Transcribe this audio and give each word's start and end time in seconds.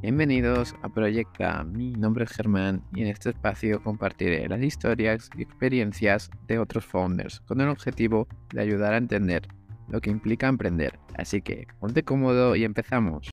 Bienvenidos 0.00 0.76
a 0.82 0.88
Proyecta. 0.88 1.64
Mi 1.64 1.90
nombre 1.90 2.24
es 2.24 2.30
Germán 2.30 2.84
y 2.94 3.02
en 3.02 3.08
este 3.08 3.30
espacio 3.30 3.82
compartiré 3.82 4.48
las 4.48 4.62
historias 4.62 5.28
y 5.36 5.42
experiencias 5.42 6.30
de 6.46 6.60
otros 6.60 6.84
founders 6.84 7.40
con 7.40 7.60
el 7.60 7.68
objetivo 7.68 8.28
de 8.54 8.60
ayudar 8.60 8.94
a 8.94 8.98
entender 8.98 9.48
lo 9.88 10.00
que 10.00 10.10
implica 10.10 10.46
emprender. 10.46 11.00
Así 11.16 11.42
que 11.42 11.66
ponte 11.80 12.04
cómodo 12.04 12.54
y 12.54 12.62
empezamos. 12.62 13.28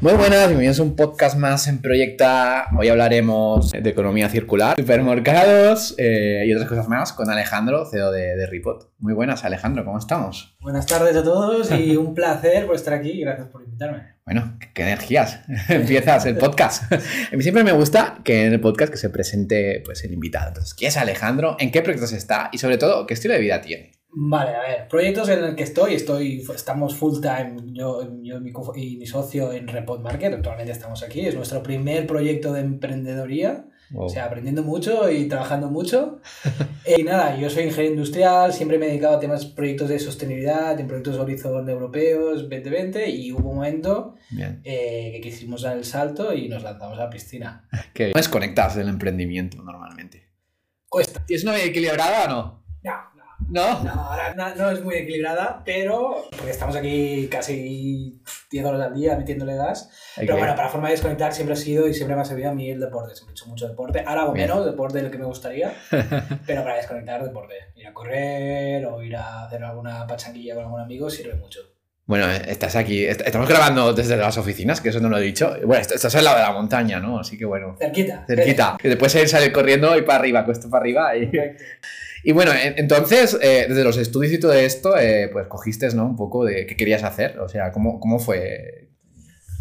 Muy 0.00 0.12
buenas, 0.14 0.48
bienvenidos 0.48 0.80
a 0.80 0.82
un 0.82 0.96
podcast 0.96 1.36
más 1.36 1.66
en 1.66 1.80
Proyecta. 1.80 2.68
Hoy 2.76 2.88
hablaremos 2.88 3.70
de 3.70 3.88
economía 3.88 4.28
circular, 4.28 4.76
supermercados 4.76 5.94
eh, 5.98 6.44
y 6.46 6.52
otras 6.52 6.68
cosas 6.68 6.88
más 6.88 7.12
con 7.12 7.30
Alejandro, 7.30 7.86
CEO 7.86 8.10
de, 8.10 8.36
de 8.36 8.46
Ripot. 8.46 8.90
Muy 8.98 9.14
buenas, 9.14 9.44
Alejandro, 9.44 9.84
¿cómo 9.84 9.98
estamos? 9.98 10.56
Buenas 10.60 10.86
tardes 10.86 11.16
a 11.16 11.22
todos 11.22 11.70
y 11.70 11.96
un 11.96 12.14
placer 12.14 12.66
por 12.66 12.74
estar 12.74 12.94
aquí 12.94 13.10
y 13.10 13.20
gracias 13.20 13.48
por 13.48 13.62
invitarme. 13.62 14.16
Bueno, 14.24 14.58
qué 14.74 14.82
energías. 14.82 15.40
Empiezas 15.68 16.26
el 16.26 16.36
podcast. 16.36 16.92
A 16.92 17.36
mí 17.36 17.42
siempre 17.42 17.64
me 17.64 17.72
gusta 17.72 18.20
que 18.24 18.46
en 18.46 18.52
el 18.52 18.60
podcast 18.60 18.92
que 18.92 18.98
se 18.98 19.10
presente 19.10 19.82
pues, 19.84 20.04
el 20.04 20.12
invitado. 20.12 20.48
Entonces, 20.48 20.74
¿quién 20.74 20.88
es 20.88 20.96
Alejandro? 20.96 21.56
¿En 21.58 21.70
qué 21.70 21.82
proyectos 21.82 22.12
está? 22.12 22.50
Y 22.52 22.58
sobre 22.58 22.78
todo, 22.78 23.06
¿qué 23.06 23.14
estilo 23.14 23.34
de 23.34 23.40
vida 23.40 23.60
tiene? 23.60 23.92
Vale, 24.14 24.54
a 24.54 24.60
ver, 24.60 24.88
proyectos 24.88 25.28
en 25.30 25.42
el 25.42 25.54
que 25.56 25.62
estoy, 25.62 25.94
estoy 25.94 26.44
estamos 26.54 26.94
full 26.94 27.20
time, 27.20 27.56
yo, 27.72 28.02
yo 28.22 28.36
y, 28.36 28.40
mi, 28.40 28.52
co- 28.52 28.74
y 28.76 28.98
mi 28.98 29.06
socio 29.06 29.52
en 29.52 29.66
Repot 29.68 30.00
Market, 30.02 30.34
actualmente 30.34 30.70
estamos 30.72 31.02
aquí, 31.02 31.20
es 31.26 31.34
nuestro 31.34 31.62
primer 31.62 32.06
proyecto 32.06 32.52
de 32.52 32.60
emprendedoría, 32.60 33.66
Wow. 33.90 34.06
o 34.06 34.08
sea, 34.08 34.24
aprendiendo 34.24 34.62
mucho 34.62 35.10
y 35.10 35.28
trabajando 35.28 35.68
mucho. 35.70 36.20
Eh, 36.84 36.96
y 36.98 37.04
nada, 37.04 37.36
yo 37.36 37.48
soy 37.48 37.62
ingeniero 37.64 37.94
industrial, 37.94 38.52
siempre 38.52 38.76
me 38.76 38.86
he 38.86 38.88
dedicado 38.88 39.16
a 39.16 39.20
temas, 39.20 39.46
proyectos 39.46 39.88
de 39.88 40.00
sostenibilidad, 40.00 40.80
en 40.80 40.88
proyectos 40.88 41.16
Horizon 41.16 41.68
europeos, 41.68 42.40
2020, 42.50 43.08
y 43.08 43.30
hubo 43.32 43.50
un 43.50 43.54
momento 43.56 44.16
Bien. 44.30 44.60
eh, 44.64 45.12
que 45.14 45.20
quisimos 45.20 45.62
dar 45.62 45.76
el 45.76 45.84
salto 45.84 46.34
y 46.34 46.48
nos 46.48 46.64
lanzamos 46.64 46.98
a 46.98 47.04
la 47.04 47.10
piscina. 47.10 47.68
¿Qué 47.94 48.06
¿Cómo 48.10 48.18
desconectas 48.20 48.74
del 48.74 48.88
emprendimiento 48.88 49.62
normalmente? 49.62 50.24
Cuesta. 50.88 51.24
¿Tienes 51.24 51.44
una 51.44 51.54
vida 51.54 51.66
equilibrada 51.66 52.24
o 52.24 52.28
no? 52.28 52.61
No, 53.48 53.82
no. 53.82 53.84
¿No? 53.84 53.94
No, 53.94 54.00
ahora 54.02 54.34
no, 54.34 54.54
no 54.54 54.70
es 54.70 54.82
muy 54.82 54.96
equilibrada, 54.96 55.62
pero 55.64 56.24
porque 56.30 56.50
estamos 56.50 56.76
aquí 56.76 57.28
casi 57.30 58.20
10 58.50 58.64
horas 58.64 58.80
al 58.80 58.94
día 58.94 59.16
metiéndole 59.16 59.56
gas. 59.56 59.90
Pero 60.16 60.36
bueno, 60.36 60.54
para 60.54 60.68
forma 60.68 60.88
de 60.88 60.94
desconectar 60.94 61.32
siempre 61.32 61.54
ha 61.54 61.56
sido 61.56 61.88
y 61.88 61.94
siempre 61.94 62.16
me 62.16 62.22
ha 62.22 62.24
servido 62.24 62.50
a 62.50 62.54
mí 62.54 62.70
el 62.70 62.80
deporte. 62.80 63.14
Siempre 63.14 63.32
he 63.32 63.34
hecho 63.34 63.46
mucho 63.46 63.68
deporte. 63.68 64.04
Ahora 64.06 64.22
hago 64.22 64.32
menos 64.32 64.64
deporte 64.64 64.98
de 64.98 65.04
lo 65.04 65.10
que 65.10 65.18
me 65.18 65.24
gustaría, 65.24 65.72
pero 66.46 66.62
para 66.62 66.76
desconectar 66.76 67.22
deporte. 67.22 67.54
Ir 67.74 67.86
a 67.86 67.94
correr 67.94 68.86
o 68.86 69.02
ir 69.02 69.16
a 69.16 69.44
hacer 69.44 69.62
alguna 69.64 70.06
pachanguilla 70.06 70.54
con 70.54 70.64
algún 70.64 70.80
amigo 70.80 71.10
sirve 71.10 71.34
mucho. 71.34 71.71
Bueno, 72.06 72.28
estás 72.30 72.74
aquí. 72.76 73.04
est- 73.04 73.20
Estamos 73.24 73.48
grabando 73.48 73.92
desde 73.94 74.16
las 74.16 74.36
oficinas, 74.36 74.80
que 74.80 74.88
eso 74.88 75.00
no 75.00 75.08
lo 75.08 75.18
he 75.18 75.22
dicho. 75.22 75.54
Bueno, 75.64 75.80
est- 75.80 75.92
estás 75.92 76.14
al 76.16 76.24
lado 76.24 76.36
de 76.38 76.42
la 76.42 76.52
montaña, 76.52 76.98
¿no? 77.00 77.18
Así 77.20 77.38
que 77.38 77.44
bueno. 77.44 77.76
Cerquita. 77.78 78.24
Cerquita. 78.26 78.76
Que 78.80 78.88
después 78.88 79.12
salir 79.12 79.28
salir 79.28 79.52
corriendo 79.52 79.96
y 79.96 80.02
para 80.02 80.18
arriba, 80.18 80.44
cuesta 80.44 80.68
para 80.68 80.82
arriba. 80.82 81.16
Y, 81.16 81.30
y 82.24 82.32
bueno, 82.32 82.52
en- 82.52 82.74
entonces, 82.76 83.38
eh, 83.40 83.66
desde 83.68 83.84
los 83.84 83.96
estudios 83.98 84.32
y 84.32 84.40
todo 84.40 84.52
esto, 84.52 84.98
eh, 84.98 85.28
pues 85.32 85.46
cogiste, 85.46 85.88
¿no? 85.94 86.04
Un 86.06 86.16
poco 86.16 86.44
de 86.44 86.66
qué 86.66 86.76
querías 86.76 87.04
hacer. 87.04 87.38
O 87.38 87.48
sea, 87.48 87.70
¿cómo, 87.70 88.00
cómo 88.00 88.18
fue? 88.18 88.88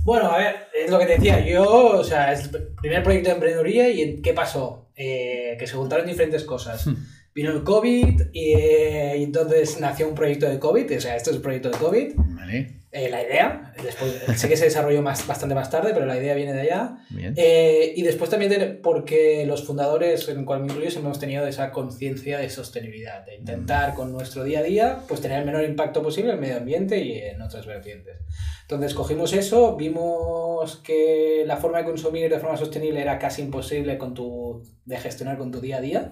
Bueno, 0.03 0.31
a 0.31 0.37
ver, 0.39 0.55
es 0.83 0.89
lo 0.89 0.97
que 0.97 1.05
te 1.05 1.13
decía. 1.13 1.39
Yo, 1.45 1.63
o 1.63 2.03
sea, 2.03 2.33
es 2.33 2.45
el 2.51 2.69
primer 2.81 3.03
proyecto 3.03 3.29
de 3.29 3.35
emprendeduría 3.35 3.87
y 3.89 4.01
en- 4.01 4.21
¿qué 4.23 4.33
pasó? 4.33 4.89
Eh, 4.95 5.55
que 5.59 5.67
se 5.67 5.75
juntaron 5.75 6.07
diferentes 6.07 6.43
cosas. 6.43 6.87
Hmm. 6.87 6.95
Vino 7.33 7.51
el 7.51 7.63
COVID 7.63 8.21
y, 8.33 8.53
eh, 8.53 9.15
y 9.19 9.23
entonces 9.23 9.79
nació 9.79 10.07
un 10.09 10.15
proyecto 10.15 10.47
de 10.49 10.59
COVID, 10.59 10.97
o 10.97 11.01
sea, 11.01 11.15
esto 11.15 11.29
es 11.29 11.37
el 11.37 11.41
proyecto 11.41 11.69
de 11.69 11.77
COVID. 11.77 12.13
Vale, 12.15 12.77
Eh, 12.93 13.09
la 13.09 13.23
idea, 13.23 13.73
después, 13.81 14.11
sé 14.35 14.49
que 14.49 14.57
se 14.57 14.65
desarrolló 14.65 15.01
más, 15.01 15.25
bastante 15.25 15.55
más 15.55 15.69
tarde, 15.69 15.91
pero 15.93 16.05
la 16.05 16.17
idea 16.17 16.33
viene 16.35 16.51
de 16.51 16.59
allá. 16.59 16.97
bien. 17.09 17.33
Eh, 17.37 17.93
y 17.95 18.01
después 18.01 18.29
también 18.29 18.51
de- 18.51 18.65
porque 18.67 19.45
los 19.45 19.63
fundadores, 19.65 20.27
en 20.27 20.39
el 20.39 20.45
cual 20.45 20.59
me 20.59 20.65
incluyo, 20.65 20.89
siempre 20.91 21.07
hemos 21.07 21.19
tenido 21.19 21.47
esa 21.47 21.71
conciencia 21.71 22.37
de 22.37 22.49
sostenibilidad, 22.49 23.25
de 23.25 23.35
intentar 23.35 23.93
con 23.93 24.11
nuestro 24.11 24.43
día 24.43 24.59
a 24.59 24.63
día 24.63 24.99
pues 25.07 25.21
tener 25.21 25.39
el 25.39 25.45
menor 25.45 25.63
impacto 25.63 26.03
posible 26.03 26.31
en 26.31 26.35
el 26.35 26.41
medio 26.41 26.57
ambiente 26.57 26.97
y 26.97 27.13
en 27.17 27.41
otras 27.41 27.65
vertientes. 27.65 28.17
Entonces 28.63 28.93
cogimos 28.93 29.31
eso, 29.31 29.77
vimos 29.77 30.75
que 30.83 31.43
la 31.45 31.55
forma 31.55 31.77
de 31.77 31.85
consumir 31.85 32.29
de 32.29 32.39
forma 32.39 32.57
sostenible 32.57 33.01
era 33.01 33.17
casi 33.19 33.41
imposible 33.41 33.97
con 33.97 34.13
tu, 34.13 34.63
de 34.83 34.97
gestionar 34.97 35.37
con 35.37 35.49
tu 35.49 35.61
día 35.61 35.77
a 35.77 35.81
día. 35.81 36.11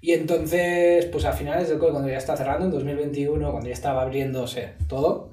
Y 0.00 0.12
entonces, 0.12 1.04
pues 1.06 1.24
a 1.24 1.32
finales 1.32 1.68
del 1.68 1.78
COVID, 1.78 1.92
cuando 1.92 2.08
ya 2.08 2.16
está 2.18 2.36
cerrando, 2.36 2.64
en 2.66 2.70
2021, 2.72 3.50
cuando 3.50 3.68
ya 3.68 3.74
estaba 3.74 4.02
abriéndose 4.02 4.70
todo, 4.88 5.32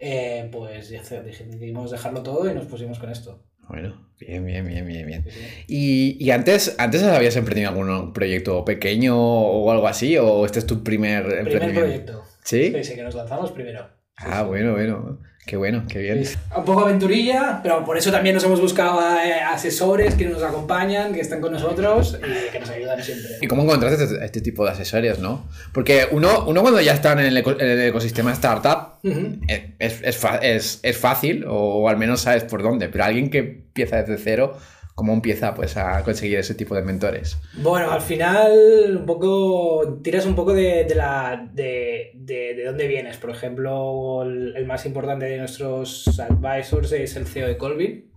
eh, 0.00 0.48
pues 0.52 0.88
ya 0.88 1.02
decidimos 1.20 1.90
dejarlo 1.90 2.22
todo 2.22 2.50
y 2.50 2.54
nos 2.54 2.66
pusimos 2.66 2.98
con 2.98 3.10
esto. 3.10 3.42
Bueno, 3.68 4.08
bien, 4.18 4.46
bien, 4.46 4.66
bien, 4.66 4.86
bien, 4.86 5.06
bien. 5.06 5.24
Sí, 5.24 5.30
sí. 5.30 5.64
¿Y, 5.68 6.24
y 6.24 6.30
antes, 6.30 6.74
antes 6.78 7.02
habías 7.02 7.36
emprendido 7.36 7.68
algún 7.68 8.14
proyecto 8.14 8.64
pequeño 8.64 9.14
o 9.20 9.70
algo 9.70 9.86
así? 9.88 10.16
¿O 10.16 10.46
este 10.46 10.60
es 10.60 10.66
tu 10.66 10.82
primer 10.82 11.24
Primer 11.24 11.38
emprendimiento? 11.40 11.80
proyecto. 11.80 12.22
¿Sí? 12.44 12.72
Sí, 12.74 12.84
sí, 12.84 12.94
que 12.94 13.02
nos 13.02 13.14
lanzamos 13.14 13.52
primero. 13.52 13.86
Ah, 14.18 14.42
bueno, 14.42 14.72
bueno. 14.72 15.18
Qué 15.46 15.56
bueno, 15.56 15.84
qué 15.88 16.00
bien. 16.00 16.26
Sí. 16.26 16.36
Un 16.54 16.62
poco 16.66 16.80
aventurilla, 16.82 17.60
pero 17.62 17.82
por 17.82 17.96
eso 17.96 18.10
también 18.12 18.34
nos 18.34 18.44
hemos 18.44 18.60
buscado 18.60 19.00
eh, 19.16 19.32
asesores 19.40 20.14
que 20.14 20.26
nos 20.26 20.42
acompañan, 20.42 21.14
que 21.14 21.20
están 21.20 21.40
con 21.40 21.52
nosotros 21.54 22.18
y 22.20 22.52
que 22.52 22.60
nos 22.60 22.68
ayudan 22.68 23.02
siempre. 23.02 23.28
¿Y 23.40 23.46
cómo 23.46 23.62
encontraste 23.62 24.04
este, 24.04 24.22
este 24.22 24.40
tipo 24.42 24.66
de 24.66 24.72
asesores, 24.72 25.20
no? 25.20 25.48
Porque 25.72 26.06
uno, 26.10 26.44
uno 26.46 26.60
cuando 26.60 26.82
ya 26.82 26.92
está 26.92 27.12
en 27.12 27.20
el, 27.20 27.36
eco- 27.38 27.58
en 27.58 27.66
el 27.66 27.80
ecosistema 27.80 28.30
startup 28.34 28.98
eh, 29.48 29.74
es, 29.78 30.02
es, 30.02 30.22
es- 30.42 30.80
es 30.82 30.98
fácil 30.98 31.46
o, 31.48 31.88
al 31.88 31.96
menos 31.96 32.20
sabes 32.20 32.44
por 32.44 32.62
dónde, 32.62 32.90
pero 32.90 33.04
alguien 33.04 33.30
que 33.30 33.38
empieza 33.38 34.02
desde 34.02 34.18
cero, 34.22 34.54
¿cómo 34.98 35.12
empieza 35.12 35.54
pues 35.54 35.76
a 35.76 36.02
conseguir 36.02 36.38
ese 36.40 36.56
tipo 36.56 36.74
de 36.74 36.82
mentores? 36.82 37.38
Bueno, 37.52 37.92
al 37.92 38.00
final 38.00 38.96
un 38.98 39.06
poco 39.06 40.00
tiras 40.02 40.26
un 40.26 40.34
poco 40.34 40.52
de, 40.54 40.82
de 40.86 40.94
la 40.96 41.48
de, 41.52 42.10
de, 42.14 42.54
de 42.54 42.64
dónde 42.64 42.88
vienes. 42.88 43.16
Por 43.16 43.30
ejemplo, 43.30 44.24
el, 44.24 44.56
el 44.56 44.66
más 44.66 44.84
importante 44.86 45.26
de 45.26 45.38
nuestros 45.38 46.18
advisors 46.18 46.90
es 46.90 47.14
el 47.14 47.28
CEO 47.28 47.46
de 47.46 47.56
Colvin, 47.56 48.10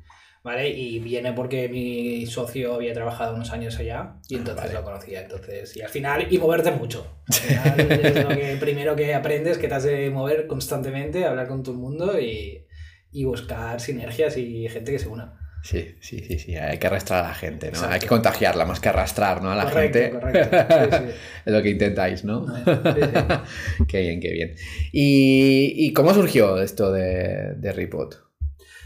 ¿vale? 0.44 0.70
Y 0.70 0.97
viene 0.97 1.34
porque 1.34 1.70
mi 1.70 2.25
socio 2.25 2.74
había 2.74 2.96
trabajado 2.96 3.36
unos 3.36 3.52
años 3.52 3.78
allá 3.78 4.16
y 4.28 4.38
entonces 4.38 4.64
Vale. 4.64 4.74
lo 4.74 4.84
conocía. 4.84 5.22
Entonces, 5.22 5.78
y 5.78 5.84
al 5.84 5.90
final, 5.90 6.25
y 6.31 6.40
moverte 6.40 6.72
mucho. 6.72 7.06
Al 7.28 7.74
final 7.86 7.91
es 7.91 8.24
lo 8.24 8.30
que 8.30 8.58
primero 8.59 8.96
que 8.96 9.14
aprendes, 9.14 9.59
que 9.59 9.68
te 9.68 9.75
has 9.75 9.84
de 9.84 10.09
mover 10.09 10.47
constantemente, 10.47 11.25
hablar 11.25 11.47
con 11.47 11.62
todo 11.62 11.75
el 11.75 11.81
mundo 11.81 12.20
y, 12.20 12.66
y 13.12 13.24
buscar 13.25 13.80
sinergias 13.80 14.36
y 14.36 14.68
gente 14.68 14.91
que 14.91 14.97
se 14.97 15.09
una. 15.09 15.38
Sí, 15.64 15.96
sí, 16.02 16.20
sí, 16.28 16.40
sí, 16.40 16.56
hay 16.56 16.78
que 16.80 16.88
arrastrar 16.88 17.24
a 17.24 17.28
la 17.30 17.34
gente, 17.36 17.68
¿no? 17.68 17.74
Exacto. 17.74 17.94
Hay 17.94 18.00
que 18.00 18.08
contagiarla 18.08 18.66
más 18.66 18.80
que 18.80 18.90
arrastrar, 18.90 19.44
¿no? 19.44 19.52
A 19.52 19.56
la 19.56 19.66
Correcto, 19.66 20.00
gente. 20.00 20.20
correcto. 20.20 20.58
Sí, 20.58 20.98
sí. 20.98 21.14
es 21.46 21.54
lo 21.54 21.62
que 21.62 21.70
intentáis, 21.70 22.24
¿no? 22.24 22.48
Sí, 22.48 22.64
qué 23.88 24.02
bien, 24.02 24.20
qué 24.20 24.32
bien. 24.32 24.56
¿Y, 24.92 25.74
y 25.78 25.94
cómo 25.94 26.14
surgió 26.14 26.62
esto 26.62 26.92
de, 26.92 27.54
de 27.58 27.72
Ripot? 27.74 28.24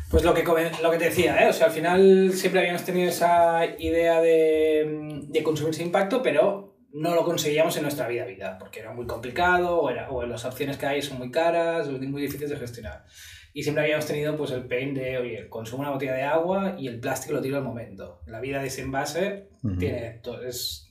Pues 0.09 0.24
lo 0.24 0.34
que, 0.34 0.44
lo 0.44 0.91
que 0.91 0.97
te 0.97 1.06
decía, 1.06 1.44
¿eh? 1.44 1.50
O 1.50 1.53
sea, 1.53 1.68
al 1.68 1.72
final 1.72 2.31
siempre 2.34 2.59
habíamos 2.59 2.84
tenido 2.84 3.09
esa 3.09 3.66
idea 3.80 4.22
de, 4.22 5.24
de 5.28 5.44
consumir 5.44 5.74
sin 5.74 5.88
impacto, 5.88 6.22
pero 6.22 6.78
no 6.94 7.14
lo 7.16 7.25
conseguíamos 7.25 7.75
en 7.78 7.84
nuestra 7.84 8.08
vida 8.08 8.24
a 8.24 8.28
vida, 8.28 8.58
porque 8.58 8.80
era 8.80 8.94
muy 8.94 9.06
complicado, 9.06 9.81
o, 9.81 9.90
era, 9.90 10.09
o 10.09 10.25
las 10.25 10.46
opciones 10.46 10.78
que 10.78 10.85
hay 10.85 11.02
son 11.02 11.18
muy 11.18 11.31
caras, 11.31 11.88
o 11.88 11.91
muy 11.91 12.22
difíciles 12.22 12.52
de 12.52 12.58
gestionar. 12.58 13.03
Y 13.57 13.63
siempre 13.63 13.83
habíamos 13.85 14.05
tenido 14.05 14.35
pues 14.35 14.51
el 14.51 14.66
pain 14.66 14.93
de, 14.93 15.17
oye, 15.17 15.47
consumo 15.47 15.81
una 15.83 15.91
botella 15.91 16.13
de 16.13 16.23
agua 16.23 16.75
y 16.77 16.88
el 16.89 16.99
plástico 16.99 17.35
lo 17.35 17.41
tiro 17.41 17.55
al 17.55 17.63
momento. 17.63 18.19
La 18.27 18.41
vida 18.41 18.59
de 18.61 18.67
ese 18.67 18.81
envase 18.81 19.47
Ujú. 19.63 19.77
tiene, 19.77 20.19
to- 20.21 20.41
es, 20.43 20.89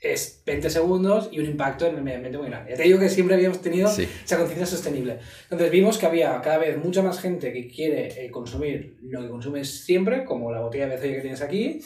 es 0.00 0.42
20 0.46 0.70
segundos 0.70 1.28
y 1.30 1.40
un 1.40 1.44
impacto 1.44 1.86
en 1.86 1.96
el 1.96 2.02
medio 2.02 2.16
ambiente 2.16 2.38
muy 2.38 2.48
grande. 2.48 2.70
Ya 2.70 2.76
te 2.78 2.84
digo 2.84 2.98
que 2.98 3.10
siempre 3.10 3.36
habíamos 3.36 3.60
tenido 3.60 3.88
Sí. 3.90 4.08
esa 4.24 4.38
conciencia 4.38 4.64
sostenible. 4.64 5.18
Entonces 5.42 5.70
vimos 5.70 5.98
que 5.98 6.06
había 6.06 6.40
cada 6.40 6.56
vez 6.56 6.78
mucha 6.82 7.02
más 7.02 7.20
gente 7.20 7.52
que 7.52 7.68
quiere 7.68 8.24
eh, 8.24 8.30
consumir 8.30 8.96
lo 9.02 9.20
que 9.20 9.28
consumes 9.28 9.84
siempre, 9.84 10.24
como 10.24 10.50
la 10.50 10.60
botella 10.62 10.86
de 10.88 10.96
botella 10.96 11.14
que 11.16 11.20
tienes 11.20 11.42
aquí, 11.42 11.80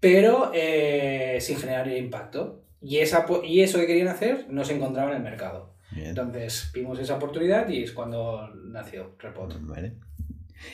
pero 0.00 0.50
eh, 0.52 1.38
sin 1.40 1.58
generar 1.58 1.86
impacto. 1.88 2.64
Y, 2.82 2.98
esa, 2.98 3.24
y 3.44 3.60
eso 3.60 3.78
que 3.78 3.86
querían 3.86 4.08
hacer 4.08 4.46
no 4.48 4.64
se 4.64 4.74
encontraba 4.74 5.10
en 5.10 5.18
el 5.18 5.22
mercado. 5.22 5.69
Bien. 5.92 6.08
Entonces 6.08 6.70
vimos 6.72 6.98
esa 6.98 7.16
oportunidad 7.16 7.68
y 7.68 7.82
es 7.82 7.92
cuando 7.92 8.48
nació 8.66 9.16
Repot. 9.18 9.56
Vale. 9.66 9.94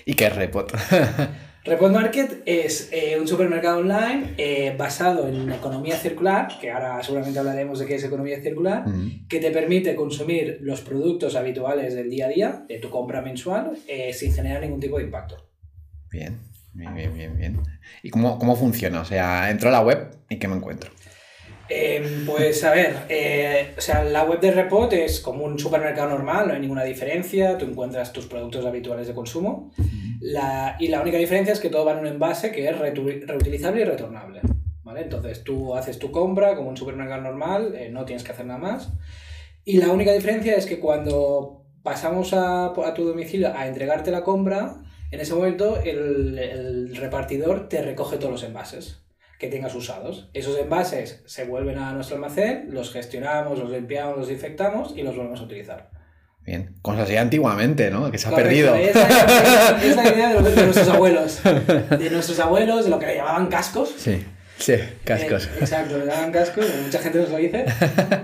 ¿Y 0.04 0.14
qué 0.14 0.26
es 0.26 0.36
Repot? 0.36 0.72
Repot 1.66 1.90
Market 1.90 2.42
es 2.46 2.90
eh, 2.92 3.18
un 3.18 3.26
supermercado 3.26 3.78
online 3.78 4.34
eh, 4.38 4.72
basado 4.78 5.26
en 5.26 5.50
economía 5.50 5.96
circular, 5.96 6.46
que 6.60 6.70
ahora 6.70 7.02
seguramente 7.02 7.40
hablaremos 7.40 7.80
de 7.80 7.86
qué 7.86 7.96
es 7.96 8.04
economía 8.04 8.40
circular, 8.40 8.84
que 9.28 9.40
te 9.40 9.50
permite 9.50 9.96
consumir 9.96 10.58
los 10.60 10.80
productos 10.82 11.34
habituales 11.34 11.96
del 11.96 12.08
día 12.08 12.26
a 12.26 12.28
día, 12.28 12.64
de 12.68 12.78
tu 12.78 12.88
compra 12.88 13.20
mensual, 13.20 13.76
eh, 13.88 14.12
sin 14.12 14.32
generar 14.32 14.60
ningún 14.60 14.78
tipo 14.78 14.98
de 14.98 15.04
impacto. 15.04 15.48
Bien, 16.08 16.38
bien, 16.72 16.94
bien, 16.94 17.12
bien, 17.12 17.36
bien. 17.36 17.60
¿Y 18.04 18.10
cómo, 18.10 18.38
cómo 18.38 18.54
funciona? 18.54 19.00
O 19.00 19.04
sea, 19.04 19.50
entro 19.50 19.68
a 19.68 19.72
la 19.72 19.80
web 19.80 20.16
y 20.28 20.38
¿qué 20.38 20.46
me 20.46 20.54
encuentro? 20.54 20.92
Em, 21.68 22.24
pues 22.24 22.62
a 22.64 22.72
ver, 22.72 22.96
eh, 23.08 23.74
o 23.76 23.80
sea, 23.80 24.04
la 24.04 24.24
web 24.24 24.40
de 24.40 24.52
Repot 24.52 24.92
es 24.92 25.20
como 25.20 25.44
un 25.44 25.58
supermercado 25.58 26.10
normal, 26.10 26.48
no 26.48 26.54
hay 26.54 26.60
ninguna 26.60 26.84
diferencia, 26.84 27.58
tú 27.58 27.64
encuentras 27.64 28.12
tus 28.12 28.26
productos 28.26 28.64
habituales 28.64 29.08
de 29.08 29.14
consumo 29.14 29.72
la, 30.20 30.76
y 30.78 30.88
la 30.88 31.00
única 31.00 31.18
diferencia 31.18 31.52
es 31.52 31.60
que 31.60 31.70
todo 31.70 31.84
va 31.84 31.92
en 31.92 31.98
un 31.98 32.06
envase 32.06 32.52
que 32.52 32.68
es 32.68 32.78
reutilizable 32.78 33.82
y 33.82 33.84
retornable. 33.84 34.40
¿vale? 34.82 35.02
Entonces 35.02 35.44
tú 35.44 35.74
haces 35.74 35.98
tu 35.98 36.10
compra 36.10 36.56
como 36.56 36.70
un 36.70 36.76
supermercado 36.76 37.22
normal, 37.22 37.74
eh, 37.74 37.90
no 37.90 38.04
tienes 38.04 38.24
que 38.24 38.32
hacer 38.32 38.46
nada 38.46 38.58
más. 38.58 38.92
Y 39.64 39.78
la 39.78 39.90
única 39.90 40.12
diferencia 40.12 40.56
es 40.56 40.66
que 40.66 40.78
cuando 40.78 41.64
pasamos 41.82 42.32
a, 42.32 42.66
a 42.66 42.94
tu 42.94 43.04
domicilio 43.04 43.52
a 43.54 43.66
entregarte 43.66 44.10
la 44.10 44.22
compra, 44.22 44.76
en 45.10 45.20
ese 45.20 45.34
momento 45.34 45.80
el, 45.82 46.38
el 46.38 46.96
repartidor 46.96 47.68
te 47.68 47.82
recoge 47.82 48.16
todos 48.16 48.32
los 48.32 48.42
envases 48.42 49.05
que 49.38 49.48
tengas 49.48 49.74
usados. 49.74 50.30
Esos 50.32 50.58
envases 50.58 51.22
se 51.26 51.44
vuelven 51.44 51.78
a 51.78 51.92
nuestro 51.92 52.16
almacén, 52.16 52.68
los 52.70 52.92
gestionamos, 52.92 53.58
los 53.58 53.70
limpiamos, 53.70 54.16
los 54.16 54.28
desinfectamos 54.28 54.94
y 54.96 55.02
los 55.02 55.16
volvemos 55.16 55.40
a 55.40 55.44
utilizar. 55.44 55.90
Bien. 56.44 56.76
Como 56.80 56.96
se 56.96 57.02
hacía 57.02 57.20
antiguamente, 57.22 57.90
¿no? 57.90 58.10
Que 58.10 58.18
se 58.18 58.28
ha 58.28 58.30
Correcto, 58.30 58.72
perdido. 58.72 58.74
Esa, 58.76 59.84
es 59.84 59.96
la 59.96 60.08
idea 60.08 60.28
de, 60.28 60.34
lo- 60.40 60.48
de 60.48 60.62
nuestros 60.64 60.88
abuelos. 60.88 61.40
De 61.98 62.10
nuestros 62.10 62.38
abuelos, 62.38 62.84
de 62.84 62.90
lo 62.90 62.98
que 63.00 63.06
le 63.06 63.16
llamaban 63.16 63.48
cascos. 63.48 63.92
Sí, 63.98 64.24
sí, 64.56 64.74
cascos. 65.04 65.46
Eh, 65.46 65.50
exacto, 65.60 65.98
le 65.98 66.06
llamaban 66.06 66.30
cascos, 66.30 66.64
mucha 66.84 67.00
gente 67.00 67.18
nos 67.18 67.30
lo 67.30 67.38
dice. 67.38 67.64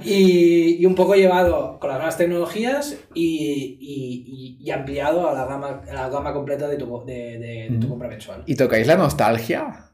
Y, 0.04 0.76
y 0.80 0.86
un 0.86 0.94
poco 0.94 1.14
llevado 1.16 1.78
con 1.80 1.90
las 1.90 1.98
nuevas 1.98 2.16
tecnologías 2.16 2.96
y, 3.12 4.56
y- 4.60 4.70
ampliado 4.70 5.28
a 5.28 5.34
la 5.34 5.44
gama, 5.44 5.82
a 5.90 5.92
la 5.92 6.08
gama 6.08 6.32
completa 6.32 6.68
de 6.68 6.76
tu, 6.76 7.04
de, 7.04 7.12
de- 7.38 7.68
de 7.70 7.78
tu 7.80 7.88
compra 7.88 8.08
mensual. 8.08 8.44
¿Y 8.46 8.54
tocáis 8.54 8.86
la 8.86 8.94
nostalgia? 8.96 9.86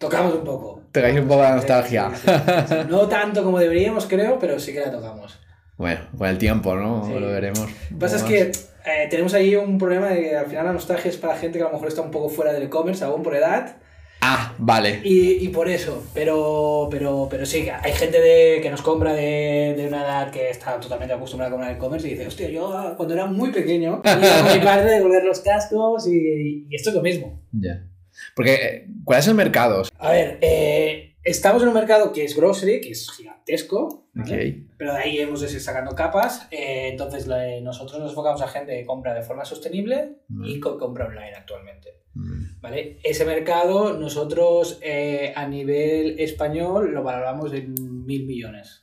Tocamos 0.00 0.34
un 0.34 0.44
poco. 0.44 0.80
Tocáis 0.92 1.20
un 1.20 1.28
poco 1.28 1.42
la 1.42 1.54
nostalgia. 1.56 2.10
Sí, 2.14 2.26
sí, 2.26 2.52
sí. 2.68 2.74
No 2.88 3.06
tanto 3.06 3.44
como 3.44 3.58
deberíamos, 3.58 4.06
creo, 4.06 4.38
pero 4.38 4.58
sí 4.58 4.72
que 4.72 4.80
la 4.80 4.90
tocamos. 4.90 5.38
Bueno, 5.76 6.00
con 6.16 6.26
el 6.28 6.38
tiempo, 6.38 6.74
¿no? 6.74 7.06
Lo 7.20 7.26
veremos. 7.28 7.60
Lo 7.60 7.66
que 7.66 7.94
pasa 8.00 8.16
es 8.16 8.22
que 8.22 8.40
eh, 8.40 9.08
tenemos 9.10 9.34
ahí 9.34 9.54
un 9.56 9.76
problema 9.76 10.08
de 10.08 10.22
que 10.22 10.36
al 10.36 10.46
final 10.46 10.64
la 10.64 10.72
nostalgia 10.72 11.10
es 11.10 11.18
para 11.18 11.36
gente 11.36 11.58
que 11.58 11.64
a 11.64 11.68
lo 11.68 11.74
mejor 11.74 11.88
está 11.88 12.00
un 12.00 12.10
poco 12.10 12.30
fuera 12.30 12.52
del 12.52 12.62
e-commerce, 12.62 13.04
aún 13.04 13.22
por 13.22 13.36
edad, 13.36 13.76
Ah, 14.22 14.54
vale. 14.58 15.00
y, 15.04 15.44
y 15.44 15.48
por 15.48 15.68
eso. 15.68 16.02
Pero, 16.14 16.88
pero, 16.90 17.26
pero 17.30 17.44
sí, 17.46 17.68
hay 17.70 17.92
gente 17.92 18.20
de, 18.20 18.60
que 18.62 18.70
nos 18.70 18.82
compra 18.82 19.12
de, 19.14 19.74
de 19.76 19.86
una 19.86 20.02
edad 20.02 20.30
que 20.30 20.50
está 20.50 20.78
totalmente 20.80 21.14
acostumbrada 21.14 21.48
a 21.48 21.52
comprar 21.52 21.72
e-commerce 21.74 22.06
y 22.06 22.10
dice, 22.12 22.26
hostia, 22.26 22.48
yo 22.50 22.72
ah, 22.76 22.94
cuando 22.96 23.14
era 23.14 23.26
muy 23.26 23.50
pequeño, 23.50 24.00
iba 24.04 24.42
con 24.42 24.52
mi 24.58 24.64
padre 24.64 24.90
a 24.90 24.96
devolver 24.98 25.24
los 25.24 25.40
cascos 25.40 26.06
y, 26.08 26.66
y 26.68 26.74
esto 26.74 26.90
es 26.90 26.96
lo 26.96 27.02
mismo. 27.02 27.42
Ya. 27.52 27.86
Porque, 28.34 28.54
eh, 28.54 28.86
¿cuál 29.04 29.18
es 29.20 29.28
el 29.28 29.34
mercado? 29.34 29.82
A 29.98 30.10
ver, 30.12 30.38
eh, 30.40 31.16
estamos 31.22 31.62
en 31.62 31.68
un 31.68 31.74
mercado 31.74 32.12
que 32.12 32.24
es 32.24 32.36
grocery, 32.36 32.80
que 32.80 32.90
es 32.90 33.10
gigantesco, 33.10 34.08
¿vale? 34.14 34.66
Pero 34.78 34.92
de 34.94 34.98
ahí 34.98 35.18
hemos 35.18 35.40
de 35.40 35.52
ir 35.52 35.60
sacando 35.60 35.94
capas. 35.94 36.48
eh, 36.50 36.88
entonces 36.90 37.26
la- 37.26 37.60
nosotros 37.60 38.00
nos 38.00 38.10
enfocamos 38.10 38.40
a 38.42 38.48
gente 38.48 38.76
que 38.78 38.86
compra 38.86 39.14
de 39.14 39.22
forma 39.22 39.44
sostenible 39.44 40.16
y 40.44 40.58
co- 40.60 40.78
compra 40.78 41.06
online 41.06 41.34
actualmente. 41.36 42.00
Mm. 42.14 42.60
¿vale? 42.60 42.98
Ese 43.04 43.24
mercado 43.24 43.96
nosotros 43.96 44.78
eh, 44.82 45.32
a 45.36 45.46
nivel 45.46 46.18
español 46.18 46.92
lo 46.92 47.02
valoramos 47.04 47.52
en 47.54 47.72
mil 48.04 48.26
millones 48.26 48.82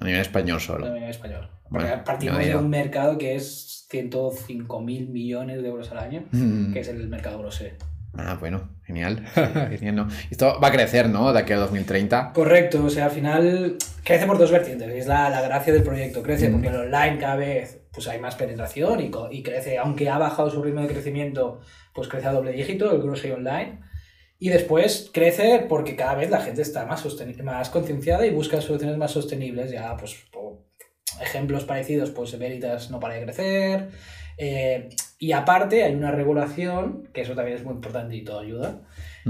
A 0.00 0.04
nivel 0.04 0.20
español 0.20 0.58
a 0.58 0.60
solo. 0.60 0.92
nivel 0.94 1.08
español. 1.10 1.48
Porque 1.70 1.86
Bueno, 1.86 2.04
partimos 2.04 2.38
de 2.44 2.54
un 2.56 2.68
mercado 2.70 3.16
que 3.18 3.34
es 3.34 3.86
105 3.90 4.80
mil 4.82 5.08
millones 5.08 5.62
de 5.62 5.68
euros 5.68 5.90
al 5.90 5.98
año, 5.98 6.26
Mm. 6.30 6.72
que 6.74 6.80
es 6.80 6.88
el 6.88 7.08
mercado 7.08 7.38
grosé. 7.38 7.76
Ah, 8.20 8.36
bueno, 8.40 8.68
genial. 8.84 9.24
genial, 9.70 9.94
¿no? 9.94 10.08
Esto 10.28 10.58
va 10.60 10.68
a 10.68 10.72
crecer, 10.72 11.08
¿no? 11.08 11.32
De 11.32 11.38
aquí 11.38 11.52
a 11.52 11.56
2030. 11.58 12.32
Correcto, 12.32 12.84
o 12.84 12.90
sea, 12.90 13.04
al 13.04 13.10
final 13.12 13.76
crece 14.02 14.26
por 14.26 14.38
dos 14.38 14.50
vertientes, 14.50 14.88
es 14.90 15.06
la, 15.06 15.30
la 15.30 15.40
gracia 15.40 15.72
del 15.72 15.84
proyecto. 15.84 16.22
Crece 16.22 16.48
Mm. 16.48 16.52
porque 16.52 16.68
el 16.68 16.76
online 16.76 17.18
cada 17.18 17.36
vez 17.36 17.82
pues 17.92 18.08
hay 18.08 18.20
más 18.20 18.34
penetración 18.34 19.00
y, 19.00 19.10
y 19.30 19.42
crece, 19.42 19.78
aunque 19.78 20.08
ha 20.10 20.18
bajado 20.18 20.50
su 20.50 20.62
ritmo 20.62 20.80
de 20.82 20.88
crecimiento, 20.88 21.60
pues 21.94 22.08
crece 22.08 22.26
a 22.26 22.32
doble 22.32 22.52
dígito 22.52 22.90
el 22.92 23.00
grocery 23.02 23.32
online. 23.32 23.80
Y 24.40 24.50
después 24.50 25.10
crece 25.12 25.66
porque 25.68 25.96
cada 25.96 26.14
vez 26.14 26.30
la 26.30 26.40
gente 26.40 26.62
está 26.62 26.86
más, 26.86 27.04
más 27.42 27.70
concienciada 27.70 28.24
y 28.26 28.30
busca 28.30 28.60
soluciones 28.60 28.96
más 28.96 29.10
sostenibles. 29.12 29.70
Ya, 29.72 29.96
pues, 29.96 30.14
por 30.32 30.64
ejemplos 31.20 31.64
parecidos, 31.64 32.10
pues 32.10 32.38
Veritas 32.38 32.90
no 32.90 33.00
para 33.00 33.14
de 33.14 33.22
crecer. 33.24 33.88
eh, 34.36 34.88
y 35.18 35.32
aparte 35.32 35.82
hay 35.84 35.94
una 35.94 36.10
regulación, 36.12 37.08
que 37.12 37.22
eso 37.22 37.34
también 37.34 37.56
es 37.58 37.64
muy 37.64 37.74
importante 37.74 38.14
y 38.16 38.22
todo 38.22 38.40
ayuda, 38.40 38.80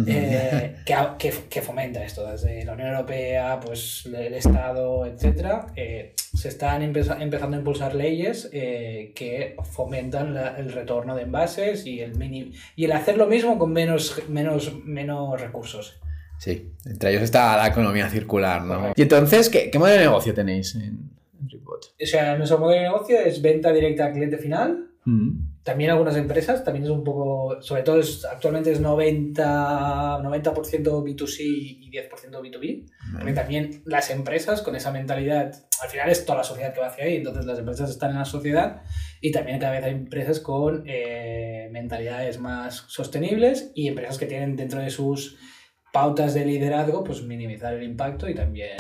eh, 0.07 0.77
que, 0.85 0.95
que, 1.19 1.33
que 1.49 1.63
fomenta 1.63 2.05
esto. 2.05 2.31
Desde 2.31 2.65
la 2.65 2.75
Unión 2.75 2.89
Europea, 2.91 3.59
pues 3.59 4.07
el 4.07 4.35
Estado, 4.35 5.07
etcétera, 5.07 5.67
eh, 5.77 6.15
se 6.17 6.49
están 6.49 6.83
empeza- 6.83 7.21
empezando 7.21 7.57
a 7.57 7.61
impulsar 7.61 7.95
leyes 7.95 8.49
eh, 8.53 9.13
que 9.15 9.57
fomentan 9.65 10.35
la- 10.35 10.57
el 10.59 10.73
retorno 10.73 11.17
de 11.17 11.23
envases 11.23 11.85
y 11.87 12.01
el, 12.01 12.17
mini, 12.17 12.53
y 12.77 12.85
el 12.85 12.93
hacer 12.93 13.17
lo 13.17 13.27
mismo 13.27 13.59
con 13.59 13.73
menos, 13.73 14.23
menos, 14.29 14.73
menos 14.85 15.41
recursos. 15.41 15.99
Sí, 16.39 16.71
entre 16.87 17.11
ellos 17.11 17.23
está 17.23 17.57
la 17.57 17.67
economía 17.67 18.09
circular, 18.09 18.63
¿no? 18.63 18.93
Y 18.95 19.03
entonces, 19.03 19.49
¿qué, 19.49 19.71
qué 19.71 19.79
modelo 19.79 19.97
de 19.99 20.05
negocio 20.05 20.33
tenéis 20.35 20.77
en, 20.77 21.11
en 21.41 21.49
Repot? 21.51 21.85
O 22.01 22.07
sea, 22.07 22.37
nuestro 22.37 22.59
modelo 22.59 22.83
de 22.83 22.89
negocio 22.89 23.19
es 23.19 23.43
venta 23.43 23.73
directa 23.73 24.07
al 24.07 24.13
cliente 24.13 24.39
final. 24.39 24.85
También 25.65 25.91
algunas 25.91 26.17
empresas, 26.17 26.65
también 26.65 26.85
es 26.85 26.91
un 26.91 27.05
poco, 27.05 27.61
sobre 27.61 27.83
todo 27.83 28.01
es- 28.01 28.25
actualmente 28.25 28.73
es 28.73 28.81
90%, 28.81 30.23
90 30.23 30.53
B2C 30.55 31.41
y 31.45 31.91
10% 31.91 32.41
B2B. 32.43 32.87
Porque 33.13 33.25
Vale. 33.25 33.33
también 33.35 33.83
las 33.85 34.11
empresas 34.11 34.63
con 34.63 34.77
esa 34.77 34.91
mentalidad, 34.93 35.53
al 35.83 35.89
final 35.89 36.09
es 36.11 36.25
toda 36.25 36.39
la 36.39 36.45
sociedad 36.45 36.73
que 36.73 36.81
va 36.81 36.87
hacia 36.87 37.05
ahí, 37.05 37.17
entonces 37.17 37.45
las 37.45 37.59
empresas 37.59 37.91
están 37.91 38.11
en 38.13 38.19
la 38.19 38.25
sociedad 38.25 38.83
y 39.21 39.31
también 39.33 39.59
cada 39.59 39.73
vez 39.73 39.85
hay 39.85 39.93
empresas 39.93 40.41
con 40.41 40.85
eh, 40.87 41.69
mentalidades 41.71 42.39
más 42.39 42.85
sostenibles 42.89 43.71
y 43.75 43.89
empresas 43.89 44.17
que 44.19 44.27
tienen 44.27 44.57
dentro 44.57 44.81
de 44.81 44.91
sus 44.91 45.37
pautas 45.93 46.35
de 46.35 46.45
liderazgo, 46.45 47.03
pues 47.05 47.23
minimizar 47.23 47.75
el 47.75 47.83
impacto 47.83 48.29
y 48.29 48.35
también, 48.35 48.77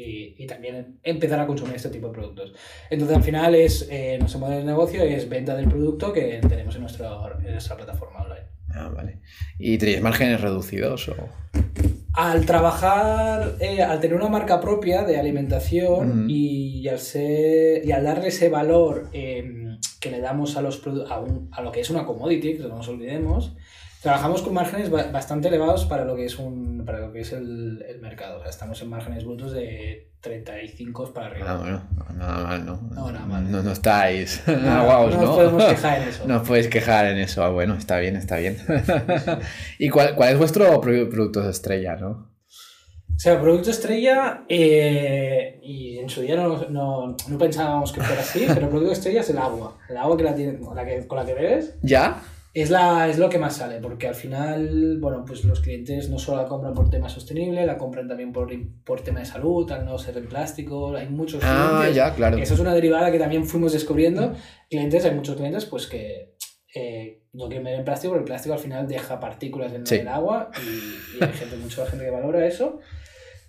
y, 0.00 0.34
y 0.38 0.46
también 0.46 0.98
empezar 1.02 1.38
a 1.40 1.46
consumir 1.46 1.76
este 1.76 1.88
tipo 1.90 2.08
de 2.08 2.12
productos. 2.14 2.52
Entonces 2.90 3.16
al 3.16 3.22
final 3.22 3.54
es 3.54 3.86
eh, 3.90 4.16
nuestro 4.18 4.40
modelo 4.40 4.58
de 4.60 4.64
negocio 4.66 5.02
es 5.02 5.28
venta 5.28 5.54
del 5.56 5.68
producto 5.68 6.12
que 6.12 6.40
tenemos 6.48 6.74
en, 6.74 6.80
nuestro, 6.82 7.38
en 7.44 7.52
nuestra 7.52 7.76
plataforma 7.76 8.22
online. 8.22 8.46
Ah, 8.72 8.90
vale. 8.94 9.18
¿Y 9.58 9.78
tenéis 9.78 10.00
márgenes 10.00 10.40
reducidos 10.40 11.08
o...? 11.08 11.14
Al 12.12 12.44
trabajar, 12.44 13.54
eh, 13.60 13.82
al 13.82 14.00
tener 14.00 14.16
una 14.16 14.28
marca 14.28 14.60
propia 14.60 15.04
de 15.04 15.16
alimentación 15.18 16.26
y, 16.28 16.86
al 16.88 16.98
ser, 16.98 17.84
y 17.86 17.92
al 17.92 18.02
darle 18.02 18.28
ese 18.28 18.48
valor 18.48 19.08
eh, 19.12 19.76
que 20.00 20.10
le 20.10 20.20
damos 20.20 20.56
a, 20.56 20.60
los 20.62 20.82
a, 21.08 21.20
un- 21.20 21.48
a 21.52 21.62
lo 21.62 21.70
que 21.70 21.80
es 21.80 21.88
una 21.88 22.04
commodity, 22.04 22.56
que 22.56 22.62
no 22.64 22.76
nos 22.76 22.88
olvidemos, 22.88 23.54
trabajamos 24.02 24.42
con 24.42 24.54
márgenes 24.54 24.90
ba- 24.90 25.10
bastante 25.12 25.48
elevados 25.48 25.84
para 25.86 26.04
lo 26.04 26.16
que 26.16 26.24
es, 26.24 26.38
un, 26.38 26.82
para 26.86 27.00
lo 27.00 27.12
que 27.12 27.20
es 27.20 27.32
el, 27.32 27.84
el 27.88 28.00
mercado. 28.00 28.38
O 28.38 28.42
sea, 28.42 28.50
estamos 28.50 28.80
en 28.82 28.88
márgenes 28.88 29.24
brutos 29.24 29.52
de 29.52 30.12
35 30.20 31.12
para 31.12 31.26
arriba. 31.26 31.46
Ah, 31.50 31.56
bueno, 31.58 31.82
nada 32.16 32.44
mal, 32.44 32.66
¿no? 32.66 32.80
No, 32.94 33.10
nada 33.12 33.26
mal. 33.26 33.50
No, 33.50 33.62
no 33.62 33.72
estáis 33.72 34.42
aguaos, 34.48 35.14
no 35.14 35.20
¿no? 35.20 35.26
nos 35.26 35.36
podemos 35.36 35.64
quejar 35.70 36.02
en 36.02 36.08
eso. 36.08 36.24
No 36.26 36.36
os 36.40 36.48
podéis 36.48 36.68
quejar 36.68 37.06
en 37.06 37.18
eso. 37.18 37.42
Ah, 37.44 37.50
bueno, 37.50 37.74
está 37.74 37.98
bien, 37.98 38.16
está 38.16 38.36
bien. 38.38 38.56
¿Y 39.78 39.88
cuál, 39.88 40.14
cuál 40.14 40.30
es 40.32 40.38
vuestro 40.38 40.80
pro- 40.80 41.08
producto 41.08 41.48
estrella, 41.48 41.96
no? 41.96 42.28
O 43.14 43.22
sea, 43.22 43.38
producto 43.38 43.70
estrella, 43.70 44.44
eh, 44.48 45.60
y 45.62 45.98
en 45.98 46.08
su 46.08 46.22
día 46.22 46.36
no, 46.36 46.56
no, 46.70 47.16
no 47.28 47.38
pensábamos 47.38 47.92
que 47.92 48.00
fuera 48.00 48.22
así, 48.22 48.46
pero 48.48 48.62
el 48.62 48.68
producto 48.68 48.92
estrella 48.92 49.20
es 49.20 49.28
el 49.28 49.36
agua. 49.36 49.76
El 49.90 49.98
agua 49.98 50.16
que 50.16 50.22
la 50.24 50.34
tiene, 50.34 50.58
la 50.74 50.86
que, 50.86 51.06
con 51.06 51.18
la 51.18 51.26
que 51.26 51.34
bebes 51.34 51.74
¿Ya? 51.82 52.22
Es, 52.52 52.70
la, 52.70 53.08
es 53.08 53.18
lo 53.18 53.28
que 53.28 53.38
más 53.38 53.56
sale, 53.56 53.78
porque 53.80 54.08
al 54.08 54.14
final, 54.14 54.98
bueno, 55.00 55.24
pues 55.26 55.44
los 55.44 55.60
clientes 55.60 56.08
no 56.10 56.18
solo 56.18 56.42
la 56.42 56.48
compran 56.48 56.74
por 56.74 56.90
tema 56.90 57.08
sostenible, 57.08 57.64
la 57.64 57.78
compran 57.78 58.08
también 58.08 58.32
por, 58.32 58.50
por 58.84 59.02
tema 59.02 59.20
de 59.20 59.26
salud, 59.26 59.70
al 59.70 59.84
no 59.84 59.98
ser 59.98 60.16
en 60.18 60.26
plástico, 60.28 60.94
hay 60.96 61.08
muchos 61.08 61.42
Ah, 61.44 61.68
clientes. 61.78 61.94
ya, 61.96 62.14
claro. 62.14 62.38
Eso 62.38 62.54
es 62.54 62.60
una 62.60 62.74
derivada 62.74 63.12
que 63.12 63.18
también 63.18 63.44
fuimos 63.46 63.72
descubriendo. 63.72 64.34
Clientes, 64.68 65.04
hay 65.04 65.14
muchos 65.14 65.36
clientes 65.36 65.64
pues 65.66 65.86
que 65.86 66.34
eh, 66.74 67.22
no 67.32 67.46
quieren 67.48 67.64
ver 67.64 67.74
en 67.78 67.84
plástico, 67.84 68.12
porque 68.12 68.22
el 68.22 68.26
plástico 68.26 68.52
al 68.54 68.60
final 68.60 68.86
deja 68.88 69.18
partículas 69.20 69.72
en 69.72 69.86
Sí. 69.86 69.96
el 69.96 70.08
agua 70.08 70.50
y, 70.60 71.18
y 71.20 71.24
hay 71.24 71.32
gente, 71.32 71.56
mucha 71.56 71.86
gente 71.86 72.04
que 72.04 72.10
valora 72.10 72.46
eso. 72.46 72.78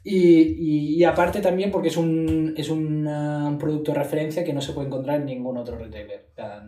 Y, 0.04 0.18
y- 0.18 0.96
y 0.96 1.04
aparte 1.04 1.42
también 1.42 1.70
porque 1.70 1.90
es, 1.90 1.98
un, 1.98 2.54
es 2.58 2.70
una- 2.70 3.48
un 3.48 3.58
producto 3.60 3.92
de 3.94 4.00
referencia 4.00 4.44
que 4.44 4.52
no 4.54 4.60
se 4.62 4.74
puede 4.74 4.88
encontrar 4.88 5.20
en 5.20 5.26
ningún 5.28 5.58
otro 5.58 5.78
retailer. 5.78 6.30
O 6.32 6.36
sea, 6.36 6.64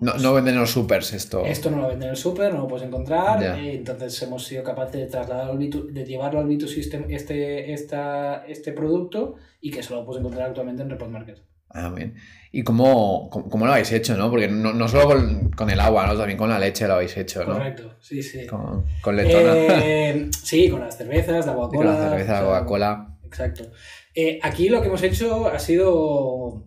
No, 0.00 0.14
no 0.14 0.32
venden 0.32 0.56
los 0.56 0.70
supers 0.70 1.12
esto. 1.12 1.44
esto 1.44 1.70
no 1.70 1.76
lo 1.82 1.88
venden 1.88 2.04
en 2.04 2.10
el 2.10 2.16
súper, 2.16 2.54
no 2.54 2.60
lo 2.60 2.68
puedes 2.68 2.86
encontrar. 2.86 3.42
Eh, 3.58 3.74
entonces 3.74 4.22
hemos 4.22 4.44
sido 4.44 4.62
capaces 4.62 4.98
de 5.00 5.06
trasladar 5.08 5.50
al 5.50 5.58
B2 5.58 5.88
de 5.92 6.04
llevarlo 6.06 6.40
al 6.40 6.46
B2 6.48 6.68
System 6.68 7.04
este, 7.10 7.72
esta, 7.74 8.46
este 8.46 8.72
producto 8.72 9.34
y 9.60 9.70
que 9.70 9.82
solo 9.82 10.00
lo 10.00 10.06
puedes 10.06 10.20
encontrar 10.20 10.48
actualmente 10.48 10.82
en 10.82 10.88
Report 10.88 11.10
Market. 11.10 11.38
Bien. 11.94 12.14
¿Y 12.52 12.64
cómo, 12.64 13.30
cómo, 13.30 13.48
cómo 13.48 13.66
lo 13.66 13.72
habéis 13.72 13.92
hecho, 13.92 14.16
no? 14.16 14.28
Porque 14.28 14.48
no, 14.48 14.72
no 14.72 14.88
solo 14.88 15.06
con, 15.06 15.50
con 15.50 15.70
el 15.70 15.78
agua, 15.78 16.06
¿no? 16.08 16.16
También 16.16 16.36
con 16.36 16.48
la 16.50 16.58
leche 16.58 16.86
lo 16.88 16.94
habéis 16.94 17.16
hecho, 17.16 17.44
¿no? 17.44 17.52
Correcto, 17.54 17.94
sí, 18.00 18.22
sí. 18.22 18.44
Con, 18.46 18.84
con 19.00 19.16
letona. 19.16 19.52
Eh, 19.56 20.28
sí, 20.42 20.68
con 20.68 20.80
las 20.80 20.96
cervezas, 20.96 21.46
la 21.46 21.54
Coca-Cola. 21.54 21.92
con 21.92 22.00
la 22.02 22.08
cerveza, 22.10 22.32
la 22.40 22.46
Coca-Cola. 22.48 23.16
Exacto. 23.24 23.70
Eh, 24.14 24.40
aquí 24.42 24.68
lo 24.68 24.80
que 24.82 24.88
hemos 24.88 25.02
hecho 25.04 25.46
ha 25.46 25.60
sido 25.60 26.64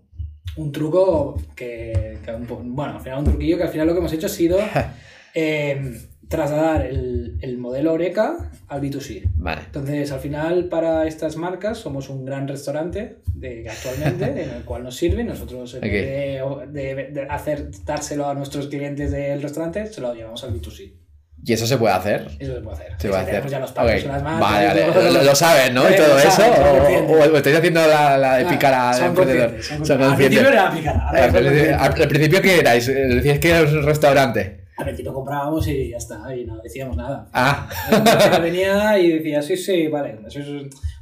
un 0.56 0.72
truco 0.72 1.36
que, 1.56 2.20
que 2.24 2.32
un 2.32 2.46
po- 2.46 2.62
bueno, 2.64 2.94
al 2.96 3.02
final 3.02 3.20
un 3.20 3.26
truquillo 3.26 3.58
que 3.58 3.64
al 3.64 3.70
final 3.70 3.88
lo 3.88 3.94
que 3.94 4.00
hemos 4.00 4.14
hecho 4.14 4.28
ha 4.28 4.30
sido 4.30 4.58
eh, 5.34 6.00
trasladar 6.38 6.86
el, 6.86 7.38
el 7.42 7.58
modelo 7.58 7.94
Oreca 7.94 8.50
al 8.68 8.82
B2C. 8.82 9.24
Vale. 9.36 9.62
Entonces, 9.66 10.12
al 10.12 10.20
final, 10.20 10.66
para 10.66 11.06
estas 11.08 11.36
marcas, 11.38 11.78
somos 11.78 12.10
un 12.10 12.26
gran 12.26 12.48
restaurante 12.48 13.18
de, 13.34 13.70
actualmente 13.70 14.26
en 14.44 14.50
el 14.50 14.64
cual 14.64 14.84
nos 14.84 14.96
sirven. 14.96 15.28
Nosotros, 15.28 15.74
en 15.76 15.80
Ok. 15.80 15.84
vez 15.92 16.74
de, 16.74 16.96
de- 16.96 17.08
de 17.12 17.22
hacer 17.30 17.70
dárselo 17.86 18.28
a 18.28 18.34
nuestros 18.34 18.68
clientes 18.68 19.12
del 19.12 19.42
restaurante, 19.42 19.86
se 19.88 20.02
lo 20.02 20.14
llevamos 20.14 20.44
al 20.44 20.54
B2C. 20.60 20.94
¿Y 21.46 21.52
eso 21.52 21.68
se 21.68 21.78
puede 21.78 21.94
hacer? 21.94 22.26
Eso 22.40 22.56
se 22.56 22.62
puede 22.62 22.76
hacer. 22.78 22.88
Se 22.98 23.10
puede 23.10 23.22
sí, 23.22 23.26
tenemos 23.28 23.46
hacer. 23.48 23.52
ya 23.52 23.60
los 23.60 23.72
packs, 23.74 24.02
Ok. 24.06 24.08
las 24.12 24.24
marcas, 24.24 24.40
Vale, 24.40 24.66
vale. 24.68 24.82
todo. 24.94 25.12
Lo, 25.12 25.24
lo 25.24 25.36
saben, 25.36 25.74
¿no? 25.74 25.90
Y 25.92 25.96
todo 25.98 26.18
eso. 26.18 26.32
saben, 26.32 26.62
O, 27.10 27.12
o- 27.12 27.34
o 27.34 27.36
estáis 27.38 27.58
haciendo 27.58 27.86
la, 27.86 28.18
la 28.18 28.38
de 28.38 28.46
Ah, 28.46 28.50
pícara 28.50 28.88
de 28.92 28.98
son 28.98 29.06
emprendedor. 29.08 29.50
son 29.62 29.78
conscientes. 29.78 30.08
Al 30.08 30.16
principio 30.16 30.48
era 30.50 30.68
ahora 30.70 31.10
Al, 31.10 31.36
al- 31.94 32.02
al 32.02 32.08
principio, 32.08 32.42
¿qué 32.42 32.60
erais? 32.60 32.88
Eh, 32.88 32.94
Decíais 32.94 33.40
que 33.40 33.50
erais 33.50 33.74
un 33.74 33.84
restaurante. 33.84 34.63
Al 34.78 34.86
principio 34.86 35.14
comprábamos 35.14 35.68
y 35.68 35.90
ya 35.90 35.98
está, 35.98 36.36
y 36.36 36.46
no 36.46 36.58
decíamos 36.58 36.98
nada. 36.98 37.28
Ah, 37.34 37.70
venía 38.42 38.98
y 38.98 39.12
decía, 39.12 39.42
sí, 39.42 39.56
sí, 39.58 39.88
vale, 39.88 40.18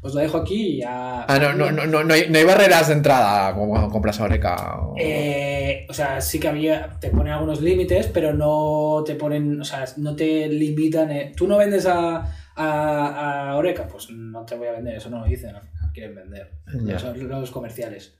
os 0.04 0.14
lo 0.16 0.20
dejo 0.22 0.38
aquí 0.40 0.76
y 0.76 0.78
ya. 0.80 1.24
ah 1.24 1.40
no, 1.40 1.54
no, 1.54 1.72
no, 1.72 1.86
no, 1.86 2.04
no 2.04 2.14
hay, 2.14 2.30
no 2.30 2.38
hay 2.38 2.44
barreras 2.44 2.88
de 2.88 2.96
entrada 2.96 3.54
como 3.54 3.70
cuando 3.70 3.90
compras 3.90 4.20
Oreca. 4.20 4.80
o- 4.82 4.96
Eh, 4.98 5.86
o 5.90 5.94
sea, 5.94 6.20
sí 6.22 6.40
que 6.40 6.48
había, 6.48 6.98
te 7.00 7.10
ponen 7.12 7.34
algunos 7.34 7.62
límites, 7.62 8.08
pero 8.08 8.34
no 8.34 9.04
te 9.06 9.16
ponen, 9.16 9.62
o 9.62 9.64
sea, 9.66 9.86
no 9.98 10.16
te 10.16 10.48
limitan. 10.50 11.12
eh, 11.12 11.32
Tú 11.38 11.48
no 11.48 11.58
vendes 11.58 11.86
a, 11.86 12.26
a, 12.56 13.52
a 13.52 13.56
Oreca, 13.56 13.88
pues 13.88 14.10
no 14.10 14.44
te 14.46 14.56
voy 14.56 14.68
a 14.68 14.72
vender, 14.74 14.96
eso 14.98 15.10
no 15.10 15.20
lo 15.20 15.26
dicen, 15.26 15.56
quieren 15.94 16.16
vender. 16.16 16.52
Ya. 16.84 17.00
Son 17.00 17.30
los 17.30 17.52
comerciales, 17.52 18.16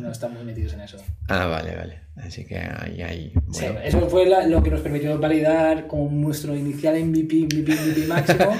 no 0.00 0.10
están 0.10 0.34
muy 0.34 0.44
metidos 0.44 0.72
en 0.74 0.80
eso. 0.80 0.98
Ah, 1.28 1.46
vale, 1.46 1.74
vale. 1.76 2.00
Así 2.16 2.44
que 2.44 2.58
ahí. 2.58 3.32
Sí, 3.52 3.64
Bueno. 3.64 3.80
eso 3.80 4.08
fue 4.10 4.26
la- 4.26 4.46
lo 4.46 4.62
que 4.62 4.70
nos 4.70 4.80
permitió 4.80 5.18
validar 5.18 5.86
con 5.86 6.20
nuestro 6.20 6.54
inicial 6.54 6.94
MVP, 7.02 7.34
MVP, 7.46 7.72
MVP 7.72 8.06
máximo. 8.08 8.52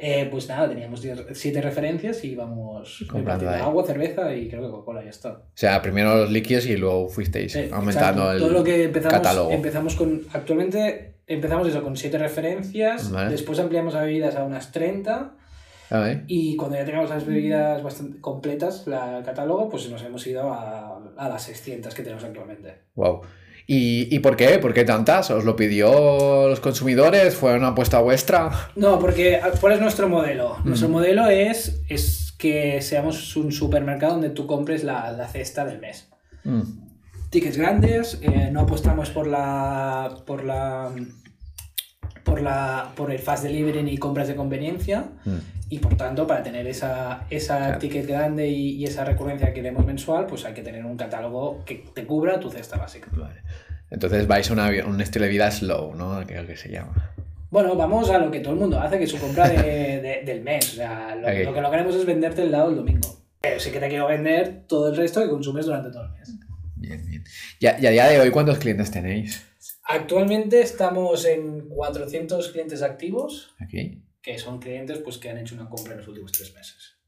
Eh, 0.00 0.28
pues 0.30 0.48
nada, 0.48 0.68
teníamos 0.68 1.02
10 1.02 1.26
siete 1.32 1.60
referencias 1.60 2.22
y 2.24 2.28
íbamos 2.32 3.04
Comprando 3.10 3.50
agua, 3.50 3.84
cerveza 3.84 4.32
y 4.32 4.48
creo 4.48 4.62
que 4.62 4.68
Coca-Cola 4.70 5.02
ya 5.02 5.10
está. 5.10 5.30
O 5.30 5.42
sea, 5.54 5.82
primero 5.82 6.14
los 6.16 6.30
líquidos 6.30 6.66
y 6.66 6.76
luego 6.76 7.08
fuisteis 7.08 7.52
Sí, 7.52 7.68
aumentando 7.72 8.22
exacto. 8.22 8.32
el 8.32 8.38
Todo 8.38 8.50
lo 8.52 8.64
que 8.64 8.84
empezamos, 8.84 9.12
catálogo. 9.18 9.50
empezamos 9.50 9.96
con. 9.96 10.22
Actualmente 10.32 11.14
empezamos 11.26 11.66
eso 11.68 11.82
con 11.82 11.96
siete 11.96 12.16
referencias, 12.16 13.10
Vale. 13.10 13.30
después 13.30 13.58
ampliamos 13.58 13.94
a 13.96 14.02
bebidas 14.02 14.36
a 14.36 14.44
unas 14.44 14.70
30 14.70 15.32
A 15.90 15.98
ver. 16.00 16.24
y 16.26 16.54
cuando 16.56 16.76
ya 16.76 16.84
teníamos 16.84 17.08
las 17.10 17.24
bebidas 17.26 17.82
bastante 17.82 18.20
completas, 18.20 18.86
la, 18.86 19.22
catálogo, 19.24 19.68
pues 19.68 19.88
nos 19.90 20.02
hemos 20.02 20.26
ido 20.26 20.52
a, 20.52 21.00
a 21.16 21.28
las 21.28 21.42
600 21.44 21.94
que 21.94 22.02
tenemos 22.02 22.24
actualmente. 22.24 22.82
Wow. 22.94 23.22
¿Y, 23.66 24.14
¿Y 24.14 24.18
por 24.20 24.36
qué? 24.36 24.58
¿Por 24.58 24.72
qué 24.72 24.84
tantas? 24.84 25.30
¿Os 25.30 25.44
lo 25.44 25.54
pidió 25.54 26.48
los 26.48 26.60
consumidores? 26.60 27.34
¿Fue 27.36 27.54
una 27.54 27.68
apuesta 27.68 28.00
vuestra? 28.00 28.50
No, 28.76 28.98
porque 28.98 29.40
¿cuál 29.60 29.74
es 29.74 29.80
nuestro 29.80 30.08
modelo? 30.08 30.56
Nuestro 30.64 30.88
Mm. 30.88 30.92
modelo 30.92 31.28
es, 31.28 31.82
es 31.88 32.34
que 32.38 32.80
seamos 32.80 33.36
un 33.36 33.52
supermercado 33.52 34.12
donde 34.14 34.30
tú 34.30 34.46
compres 34.46 34.84
la, 34.84 35.12
la 35.12 35.28
cesta 35.28 35.64
del 35.66 35.80
mes. 35.80 36.08
Mm, 36.44 36.62
Tickets 37.30 37.58
grandes, 37.58 38.18
eh, 38.22 38.48
no 38.50 38.60
apostamos 38.60 39.10
por 39.10 39.26
la 39.26 40.14
por 40.26 40.44
la 40.44 40.90
por 42.28 42.42
la 42.42 42.90
por 42.96 43.10
el 43.10 43.18
fast 43.18 43.44
delivery 43.44 43.82
ni 43.82 43.96
compras 43.98 44.28
de 44.28 44.34
conveniencia 44.36 45.06
mm. 45.24 45.36
y 45.70 45.78
por 45.78 45.96
tanto 45.96 46.26
para 46.26 46.42
tener 46.42 46.66
esa, 46.66 47.24
esa 47.30 47.56
Claro. 47.58 47.78
ticket 47.78 48.06
grande 48.06 48.48
y, 48.48 48.70
y 48.76 48.84
esa 48.84 49.04
recurrencia 49.04 49.48
que 49.48 49.54
queremos 49.54 49.84
mensual 49.86 50.26
pues 50.26 50.44
hay 50.44 50.54
que 50.54 50.62
tener 50.62 50.84
un 50.84 50.96
catálogo 50.96 51.64
que 51.64 51.84
te 51.94 52.04
cubra 52.04 52.38
tu 52.40 52.50
cesta 52.50 52.76
básica. 52.76 53.08
Vale. 53.12 53.40
Entonces 53.90 54.26
vais 54.26 54.48
a 54.50 54.52
una, 54.52 54.68
un 54.86 55.00
estilo 55.00 55.24
de 55.24 55.30
vida 55.30 55.50
slow, 55.50 55.94
¿no? 55.94 56.20
Creo 56.26 56.46
que 56.46 56.56
se 56.56 56.70
llama. 56.70 57.10
Bueno, 57.50 57.74
vamos 57.76 58.10
a 58.10 58.18
lo 58.18 58.30
que 58.30 58.40
todo 58.40 58.52
el 58.52 58.60
mundo 58.60 58.78
hace, 58.78 58.98
que 58.98 59.04
es 59.04 59.10
su 59.10 59.18
compra 59.18 59.48
de- 59.48 60.00
de- 60.02 60.22
del 60.26 60.42
mes. 60.42 60.72
O 60.72 60.76
sea, 60.76 61.14
lo, 61.16 61.26
Ok. 61.26 61.34
lo 61.46 61.54
que 61.54 61.60
no 61.62 61.70
queremos 61.70 61.94
es 61.94 62.04
venderte 62.04 62.42
el 62.42 62.52
lado 62.52 62.68
el 62.68 62.76
domingo. 62.76 63.08
Pero 63.40 63.58
sí 63.58 63.70
que 63.70 63.80
te 63.80 63.88
quiero 63.88 64.06
vender 64.08 64.64
todo 64.66 64.90
el 64.90 64.96
resto 64.96 65.22
que 65.22 65.30
consumes 65.30 65.64
durante 65.64 65.90
todo 65.90 66.04
el 66.04 66.10
mes. 66.10 66.34
Bien, 66.76 67.06
bien. 67.06 67.24
Y 67.60 67.66
a, 67.66 67.80
y 67.80 67.86
a 67.86 67.90
día 67.90 68.06
de 68.08 68.20
hoy, 68.20 68.30
¿cuántos 68.30 68.58
clientes 68.58 68.90
tenéis 68.90 69.46
Actualmente 69.84 70.60
estamos 70.60 71.24
en 71.24 71.68
400 71.68 72.52
clientes 72.52 72.82
activos, 72.82 73.54
aquí? 73.58 74.02
que 74.22 74.38
son 74.38 74.60
clientes 74.60 74.98
pues, 74.98 75.18
que 75.18 75.30
han 75.30 75.38
hecho 75.38 75.54
una 75.54 75.68
compra 75.68 75.92
en 75.92 75.98
los 75.98 76.08
últimos 76.08 76.32
tres 76.32 76.54
meses. 76.54 76.98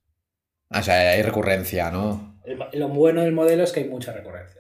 O 0.70 0.82
sea, 0.82 1.12
hay 1.12 1.22
recurrencia, 1.22 1.90
¿no? 1.90 2.40
Lo 2.72 2.88
bueno 2.88 3.22
del 3.22 3.32
modelo 3.32 3.64
es 3.64 3.72
que 3.72 3.80
hay 3.80 3.88
mucha 3.88 4.12
recurrencia. 4.12 4.59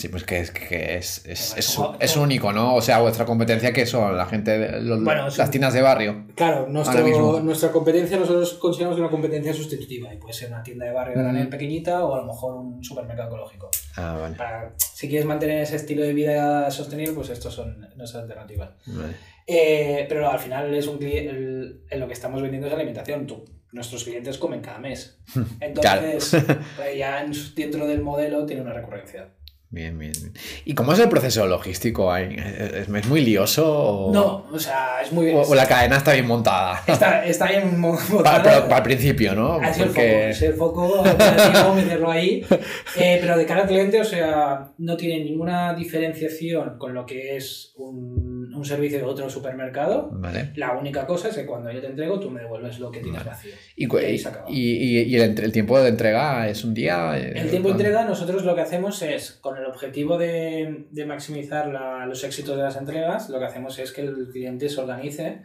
Sí, 0.00 0.08
pues 0.08 0.24
que 0.24 0.40
es, 0.40 0.50
que 0.50 0.96
es, 0.96 1.26
es, 1.26 1.54
es, 2.00 2.16
único, 2.16 2.54
¿no? 2.54 2.74
O 2.74 2.80
sea, 2.80 3.00
vuestra 3.00 3.26
competencia, 3.26 3.70
que 3.70 3.84
son? 3.84 4.16
La 4.16 4.24
gente, 4.24 4.80
los- 4.80 5.04
Bueno, 5.04 5.24
las 5.24 5.38
un- 5.38 5.50
tiendas 5.50 5.74
de 5.74 5.82
barrio. 5.82 6.24
Claro, 6.34 6.66
nuestro, 6.68 7.04
mismo. 7.04 7.38
nuestra 7.40 7.70
competencia 7.70 8.16
nosotros 8.16 8.54
consideramos 8.54 8.98
una 8.98 9.10
competencia 9.10 9.52
sustitutiva 9.52 10.12
y 10.14 10.16
puede 10.16 10.32
ser 10.32 10.48
una 10.48 10.62
tienda 10.62 10.86
de 10.86 10.92
barrio 10.92 11.16
Mm. 11.16 11.20
granel 11.22 11.48
pequeñita 11.50 12.02
o 12.02 12.14
a 12.14 12.18
lo 12.20 12.24
mejor 12.24 12.54
un 12.54 12.82
supermercado 12.82 13.28
ecológico. 13.28 13.68
Ah, 13.96 14.16
vale. 14.18 14.36
Para, 14.36 14.72
si 14.78 15.06
quieres 15.08 15.26
mantener 15.26 15.60
ese 15.64 15.76
estilo 15.76 16.00
de 16.02 16.14
vida 16.14 16.70
sostenible, 16.70 17.12
pues 17.12 17.28
estos 17.28 17.52
son 17.52 17.78
nuestras 17.96 18.22
alternativas. 18.22 18.70
vale. 18.86 19.12
Eh, 19.46 20.06
pero 20.08 20.30
al 20.30 20.38
final 20.38 20.72
es 20.74 20.86
un 20.86 21.02
el- 21.02 21.82
en 21.90 22.00
lo 22.00 22.06
que 22.06 22.14
estamos 22.14 22.40
vendiendo 22.40 22.68
es 22.68 22.72
alimentación. 22.72 23.26
Tú- 23.26 23.44
nuestros 23.72 24.04
clientes 24.04 24.38
comen 24.38 24.60
cada 24.62 24.78
mes. 24.78 25.18
Entonces, 25.60 26.30
pues 26.76 26.96
ya 26.96 27.24
dentro 27.54 27.86
del 27.86 28.00
modelo 28.00 28.46
tiene 28.46 28.62
una 28.62 28.72
recurrencia. 28.72 29.28
Bien, 29.72 29.96
bien, 29.96 30.10
bien. 30.20 30.32
¿Y 30.64 30.74
cómo 30.74 30.92
es 30.94 30.98
el 30.98 31.08
proceso 31.08 31.46
logístico 31.46 32.10
ahí? 32.12 32.34
¿Es, 32.36 32.88
es 32.88 33.06
muy 33.06 33.20
lioso 33.20 33.72
o, 33.72 34.12
No, 34.12 34.44
o 34.52 34.58
sea, 34.58 35.00
es 35.00 35.12
muy 35.12 35.30
o, 35.30 35.42
o 35.42 35.54
la 35.54 35.64
cadena 35.66 35.96
está 35.98 36.12
bien 36.12 36.26
montada? 36.26 36.82
Está, 36.88 37.24
está 37.24 37.46
bien 37.46 37.78
montada. 37.78 38.42
pero 38.42 38.62
para 38.64 38.78
el 38.78 38.82
principio, 38.82 39.32
¿no? 39.36 39.54
Ha 39.60 39.72
sido 39.72 39.86
el 39.86 39.92
foco, 39.92 40.00
Porque- 40.00 40.34
sido 40.34 40.50
el 40.50 40.56
foco 40.56 41.74
meterlo 41.76 42.10
ahí. 42.10 42.44
Eh, 42.96 43.18
pero 43.20 43.38
de 43.38 43.46
cara 43.46 43.62
al 43.62 43.68
cliente, 43.68 44.00
o 44.00 44.04
sea, 44.04 44.72
no 44.78 44.96
tiene 44.96 45.22
ninguna 45.24 45.74
diferenciación 45.74 46.76
con 46.76 46.92
lo 46.92 47.06
que 47.06 47.36
es 47.36 47.72
un, 47.76 48.29
un 48.60 48.64
servicio 48.66 48.98
de 48.98 49.04
otro 49.04 49.28
supermercado. 49.28 50.10
Vale. 50.12 50.52
La 50.54 50.76
única 50.78 51.06
cosa 51.06 51.28
es 51.28 51.36
que 51.36 51.46
cuando 51.46 51.72
yo 51.72 51.80
te 51.80 51.88
entrego, 51.88 52.20
tú 52.20 52.30
me 52.30 52.40
devuelves 52.42 52.78
lo 52.78 52.90
que 52.90 53.00
tienes 53.00 53.20
Vale. 53.24 53.30
vacío. 53.30 53.52
¿Y, 53.74 53.84
Y 53.84 54.16
y, 54.48 54.98
y- 55.00 55.02
y 55.02 55.16
el, 55.16 55.52
tiempo 55.52 55.80
de 55.80 55.88
entrega 55.88 56.48
es 56.48 56.62
un 56.64 56.74
día? 56.74 57.18
El 57.18 57.50
tiempo 57.50 57.68
de 57.68 57.72
entrega, 57.74 58.04
nosotros 58.04 58.44
lo 58.44 58.54
que 58.54 58.60
hacemos 58.60 59.02
es, 59.02 59.32
con 59.32 59.56
el 59.56 59.64
objetivo 59.66 60.18
de, 60.18 60.86
de 60.90 61.06
maximizar 61.06 61.68
la- 61.68 62.06
los 62.06 62.22
éxitos 62.22 62.56
de 62.56 62.62
las 62.62 62.76
entregas, 62.76 63.28
lo 63.30 63.38
que 63.38 63.46
hacemos 63.46 63.78
es 63.78 63.92
que 63.92 64.02
el 64.02 64.28
cliente 64.30 64.68
se 64.68 64.80
organice 64.80 65.42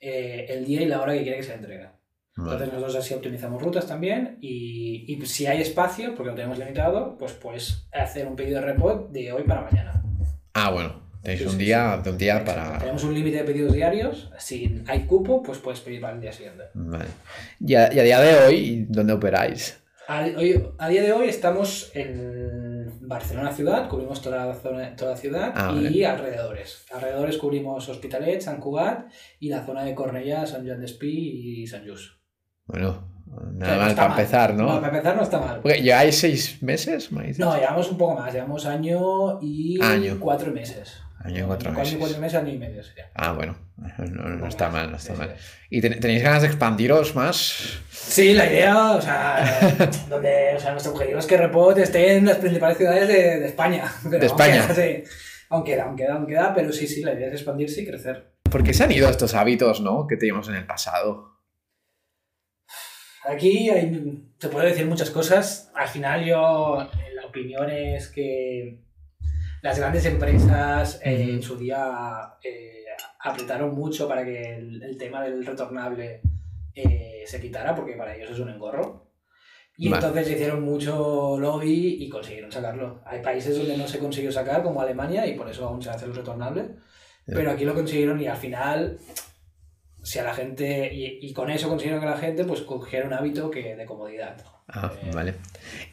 eh, 0.00 0.46
el 0.50 0.64
día 0.64 0.82
y 0.82 0.86
la 0.86 1.00
hora 1.00 1.12
que 1.14 1.22
quiere 1.22 1.38
que 1.38 1.42
se 1.44 1.50
le 1.50 1.54
entregue. 1.56 1.88
Entonces 2.36 2.68
nosotros 2.72 2.94
así 2.96 3.14
optimizamos 3.14 3.60
rutas 3.60 3.86
también 3.88 4.38
y, 4.40 5.04
y 5.12 5.26
si 5.26 5.46
hay 5.46 5.60
espacio, 5.60 6.14
porque 6.14 6.30
lo 6.30 6.36
tenemos 6.36 6.56
limitado, 6.56 7.16
pues 7.18 7.32
puedes 7.32 7.88
hacer 7.92 8.28
un 8.28 8.36
pedido 8.36 8.60
de 8.60 8.66
repot 8.66 9.10
de 9.10 9.32
hoy 9.32 9.42
para 9.42 9.62
mañana. 9.62 10.02
Ah, 10.54 10.70
bueno. 10.70 11.07
Tenéis 11.22 11.40
Sí, 11.40 11.46
un 11.46 11.52
sí, 11.52 11.58
día, 11.58 12.00
de 12.02 12.10
un 12.10 12.18
día 12.18 12.44
para... 12.44 12.78
Tenemos 12.78 13.02
un 13.04 13.12
límite 13.14 13.38
de 13.38 13.44
pedidos 13.44 13.72
diarios, 13.72 14.30
si 14.38 14.82
hay 14.86 15.00
cupo, 15.06 15.42
pues 15.42 15.58
puedes 15.58 15.80
pedir 15.80 16.00
para 16.00 16.14
el 16.14 16.20
día 16.20 16.32
siguiente. 16.32 16.64
Vale. 16.74 17.06
Y 17.60 17.74
a, 17.74 17.92
y 17.92 17.98
a 17.98 18.02
día 18.02 18.20
de 18.20 18.34
hoy, 18.46 18.86
¿dónde 18.88 19.12
operáis? 19.12 19.82
A, 20.06 20.20
hoy- 20.36 20.64
a 20.78 20.88
día 20.88 21.02
de 21.02 21.12
hoy 21.12 21.28
estamos 21.28 21.90
en 21.94 22.96
Barcelona 23.02 23.52
ciudad, 23.52 23.88
cubrimos 23.88 24.22
toda 24.22 24.46
la, 24.46 24.54
zona, 24.54 24.94
toda 24.96 25.10
la 25.12 25.16
ciudad 25.16 25.52
Ah, 25.54 25.70
y 25.72 25.84
vale. 25.84 26.06
alrededores. 26.06 26.84
Alrededores 26.94 27.36
cubrimos 27.36 27.88
Hospitalet, 27.88 28.40
Sant 28.40 28.60
Cugat 28.60 29.10
y 29.40 29.48
la 29.50 29.64
zona 29.66 29.82
de 29.84 29.94
Cornellà, 29.94 30.46
Sant 30.46 30.66
Joan 30.66 30.80
d'Espí 30.80 31.60
y 31.62 31.66
Sant 31.66 31.86
Just. 31.86 32.12
Bueno, 32.66 33.08
nada 33.54 33.74
no 33.76 33.80
mal 33.82 33.94
para 33.94 34.10
empezar, 34.10 34.54
¿no? 34.54 34.66
para 34.80 34.88
empezar 34.88 35.16
no 35.16 35.22
está 35.22 35.40
mal. 35.40 35.60
Porque 35.60 35.82
¿Lleváis 35.82 36.16
seis 36.18 36.62
meses? 36.62 37.10
me? 37.12 37.32
No, 37.38 37.56
llevamos 37.56 37.90
un 37.90 37.98
poco 37.98 38.14
más, 38.14 38.32
llevamos 38.32 38.64
año 38.66 39.38
y 39.42 39.78
Año. 39.82 40.18
cuatro 40.20 40.52
meses. 40.52 40.96
Año 41.24 41.44
y 41.44 41.46
cuatro 41.46 41.70
Año, 41.70 41.78
meses. 41.80 41.96
Cuatro 41.98 42.18
meses, 42.20 42.38
año 42.40 42.52
y 42.52 42.58
medio 42.58 42.82
sería. 42.82 43.10
Ah, 43.14 43.32
bueno. 43.32 43.56
No, 43.98 44.28
no 44.28 44.46
está 44.46 44.68
mal, 44.70 44.90
no 44.90 44.96
está 44.96 45.14
Sí, 45.14 45.18
mal. 45.18 45.36
¿Y 45.70 45.80
ten- 45.80 45.98
tenéis 46.00 46.22
ganas 46.22 46.42
de 46.42 46.48
expandiros 46.48 47.14
más? 47.16 47.80
Sí, 47.90 48.34
la 48.34 48.46
idea, 48.46 48.92
o 48.92 49.00
sea, 49.02 49.88
donde, 50.08 50.54
o 50.56 50.60
sea, 50.60 50.70
nuestro 50.72 50.92
objetivo 50.92 51.18
es 51.18 51.26
que 51.26 51.36
Repot 51.36 51.76
esté 51.78 52.16
en 52.16 52.26
las 52.26 52.36
principales 52.38 52.78
ciudades 52.78 53.08
de, 53.08 53.40
de 53.40 53.46
España. 53.46 53.84
Pero 54.04 54.18
De 54.18 54.26
España. 54.26 54.64
Aún 54.66 54.68
queda, 54.74 54.86
sí. 54.86 55.04
aún 55.50 55.64
queda, 55.64 55.84
aún 55.84 55.96
queda, 55.96 56.14
aún 56.14 56.26
queda, 56.26 56.54
pero 56.54 56.72
sí, 56.72 56.86
sí, 56.86 57.02
la 57.02 57.14
idea 57.14 57.28
es 57.28 57.34
expandirse 57.34 57.82
y 57.82 57.86
crecer. 57.86 58.32
¿Por 58.50 58.62
qué 58.62 58.72
se 58.72 58.84
han 58.84 58.92
ido 58.92 59.08
estos 59.10 59.34
hábitos, 59.34 59.80
no? 59.80 60.06
Que 60.06 60.16
teníamos 60.16 60.48
en 60.48 60.54
el 60.54 60.66
pasado. 60.66 61.36
Aquí 63.24 63.68
hay, 63.68 64.22
se 64.38 64.48
puede 64.48 64.68
decir 64.68 64.86
muchas 64.86 65.10
cosas. 65.10 65.70
Al 65.74 65.88
final 65.88 66.24
yo, 66.24 66.88
la 67.14 67.26
opinión 67.26 67.68
es 67.70 68.08
que 68.08 68.80
las 69.62 69.78
grandes 69.78 70.04
empresas 70.06 71.00
eh, 71.04 71.22
en 71.30 71.42
su 71.42 71.56
día 71.56 72.34
eh, 72.42 72.84
apretaron 73.20 73.74
mucho 73.74 74.08
para 74.08 74.24
que 74.24 74.56
el, 74.56 74.82
el 74.82 74.96
tema 74.96 75.22
del 75.22 75.44
retornable 75.44 76.20
eh, 76.74 77.24
se 77.26 77.40
quitara, 77.40 77.74
porque 77.74 77.94
para 77.94 78.14
ellos 78.14 78.30
es 78.30 78.38
un 78.38 78.50
engorro. 78.50 79.06
Y 79.76 79.88
Vale. 79.88 80.06
entonces 80.06 80.34
hicieron 80.34 80.62
mucho 80.62 81.38
lobby 81.38 81.98
y 82.00 82.08
consiguieron 82.08 82.50
sacarlo. 82.50 83.00
Hay 83.06 83.22
países 83.22 83.56
donde 83.56 83.76
no 83.76 83.86
se 83.86 84.00
consiguió 84.00 84.32
sacar, 84.32 84.62
como 84.62 84.80
Alemania, 84.80 85.24
y 85.26 85.34
por 85.34 85.48
eso 85.48 85.68
aún 85.68 85.80
se 85.80 85.90
hace 85.90 86.06
el 86.06 86.14
retornable. 86.14 86.70
Pero 87.26 87.50
aquí 87.50 87.64
lo 87.64 87.74
consiguieron 87.74 88.20
y 88.20 88.26
al 88.26 88.38
final, 88.38 88.98
si 90.02 90.18
a 90.18 90.24
la 90.24 90.34
gente, 90.34 90.92
y, 90.92 91.18
y 91.20 91.32
con 91.32 91.50
eso 91.50 91.68
consiguieron 91.68 92.00
que 92.00 92.08
la 92.08 92.16
gente 92.16 92.44
pues 92.44 92.62
cogiera 92.62 93.06
un 93.06 93.12
hábito 93.12 93.50
que 93.50 93.76
de 93.76 93.84
comodidad. 93.84 94.36
Ah, 94.66 94.90
vale. 95.12 95.34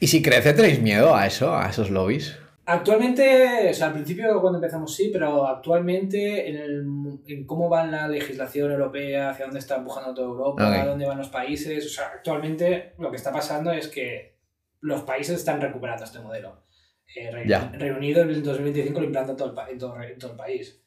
¿Y 0.00 0.06
si 0.06 0.22
crece, 0.22 0.52
tenéis 0.54 0.80
miedo 0.80 1.14
a 1.14 1.26
eso, 1.26 1.54
a 1.54 1.68
esos 1.68 1.90
lobbies? 1.90 2.38
Actualmente, 2.68 3.70
o 3.70 3.74
sea, 3.74 3.86
al 3.88 3.92
principio 3.92 4.40
cuando 4.40 4.58
empezamos 4.58 4.94
sí, 4.94 5.10
pero 5.12 5.46
actualmente 5.46 6.48
en, 6.50 6.56
el, 6.56 6.84
en 7.28 7.46
cómo 7.46 7.70
va 7.70 7.86
la 7.86 8.08
legislación 8.08 8.72
europea, 8.72 9.30
hacia 9.30 9.44
dónde 9.44 9.60
está 9.60 9.76
empujando 9.76 10.12
toda 10.14 10.26
Europa, 10.26 10.68
Ok. 10.68 10.74
a 10.76 10.84
dónde 10.86 11.06
van 11.06 11.18
los 11.18 11.28
países, 11.28 11.86
o 11.86 11.88
sea, 11.88 12.06
actualmente 12.14 12.94
lo 12.98 13.10
que 13.10 13.16
está 13.16 13.32
pasando 13.32 13.70
es 13.70 13.86
que 13.86 14.36
los 14.80 15.02
países 15.02 15.36
están 15.36 15.60
recuperando 15.60 16.04
este 16.04 16.18
modelo. 16.18 16.64
Eh, 17.14 17.30
Reino, 17.30 17.48
Ya. 17.48 17.70
Reino 17.72 17.96
Unido 17.98 18.22
en 18.22 18.30
el 18.30 18.42
2025 18.42 18.98
lo 19.00 19.06
implanta 19.06 19.30
en 19.30 19.36
todo 19.36 19.52
el, 19.52 19.72
en 19.72 19.78
todo, 19.78 20.02
en 20.02 20.18
todo 20.18 20.30
el 20.32 20.36
país. 20.36 20.82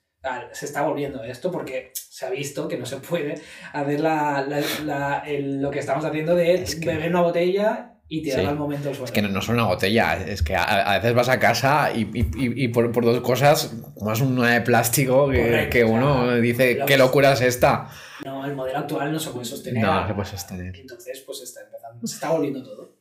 Se 0.51 0.65
está 0.65 0.81
volviendo 0.81 1.23
esto 1.23 1.49
porque 1.49 1.91
se 1.93 2.25
ha 2.25 2.29
visto 2.29 2.67
que 2.67 2.77
no 2.77 2.85
se 2.85 2.97
puede 2.97 3.35
hacer 3.71 4.01
la, 4.01 4.45
la- 4.45 4.61
la- 4.83 5.19
el- 5.25 5.61
lo 5.61 5.71
que 5.71 5.79
estamos 5.79 6.03
haciendo 6.03 6.35
de 6.35 6.55
Es 6.55 6.75
que- 6.75 6.87
beber 6.89 7.09
una 7.09 7.21
botella 7.21 7.93
y 8.09 8.21
tirarla 8.23 8.43
Sí. 8.43 8.49
al 8.49 8.57
momento 8.57 8.89
al 8.89 8.95
suelo. 8.95 9.05
Es 9.05 9.11
que 9.11 9.21
no, 9.21 9.29
no 9.29 9.39
es 9.39 9.47
una 9.49 9.63
botella, 9.65 10.17
es 10.17 10.41
que 10.43 10.55
a, 10.55 10.63
a 10.93 10.95
veces 10.97 11.13
vas 11.13 11.29
a 11.29 11.39
casa 11.39 11.91
y, 11.95 12.01
y- 12.13 12.63
y- 12.63 12.67
por, 12.69 12.91
por 12.91 13.05
dos 13.05 13.21
cosas, 13.21 13.73
como 13.95 14.11
es 14.11 14.19
una 14.19 14.49
de 14.53 14.61
plástico, 14.61 15.29
que, 15.29 15.37
Correcto, 15.41 15.69
que 15.71 15.83
uno 15.85 16.35
dice, 16.41 16.79
¿qué 16.85 16.97
locura 16.97 17.33
es 17.33 17.41
esta? 17.41 17.87
No, 18.25 18.45
el 18.45 18.53
modelo 18.55 18.79
actual 18.79 19.11
no 19.13 19.19
se 19.19 19.29
puede 19.29 19.45
sostener. 19.45 19.81
No, 19.83 20.01
no 20.01 20.07
se 20.07 20.13
puede 20.13 20.27
sostener. 20.29 20.75
Entonces, 20.75 21.23
pues 21.25 21.41
está 21.41 21.61
empezando, 21.61 22.05
se 22.05 22.15
está 22.15 22.29
volviendo 22.31 22.63
todo. 22.63 22.95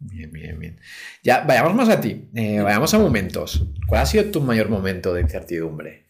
Bien, 0.00 0.30
bien, 0.32 0.58
bien. 0.58 0.80
Ya, 1.22 1.42
vayamos 1.46 1.74
más 1.74 1.88
a 1.88 2.00
ti, 2.00 2.28
eh, 2.34 2.60
vayamos 2.60 2.92
a 2.92 2.98
momentos. 2.98 3.64
¿Cuál 3.86 4.02
ha 4.02 4.06
sido 4.06 4.24
tu 4.26 4.40
mayor 4.40 4.68
momento 4.68 5.14
de 5.14 5.22
incertidumbre? 5.22 6.09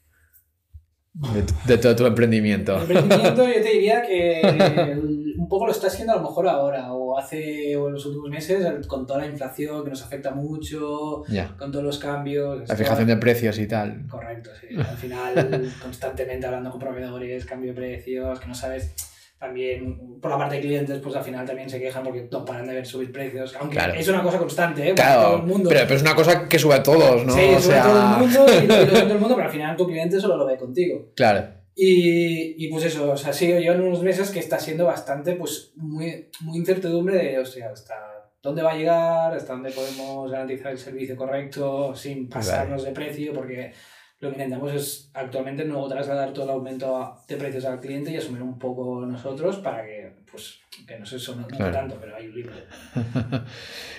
De, 1.12 1.43
tu- 1.43 1.55
de 1.67 1.79
todo 1.79 1.97
tu 1.97 2.07
emprendimiento. 2.07 2.76
El 2.76 2.83
emprendimiento 2.83 3.45
yo 3.47 3.55
te 3.55 3.69
diría 3.73 4.00
que 4.02 4.97
un 5.38 5.49
poco 5.49 5.67
lo 5.67 5.73
está 5.73 5.88
haciendo 5.88 6.12
a 6.12 6.17
lo 6.17 6.23
mejor 6.23 6.49
ahora 6.49 6.93
o 6.93 7.19
hace 7.19 7.76
o 7.76 7.88
en 7.88 7.95
los 7.95 8.07
últimos 8.07 8.31
meses 8.31 8.87
con 8.87 9.07
toda 9.07 9.21
la 9.21 9.26
inflación 9.26 9.83
que 9.83 9.90
nos 9.90 10.02
afecta 10.02 10.31
mucho, 10.31 11.23
con 11.59 11.73
todos 11.73 11.85
los 11.85 11.99
cambios. 11.99 12.69
La 12.69 12.76
fijación 12.76 13.09
de 13.09 13.17
precios 13.17 13.59
y 13.59 13.67
tal. 13.67 14.07
Correcto, 14.09 14.50
sí. 14.61 14.76
Al 14.76 14.97
final 14.97 15.73
constantemente 15.83 16.47
hablando 16.47 16.71
con 16.71 16.79
proveedores, 16.79 17.45
cambio 17.45 17.73
de 17.73 17.76
precios, 17.76 18.38
que 18.38 18.47
no 18.47 18.55
sabes 18.55 18.95
también 19.40 20.20
por 20.20 20.30
la 20.30 20.37
parte 20.38 20.56
de 20.56 20.61
clientes, 20.61 20.99
pues 21.02 21.16
al 21.16 21.25
final 21.25 21.47
también 21.47 21.68
se 21.70 21.80
quejan 21.80 22.04
porque 22.04 22.28
no 22.30 22.44
paran 22.44 22.66
de 22.66 22.75
ver 22.75 22.87
subir 22.87 23.11
precios. 23.11 23.56
Aunque 23.59 23.76
Claro. 23.76 23.94
es 23.94 24.06
una 24.06 24.23
cosa 24.23 24.38
constante, 24.38 24.90
¿eh? 24.90 24.94
Para 24.94 25.14
todo 25.14 25.23
Claro, 25.28 25.37
el 25.38 25.42
mundo. 25.50 25.68
pero, 25.70 25.80
pero 25.85 25.94
es 25.97 26.02
una 26.02 26.14
cosa 26.14 26.47
que 26.47 26.59
sube 26.59 26.75
a 26.75 26.82
todos, 26.82 27.25
¿no? 27.25 27.32
Sí, 27.32 27.40
o 27.56 27.59
sea, 27.59 27.82
todo 27.82 28.00
el 28.02 28.18
mundo 28.18 28.47
y 28.62 28.66
lo, 28.66 28.82
y 28.82 28.87
lo 28.87 28.92
todo 28.92 29.12
el 29.14 29.18
mundo, 29.18 29.35
pero 29.37 29.47
al 29.49 29.52
final 29.52 29.76
tu 29.76 29.87
cliente 29.87 30.20
solo 30.20 30.37
lo 30.37 30.47
ve 30.47 30.59
contigo. 30.59 31.09
Claro. 31.16 31.49
Y, 31.75 32.62
y 32.66 32.68
pues 32.68 32.85
eso, 32.85 33.12
o 33.12 33.16
sea, 33.16 33.32
sí, 33.32 33.49
yo 33.64 33.73
en 33.73 33.80
unos 33.80 34.02
meses 34.02 34.28
que 34.30 34.40
está 34.40 34.59
siendo 34.59 34.85
bastante, 34.85 35.32
pues, 35.37 35.73
muy, 35.76 36.28
muy 36.40 36.59
incertidumbre 36.59 37.16
de, 37.16 37.38
o 37.38 37.47
sea, 37.47 37.70
hasta 37.70 37.94
dónde 38.42 38.62
va 38.62 38.73
a 38.73 38.76
llegar, 38.76 39.32
hasta 39.35 39.54
dónde 39.54 39.70
podemos 39.70 40.30
garantizar 40.30 40.73
el 40.73 40.78
servicio 40.78 41.16
correcto 41.16 41.94
sin 41.94 42.28
pasarnos 42.28 42.85
de 42.85 42.90
precio, 42.92 43.32
porque 43.32 43.73
lo 44.21 44.29
que 44.29 44.35
intentamos 44.35 44.75
es 44.75 45.11
actualmente 45.15 45.65
no 45.65 45.89
trasladar 45.89 46.33
todo 46.35 46.45
el 46.45 46.50
aumento 46.50 47.17
de 47.27 47.37
precios 47.37 47.65
al 47.65 47.81
cliente 47.81 48.11
y 48.11 48.17
asumir 48.19 48.43
un 48.43 48.59
poco 48.59 49.07
nosotros 49.07 49.57
para 49.57 49.83
que, 49.83 50.12
pues, 50.31 50.59
que 50.87 50.99
no 50.99 51.07
se 51.07 51.17
no 51.35 51.47
Claro. 51.47 51.73
tanto, 51.73 51.97
pero 51.99 52.17
hay 52.17 52.27
un 52.27 52.35
límite. 52.35 52.65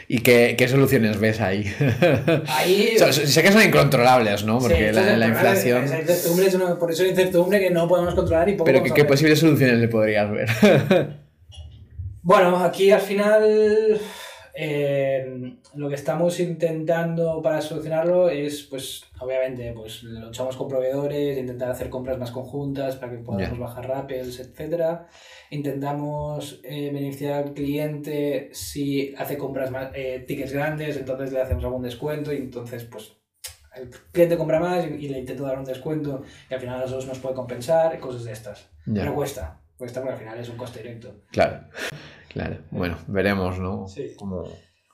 ¿Y 0.07 0.19
qué, 0.19 0.53
qué 0.55 0.67
soluciones 0.67 1.19
ves 1.19 1.41
ahí? 1.41 1.65
Ahí... 2.47 2.95
So- 2.99 3.11
sé 3.11 3.41
que 3.41 3.51
son 3.51 3.63
incontrolables, 3.63 4.43
¿no? 4.45 4.59
sí, 4.59 4.67
Porque 4.67 4.89
es 4.89 4.95
la, 4.95 5.17
la 5.17 5.27
inflación... 5.27 5.85
Esa 5.85 5.99
incertidumbre 6.01 6.47
es 6.47 6.53
una, 6.53 6.77
por 6.77 6.91
eso 6.91 7.03
es 7.03 7.09
incertidumbre 7.09 7.59
que 7.59 7.71
no 7.71 7.87
podemos 7.87 8.13
controlar 8.13 8.47
y 8.49 8.53
poco 8.53 8.65
Pero 8.65 8.83
¿qué, 8.83 8.91
qué 8.91 9.05
posibles 9.05 9.39
soluciones 9.39 9.79
le 9.79 9.87
podrías 9.87 10.29
ver? 10.31 10.49
Bueno, 12.23 12.55
aquí 12.63 12.91
al 12.91 13.01
final 13.01 13.99
eh, 14.53 15.55
lo 15.75 15.89
que 15.89 15.95
estamos 15.95 16.39
intentando 16.39 17.41
para 17.41 17.61
solucionarlo 17.61 18.29
es, 18.29 18.63
pues, 18.63 19.03
obviamente, 19.19 19.71
pues 19.73 20.03
lo 20.03 20.29
echamos 20.29 20.55
con 20.57 20.67
proveedores, 20.67 21.37
intentar 21.37 21.69
hacer 21.71 21.89
compras 21.89 22.17
más 22.17 22.31
conjuntas 22.31 22.95
para 22.97 23.11
que 23.13 23.19
podamos 23.19 23.57
Ya. 23.57 23.63
bajar 23.63 23.87
rappels, 23.87 24.39
etcétera. 24.39 25.07
Intentamos 25.49 26.59
eh, 26.63 26.89
beneficiar 26.91 27.43
al 27.43 27.53
cliente 27.53 28.49
si 28.53 29.13
hace 29.17 29.37
compras 29.37 29.71
más, 29.71 29.91
eh, 29.93 30.23
tickets 30.27 30.53
grandes, 30.53 30.97
entonces 30.97 31.31
le 31.31 31.41
hacemos 31.41 31.63
algún 31.63 31.83
descuento 31.83 32.33
y 32.33 32.37
entonces, 32.37 32.83
pues, 32.85 33.13
el 33.75 33.89
cliente 34.11 34.37
compra 34.37 34.59
más 34.59 34.85
y, 34.85 35.05
y 35.05 35.09
le 35.09 35.19
intento 35.19 35.43
dar 35.43 35.57
un 35.57 35.63
descuento 35.65 36.23
y 36.49 36.53
al 36.53 36.59
final 36.59 36.75
a 36.75 36.81
nosotros 36.81 37.07
nos 37.07 37.19
puede 37.19 37.35
compensar, 37.35 37.97
cosas 37.99 38.25
de 38.25 38.33
estas. 38.33 38.69
Ya. 38.85 39.01
Pero 39.03 39.15
cuesta, 39.15 39.61
cuesta 39.77 40.01
porque 40.01 40.13
al 40.15 40.19
final 40.19 40.39
es 40.39 40.49
un 40.49 40.57
coste 40.57 40.81
directo. 40.81 41.21
Claro, 41.31 41.63
claro. 42.31 42.57
Bueno, 42.71 42.97
veremos, 43.07 43.59
¿no? 43.59 43.87
Sí. 43.87 44.13
Cómo- 44.17 44.43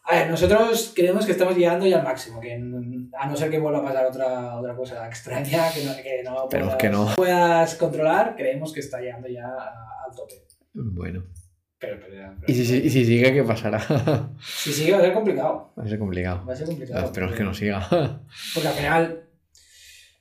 A 0.09 0.15
ver, 0.15 0.29
nosotros 0.29 0.93
creemos 0.95 1.25
que 1.25 1.33
estamos 1.33 1.55
llegando 1.57 1.85
ya 1.85 1.97
al 1.97 2.03
máximo, 2.03 2.39
que 2.39 2.53
a 2.53 3.27
no 3.27 3.35
ser 3.35 3.51
que 3.51 3.59
vuelva 3.59 3.79
a 3.79 3.83
pasar 3.83 4.05
otra, 4.05 4.55
otra 4.57 4.73
cosa 4.75 5.05
extraña 5.07 5.69
que 5.73 5.83
no, 5.83 5.95
que 5.97 6.23
no, 6.23 6.47
puedas, 6.49 6.75
que 6.75 6.89
no. 6.89 7.13
puedas 7.17 7.75
controlar, 7.75 8.35
creemos 8.37 8.71
que 8.71 8.79
está 8.79 9.01
llegando 9.01 9.27
ya 9.27 9.45
al 9.47 10.15
tope. 10.15 10.35
Bueno. 10.73 11.23
Pero, 11.79 11.97
pero, 11.99 12.11
pero- 12.39 12.43
¿Y 12.47 12.53
si, 12.55 12.65
si- 12.65 12.77
y 12.87 12.89
si 12.89 13.05
sigue, 13.05 13.33
qué 13.33 13.43
pasará? 13.43 13.79
si 14.41 14.71
sigue 14.73 14.93
va 14.93 14.97
a 14.99 15.01
ser 15.01 15.13
complicado. 15.13 15.73
Va 15.77 15.83
a 15.83 15.87
ser 15.87 15.99
complicado. 15.99 16.45
Va 16.47 16.53
a 16.53 16.55
ser 16.55 16.65
complicado. 16.67 17.05
Esperemos 17.05 17.35
que 17.35 17.43
no 17.43 17.53
siga. 17.53 17.87
Porque 18.53 18.67
al 18.69 18.73
final 18.73 19.23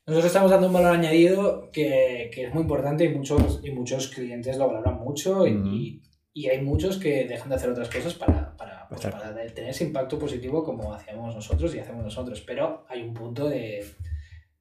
nosotros 0.07 0.27
estamos 0.27 0.51
dando 0.51 0.67
un 0.67 0.73
valor 0.73 0.95
añadido 0.95 1.71
que, 1.73 2.31
que 2.35 2.45
es 2.47 2.53
muy 2.53 2.63
importante 2.63 3.05
y 3.05 3.09
muchos, 3.15 3.61
y 3.63 3.71
muchos 3.71 4.09
clientes 4.09 4.57
lo 4.59 4.67
valoran 4.69 4.99
mucho 4.99 5.47
y, 5.47 5.51
y- 5.53 6.03
y 6.39 6.49
hay 6.51 6.61
muchos 6.61 6.99
que 6.99 7.25
dejan 7.27 7.49
de 7.49 7.55
hacer 7.55 7.71
otras 7.71 7.89
cosas 7.89 8.13
para, 8.13 8.55
para, 8.59 8.87
pues, 8.89 9.01
para 9.01 9.35
tener 9.55 9.71
ese 9.71 9.85
impacto 9.85 10.19
positivo 10.19 10.63
como 10.65 10.93
hacíamos 10.93 11.35
nosotros 11.35 11.75
y 11.75 11.79
hacemos 11.79 12.05
nosotros. 12.05 12.43
Pero 12.43 12.85
hay 12.91 13.03
un 13.03 13.15
punto 13.15 13.49
de, 13.49 13.87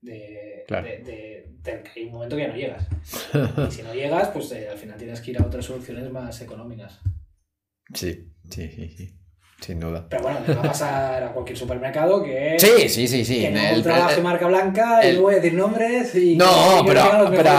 de, 0.01 0.63
Claro. 0.67 0.87
de- 0.87 0.99
de- 0.99 1.45
del 1.61 1.83
que 1.83 1.99
hay 1.99 2.05
un 2.05 2.13
momento 2.13 2.35
que 2.37 2.43
ya 2.43 2.47
no 2.47 2.55
llegas. 2.55 2.87
Y 3.67 3.71
si 3.71 3.81
no 3.83 3.93
llegas, 3.93 4.29
pues 4.29 4.51
eh, 4.53 4.69
al 4.69 4.77
final 4.77 4.97
tienes 4.97 5.19
que 5.19 5.31
ir 5.31 5.39
a 5.41 5.45
otras 5.45 5.65
soluciones 5.65 6.09
más 6.11 6.41
económicas. 6.41 6.99
Sí, 7.93 8.33
sí, 8.49 8.67
sí, 8.69 8.89
sí. 8.89 9.19
Sin 9.61 9.79
duda. 9.79 10.05
Pero 10.09 10.21
bueno, 10.23 10.39
va 10.49 10.53
a 10.53 10.61
pasar 10.63 11.23
a 11.23 11.31
cualquier 11.31 11.57
supermercado 11.57 12.21
que... 12.23 12.55
Sí, 12.59 12.89
sí, 12.89 13.07
sí, 13.07 13.23
sí. 13.25 13.41
que 13.41 13.51
no 13.51 13.59
El- 13.61 13.81
trabaje 13.83 14.17
el- 14.17 14.23
marca 14.23 14.47
blanca 14.47 14.99
y 15.03 15.09
el- 15.09 15.15
no 15.15 15.21
voy 15.23 15.33
a 15.33 15.37
decir 15.37 15.53
nombres 15.53 16.13
y 16.15 16.35
No, 16.35 16.81
y 16.83 16.87
pero, 16.87 17.03
pero, 17.31 17.51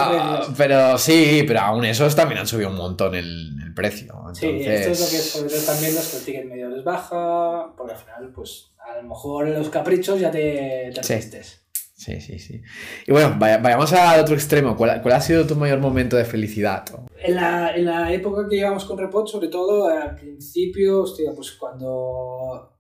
pero 0.57 0.99
sí, 0.99 1.43
pero 1.49 1.61
aún 1.61 1.85
esos 1.85 2.15
también 2.15 2.41
han 2.41 2.47
subido 2.47 2.69
un 2.71 2.77
montón 2.77 3.15
el, 3.15 3.51
el 3.65 3.75
precio. 3.75 4.15
Sí, 4.35 4.47
esto 4.63 4.91
es 4.93 5.01
lo 5.01 5.07
que 5.07 5.17
sobre 5.23 5.49
todo 5.49 5.59
están 5.59 5.81
viendo 5.81 6.01
es 6.01 6.09
que 6.09 6.17
el 6.19 6.25
ticket 6.25 6.45
medio 6.47 6.69
les 6.69 6.85
baja, 6.85 7.73
porque 7.77 7.95
al 7.95 7.99
final, 7.99 8.33
pues 8.35 8.67
a 8.79 8.97
lo 9.03 9.09
mejor 9.09 9.49
los 9.49 9.69
caprichos 9.71 10.21
ya 10.21 10.31
te, 10.31 10.93
te 10.95 11.03
Sí. 11.03 11.15
resistes. 11.15 11.63
Sí, 11.97 12.21
sí, 12.21 12.39
sí. 12.39 12.61
Y 13.07 13.11
bueno, 13.11 13.37
vaya- 13.39 13.57
vayamos 13.59 13.91
al 13.95 14.21
otro 14.21 14.35
extremo. 14.35 14.77
¿Cuál, 14.77 15.01
cuál 15.01 15.15
ha 15.15 15.21
sido 15.21 15.47
tu 15.47 15.57
mayor 15.57 15.79
momento 15.81 16.17
de 16.17 16.27
felicidad? 16.27 16.85
En 17.19 17.35
la, 17.35 17.75
en 17.75 17.87
la 17.87 18.13
época 18.13 18.47
que 18.49 18.57
llevamos 18.57 18.85
con 18.85 18.99
Repot, 18.99 19.27
sobre 19.27 19.49
todo 19.49 19.89
al 19.89 20.15
principio, 20.15 21.03
hostia, 21.03 21.33
pues 21.35 21.53
cuando 21.53 22.75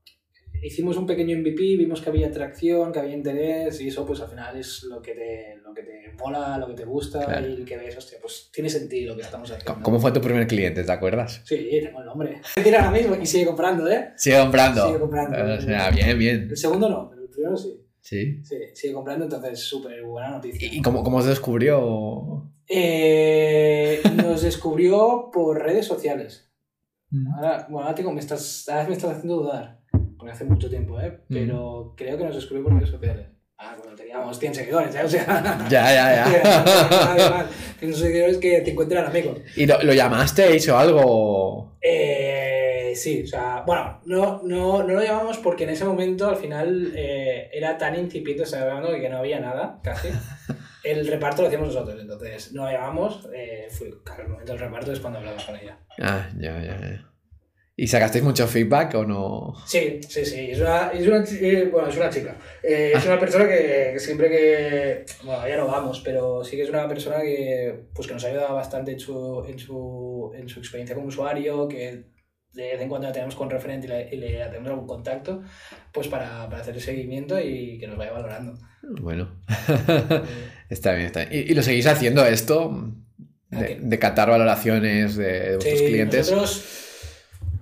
hicimos 0.62 0.96
un 0.98 1.06
pequeño 1.06 1.34
MVP, 1.38 1.76
vimos 1.78 2.02
que 2.02 2.10
había 2.10 2.26
atracción, 2.26 2.92
que 2.92 2.98
había 2.98 3.14
interés, 3.14 3.80
y 3.80 3.88
eso 3.88 4.04
pues 4.04 4.20
al 4.20 4.28
final 4.28 4.54
es 4.58 4.82
lo 4.84 5.00
que 5.00 5.12
te, 5.12 5.56
lo 5.64 5.72
que 5.72 5.82
te 5.82 6.12
mola, 6.18 6.58
lo 6.58 6.66
que 6.66 6.74
te 6.74 6.84
gusta, 6.84 7.24
Claro. 7.24 7.48
y 7.48 7.64
que 7.64 7.76
ves, 7.78 7.96
hostia, 7.96 8.18
pues 8.20 8.50
tiene 8.52 8.68
sentido 8.68 9.12
lo 9.12 9.16
que 9.16 9.22
estamos 9.22 9.50
haciendo. 9.50 9.72
¿Cómo- 9.72 9.82
¿Cómo 9.84 9.98
fue 10.00 10.12
tu 10.12 10.20
primer 10.20 10.46
cliente? 10.46 10.84
¿Te 10.84 10.92
acuerdas? 10.92 11.40
Sí, 11.44 11.68
tengo 11.82 12.00
el 12.00 12.06
nombre. 12.06 12.40
Tira 12.62 12.84
ahora 12.84 12.90
mismo 12.98 13.14
y 13.16 13.24
sigue 13.24 13.46
comprando, 13.46 13.88
¿eh? 13.88 14.10
Sigue 14.16 14.38
comprando. 14.40 14.86
Sigue 14.88 14.98
comprando. 14.98 15.54
O 15.54 15.60
sea, 15.62 15.90
bien, 15.90 16.18
bien. 16.18 16.48
El 16.50 16.56
segundo 16.56 16.88
no, 16.90 17.08
pero 17.08 17.22
el 17.22 17.28
primero 17.30 17.56
sí. 17.56 17.80
Sí. 18.06 18.40
Sí, 18.44 18.54
sigue 18.72 18.94
comprando, 18.94 19.24
entonces 19.24 19.58
súper 19.58 20.00
buena 20.04 20.30
noticia. 20.30 20.68
¿Y 20.72 20.80
cómo, 20.80 21.02
cómo 21.02 21.20
se 21.22 21.30
descubrió? 21.30 22.48
Eh, 22.68 24.00
nos 24.14 24.42
descubrió 24.42 25.28
por 25.32 25.60
redes 25.60 25.86
sociales. 25.86 26.48
Mm. 27.10 27.34
Ahora, 27.34 27.66
bueno, 27.68 27.80
ahora 27.88 27.94
tengo- 27.96 28.12
me 28.12 28.20
estás, 28.20 28.68
ahora 28.68 28.86
me 28.88 28.94
estás 28.94 29.10
haciendo 29.10 29.38
dudar, 29.38 29.80
porque 30.16 30.30
hace 30.32 30.44
mucho 30.44 30.70
tiempo, 30.70 31.00
¿eh? 31.00 31.18
Pero 31.28 31.94
creo 31.96 32.16
que 32.16 32.24
nos 32.24 32.36
descubrió 32.36 32.62
por 32.62 32.74
redes 32.74 32.90
sociales. 32.90 33.26
Ah, 33.58 33.74
bueno, 33.76 33.96
teníamos 33.96 34.38
100 34.38 34.54
seguidores, 34.54 34.94
¿eh? 34.94 35.02
O 35.02 35.08
sea... 35.08 35.66
Ya, 35.68 35.92
ya, 35.92 36.32
ya. 36.32 37.30
más. 37.30 37.46
Tienes 37.80 37.98
seguidores 37.98 38.38
que 38.38 38.60
te 38.60 38.70
encuentran 38.70 39.06
amigos. 39.06 39.40
¿Y 39.56 39.66
lo, 39.66 39.82
lo 39.82 39.92
llamasteis 39.92 40.68
o 40.68 40.78
algo? 40.78 41.76
Eh, 41.80 42.55
sí, 42.96 43.22
o 43.22 43.26
sea, 43.26 43.62
bueno, 43.66 44.00
no, 44.06 44.42
no, 44.44 44.82
no 44.82 44.94
lo 44.94 45.02
llamamos 45.02 45.38
porque 45.38 45.64
en 45.64 45.70
ese 45.70 45.84
momento 45.84 46.28
al 46.28 46.36
final 46.36 46.92
eh, 46.94 47.48
era 47.52 47.76
tan 47.78 47.98
incipiente, 47.98 48.42
o 48.42 48.46
sea, 48.46 48.80
que 49.00 49.08
no 49.08 49.18
había 49.18 49.40
nada, 49.40 49.80
casi. 49.82 50.08
El 50.84 51.06
reparto 51.06 51.42
lo 51.42 51.48
hacíamos 51.48 51.74
nosotros, 51.74 52.00
entonces 52.00 52.52
no 52.52 52.64
lo 52.64 52.70
llamamos, 52.70 53.28
eh, 53.34 53.66
fue, 53.70 53.90
claro, 54.04 54.22
el 54.22 54.28
momento 54.28 54.52
del 54.52 54.60
reparto 54.60 54.92
es 54.92 55.00
cuando 55.00 55.18
hablamos 55.18 55.44
con 55.44 55.56
ella. 55.56 55.78
Ah, 56.00 56.28
ya, 56.38 56.62
ya, 56.62 56.80
ya. 56.80 57.12
¿Y 57.78 57.88
sacasteis 57.88 58.24
mucho 58.24 58.46
feedback 58.46 58.94
o 58.94 59.04
no? 59.04 59.52
Sí, 59.66 60.00
sí, 60.08 60.24
sí. 60.24 60.50
Es 60.50 60.60
una, 60.60 60.88
es 60.88 61.06
una, 61.06 61.22
eh, 61.22 61.68
bueno, 61.70 61.88
es 61.88 61.96
una 61.98 62.08
chica. 62.08 62.34
Eh, 62.62 62.92
es 62.94 63.04
una 63.04 63.20
persona 63.20 63.46
que, 63.46 63.90
que 63.92 63.98
siempre 64.00 64.30
que. 64.30 65.04
Bueno, 65.22 65.46
ya 65.46 65.58
no 65.58 65.66
vamos, 65.66 66.00
pero 66.02 66.42
sí 66.42 66.56
que 66.56 66.62
es 66.62 66.70
una 66.70 66.88
persona 66.88 67.20
que, 67.20 67.88
pues, 67.92 68.08
que 68.08 68.14
nos 68.14 68.24
ayuda 68.24 68.50
bastante 68.50 68.92
en 68.92 68.98
su, 68.98 69.44
en, 69.46 69.58
su, 69.58 70.32
en 70.34 70.48
su 70.48 70.58
experiencia 70.60 70.96
como 70.96 71.08
usuario, 71.08 71.68
que 71.68 72.04
de 72.56 72.72
vez 72.72 72.80
en 72.80 72.88
cuando 72.88 73.06
la 73.06 73.12
tenemos 73.12 73.36
con 73.36 73.50
referente 73.50 73.86
y 73.86 73.90
le, 73.90 74.14
y 74.14 74.16
le 74.16 74.42
hacemos 74.42 74.68
algún 74.68 74.86
contacto, 74.86 75.42
pues 75.92 76.08
para, 76.08 76.48
para 76.48 76.62
hacer 76.62 76.74
el 76.74 76.80
seguimiento 76.80 77.38
y 77.38 77.78
que 77.78 77.86
nos 77.86 77.96
vaya 77.96 78.12
valorando. 78.12 78.54
Bueno, 78.82 79.28
está 80.70 80.92
bien, 80.94 81.06
está 81.06 81.24
bien. 81.24 81.44
¿Y, 81.46 81.52
y 81.52 81.54
lo 81.54 81.62
seguís 81.62 81.86
haciendo 81.86 82.24
esto? 82.24 82.92
¿A 83.52 83.56
De, 83.60 83.78
de 83.80 83.98
catar 83.98 84.30
valoraciones 84.30 85.16
de, 85.16 85.56
vuestros 85.56 85.78
Sí, 85.78 85.86
clientes. 85.86 86.30
Nosotros, 86.30 86.64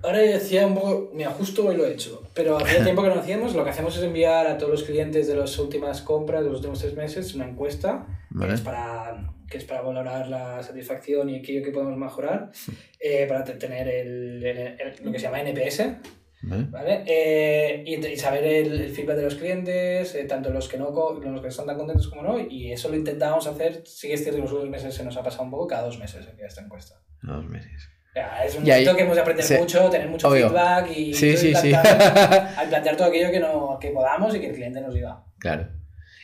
ahora 0.03 0.19
decía 0.19 0.65
un 0.65 0.75
poco, 0.75 1.11
mira, 1.13 1.31
justo 1.31 1.65
hoy 1.65 1.75
lo 1.77 1.85
he 1.85 1.91
hecho, 1.93 2.23
pero 2.33 2.57
hacía 2.57 2.83
tiempo 2.83 3.03
que 3.03 3.09
no 3.09 3.15
hacíamos. 3.15 3.53
Lo 3.53 3.63
que 3.63 3.69
hacemos 3.71 3.97
es 3.97 4.03
enviar 4.03 4.47
a 4.47 4.57
todos 4.57 4.71
los 4.71 4.83
clientes 4.83 5.27
de 5.27 5.35
las 5.35 5.57
últimas 5.59 6.01
compras 6.01 6.43
de 6.43 6.49
los 6.49 6.57
últimos 6.59 6.79
tres 6.79 6.95
meses 6.95 7.33
una 7.35 7.47
encuesta 7.47 8.05
Vale. 8.29 8.49
que, 8.49 8.55
es 8.55 8.61
para, 8.61 9.33
que 9.49 9.57
es 9.57 9.63
para 9.63 9.81
valorar 9.81 10.27
la 10.27 10.61
satisfacción 10.63 11.29
y 11.29 11.37
aquello 11.39 11.63
que 11.63 11.71
podemos 11.71 11.97
mejorar, 11.97 12.51
eh, 12.99 13.25
para 13.27 13.43
te- 13.43 13.53
tener 13.53 13.87
el, 13.87 14.43
el- 14.43 14.57
el- 14.79 14.95
lo 15.03 15.11
que 15.11 15.19
se 15.19 15.25
llama 15.25 15.41
NPS, 15.41 15.97
¿Vale? 16.41 16.65
¿vale? 16.69 17.03
Eh, 17.07 17.83
y, 17.85 18.05
y 18.05 18.17
saber 18.17 18.43
el, 18.43 18.89
feedback 18.91 19.17
de 19.17 19.23
los 19.23 19.35
clientes, 19.35 20.13
eh, 20.15 20.25
tanto 20.25 20.49
los 20.51 20.67
que, 20.69 20.77
no, 20.77 20.91
los 20.91 21.41
que 21.41 21.47
están 21.47 21.65
tan 21.65 21.77
contentos 21.77 22.07
como 22.07 22.21
no, 22.21 22.39
y 22.39 22.71
eso 22.71 22.89
lo 22.89 22.95
intentábamos 22.95 23.47
hacer, 23.47 23.81
sí 23.85 24.07
que 24.07 24.13
es 24.13 24.21
cierto 24.21 24.37
que 24.37 24.43
los 24.43 24.51
últimos 24.51 24.71
meses 24.71 24.93
se 24.93 25.03
nos 25.03 25.17
ha 25.17 25.23
pasado 25.23 25.43
un 25.43 25.51
poco, 25.51 25.67
cada 25.67 25.83
dos 25.83 25.97
meses 25.97 26.27
envía 26.27 26.45
esta 26.47 26.61
encuesta. 26.61 26.95
Dos 27.23 27.45
meses. 27.47 27.89
Ya, 28.15 28.45
es 28.45 28.55
un 28.55 28.63
momento 28.63 28.95
que 28.95 29.01
hemos 29.03 29.15
de 29.15 29.21
aprender 29.21 29.45
sí. 29.45 29.55
mucho, 29.55 29.89
tener 29.89 30.07
mucho 30.07 30.29
Obvio. 30.29 30.47
feedback 30.49 30.89
y 30.95 31.13
Sí, 31.13 31.35
sí, 31.35 31.53
sí. 31.53 31.69
plantear, 31.71 32.53
a 32.57 32.63
plantear 32.69 32.95
todo 32.95 33.07
aquello 33.09 33.29
que, 33.31 33.39
no, 33.39 33.77
que 33.81 33.89
podamos 33.91 34.33
y 34.35 34.39
que 34.39 34.47
el 34.47 34.55
cliente 34.55 34.79
nos 34.81 34.93
diga. 34.93 35.23
claro. 35.39 35.67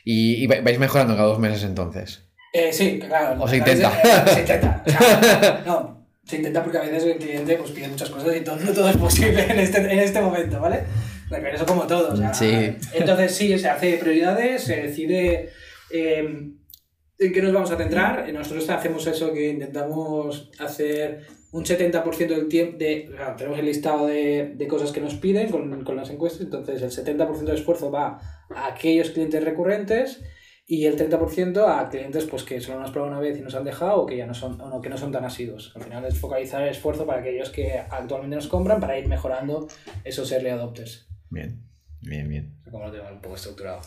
Y, 0.03 0.47
vais 0.47 0.79
mejorando 0.79 1.15
cada 1.15 1.27
dos 1.27 1.37
meses 1.39 1.63
entonces. 1.63 2.30
Eh, 2.53 2.71
sí, 2.73 2.99
claro. 2.99 3.41
O 3.41 3.47
se 3.47 3.59
veces, 3.59 3.79
intenta. 3.79 4.01
eh, 4.03 4.23
se 4.33 4.39
intenta. 4.41 4.83
No, 5.65 6.05
se 6.25 6.35
intenta 6.37 6.63
porque 6.63 6.77
a 6.77 6.81
veces 6.81 7.03
el 7.05 7.17
cliente 7.17 7.55
pues, 7.55 7.71
pide 7.71 7.87
muchas 7.87 8.09
cosas 8.09 8.35
y 8.35 8.41
todo, 8.41 8.57
no 8.57 8.71
todo 8.73 8.89
es 8.89 8.97
posible 8.97 9.43
en 9.49 9.59
este, 9.59 9.77
en 9.79 9.99
este 9.99 10.21
momento, 10.21 10.59
¿vale? 10.59 10.83
Pero 11.29 11.47
eso 11.55 11.65
como 11.65 11.87
todo. 11.87 12.13
o 12.13 12.15
sea, 12.15 12.33
Sí. 12.33 12.75
Entonces 12.93 13.33
sí, 13.33 13.57
se 13.57 13.69
hace 13.69 13.97
prioridades, 13.97 14.63
se 14.63 14.81
decide 14.83 15.49
eh, 15.91 16.19
en 17.19 17.33
qué 17.33 17.41
nos 17.41 17.53
vamos 17.53 17.71
a 17.71 17.77
centrar. 17.77 18.27
Eh, 18.27 18.33
Nosotros 18.33 18.69
hacemos 18.69 19.07
eso 19.07 19.31
que 19.31 19.47
intentamos 19.49 20.51
hacer 20.59 21.25
un 21.53 21.63
70% 21.65 22.27
del 22.27 22.47
tiempo, 22.49 22.77
de, 22.77 23.09
o 23.13 23.17
sea, 23.17 23.35
tenemos 23.35 23.59
el 23.59 23.65
listado 23.65 24.07
de, 24.07 24.53
de 24.55 24.67
cosas 24.67 24.91
que 24.91 25.01
nos 25.01 25.15
piden 25.15 25.49
con, 25.49 25.83
con 25.83 25.95
las 25.97 26.09
encuestas, 26.09 26.41
entonces 26.41 26.81
el 26.81 26.91
70% 26.91 27.39
del 27.45 27.55
esfuerzo 27.55 27.91
va 27.91 28.19
a 28.55 28.67
aquellos 28.67 29.09
clientes 29.09 29.43
recurrentes 29.43 30.21
y 30.73 30.85
el 30.85 30.95
30% 30.97 31.67
a 31.67 31.89
clientes 31.89 32.23
pues, 32.23 32.43
que 32.43 32.61
solo 32.61 32.79
nos 32.79 32.91
proban 32.91 33.09
una 33.11 33.19
vez 33.19 33.37
y 33.37 33.41
nos 33.41 33.53
han 33.55 33.65
dejado 33.65 34.03
o 34.03 34.05
que 34.05 34.15
ya 34.15 34.25
no 34.25 34.33
son, 34.33 34.59
o 34.61 34.69
no, 34.69 34.79
que 34.79 34.87
no 34.87 34.97
son 34.97 35.11
tan 35.11 35.25
asiduos. 35.25 35.73
Al 35.75 35.81
final 35.83 36.05
es 36.05 36.17
focalizar 36.17 36.61
el 36.63 36.69
esfuerzo 36.69 37.05
para 37.05 37.19
aquellos 37.19 37.49
que 37.49 37.77
actualmente 37.77 38.37
nos 38.37 38.47
compran 38.47 38.79
para 38.79 38.97
ir 38.97 39.05
mejorando 39.09 39.67
esos 40.05 40.31
early 40.31 40.47
adopters. 40.47 41.07
Bien, 41.29 41.61
bien, 41.99 42.29
bien. 42.29 42.55
Como 42.71 42.85
lo 42.85 42.91
tengo 42.93 43.03
un 43.11 43.19
poco 43.19 43.35
estructurado. 43.35 43.81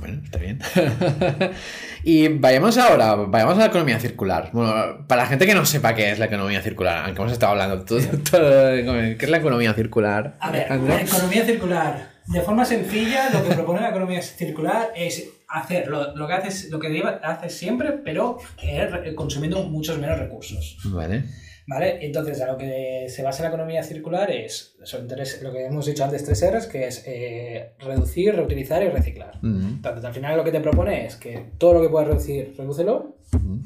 Bueno, 0.00 0.22
está 0.24 0.38
bien. 0.38 0.58
y 2.04 2.28
vayamos 2.28 2.78
ahora, 2.78 3.16
vayamos 3.16 3.56
a 3.56 3.58
la 3.58 3.66
economía 3.66 4.00
circular. 4.00 4.48
Bueno, 4.54 5.06
para 5.06 5.24
la 5.24 5.28
gente 5.28 5.46
que 5.46 5.54
no 5.54 5.66
sepa 5.66 5.94
qué 5.94 6.10
es 6.10 6.18
la 6.18 6.24
economía 6.24 6.62
circular, 6.62 7.04
aunque 7.04 7.20
hemos 7.20 7.32
estado 7.32 7.52
hablando 7.52 7.84
todo, 7.84 8.00
todo- 8.30 8.72
¿qué 8.72 9.18
es 9.20 9.28
la 9.30 9.36
economía 9.36 9.74
circular? 9.74 10.38
A 10.40 10.50
ver, 10.50 10.70
la 10.70 11.02
economía 11.02 11.44
circular. 11.44 12.13
De 12.26 12.40
forma 12.40 12.64
sencilla, 12.64 13.28
lo 13.30 13.46
que 13.46 13.54
propone 13.54 13.80
la 13.80 13.90
economía 13.90 14.22
circular 14.22 14.92
es 14.96 15.28
hacer 15.48 15.88
lo, 15.88 16.16
lo 16.16 16.26
que 16.26 16.32
haces, 16.32 16.70
lo 16.70 16.80
que 16.80 17.02
haces 17.22 17.54
siempre, 17.54 17.92
pero 17.92 18.38
eh, 18.62 19.14
consumiendo 19.14 19.62
muchos 19.64 19.98
menos 19.98 20.18
recursos. 20.18 20.78
Vale. 20.86 21.24
¿Vale? 21.66 21.98
Entonces, 22.04 22.42
a 22.42 22.46
lo 22.52 22.58
que 22.58 23.06
se 23.08 23.22
basa 23.22 23.42
la 23.42 23.48
economía 23.48 23.82
circular 23.82 24.30
es 24.30 24.76
son 24.84 25.08
tres- 25.08 25.40
lo 25.42 25.50
que 25.50 25.64
hemos 25.64 25.86
dicho 25.86 26.04
antes, 26.04 26.22
tres 26.24 26.44
R's, 26.52 26.66
que 26.66 26.86
es 26.88 27.04
eh, 27.06 27.72
reducir, 27.78 28.34
reutilizar 28.34 28.82
y 28.82 28.88
reciclar. 28.90 29.38
Mm, 29.40 29.76
Entonces, 29.76 30.04
al 30.04 30.12
final 30.12 30.36
lo 30.36 30.44
que 30.44 30.52
te 30.52 30.60
propone 30.60 31.06
es 31.06 31.16
que 31.16 31.52
todo 31.56 31.74
lo 31.74 31.82
que 31.82 31.88
puedas 31.88 32.08
reducir, 32.08 32.54
redúcelo. 32.58 33.16
mm, 33.32 33.64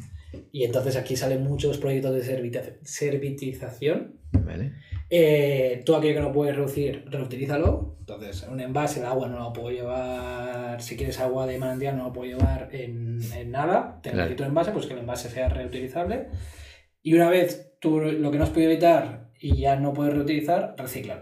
Y 0.52 0.62
entonces 0.64 0.94
aquí 0.96 1.16
salen 1.16 1.42
muchos 1.42 1.78
proyectos 1.78 2.14
de 2.14 2.22
servitización. 2.84 4.14
Vale. 4.32 4.72
Eh, 5.10 5.82
todo 5.86 5.96
aquello 5.96 6.14
que 6.14 6.20
no 6.20 6.32
puedes 6.32 6.54
reducir, 6.54 7.04
reutilízalo. 7.08 7.96
Entonces, 8.00 8.46
un 8.50 8.60
envase, 8.60 9.00
el 9.00 9.06
agua 9.06 9.28
no 9.28 9.38
lo 9.38 9.52
puedo 9.52 9.70
llevar. 9.70 10.80
Si 10.82 10.96
quieres 10.96 11.18
agua 11.20 11.46
de 11.46 11.58
manantial, 11.58 11.96
no 11.96 12.04
lo 12.04 12.12
puedo 12.12 12.30
llevar 12.30 12.68
en, 12.72 13.20
en 13.34 13.50
nada. 13.50 14.00
Te 14.02 14.10
Claro. 14.10 14.34
un 14.38 14.44
envase, 14.44 14.72
pues 14.72 14.86
que 14.86 14.94
el 14.94 15.00
envase 15.00 15.28
sea 15.28 15.48
reutilizable. 15.48 16.28
Y 17.02 17.14
una 17.14 17.28
vez 17.30 17.74
tú 17.80 18.00
lo 18.00 18.30
que 18.30 18.38
no 18.38 18.44
has 18.44 18.50
podido 18.50 18.70
evitar 18.70 19.30
y 19.40 19.56
ya 19.58 19.76
no 19.76 19.92
puedes 19.92 20.14
reutilizar, 20.14 20.74
recíclalo. 20.76 21.20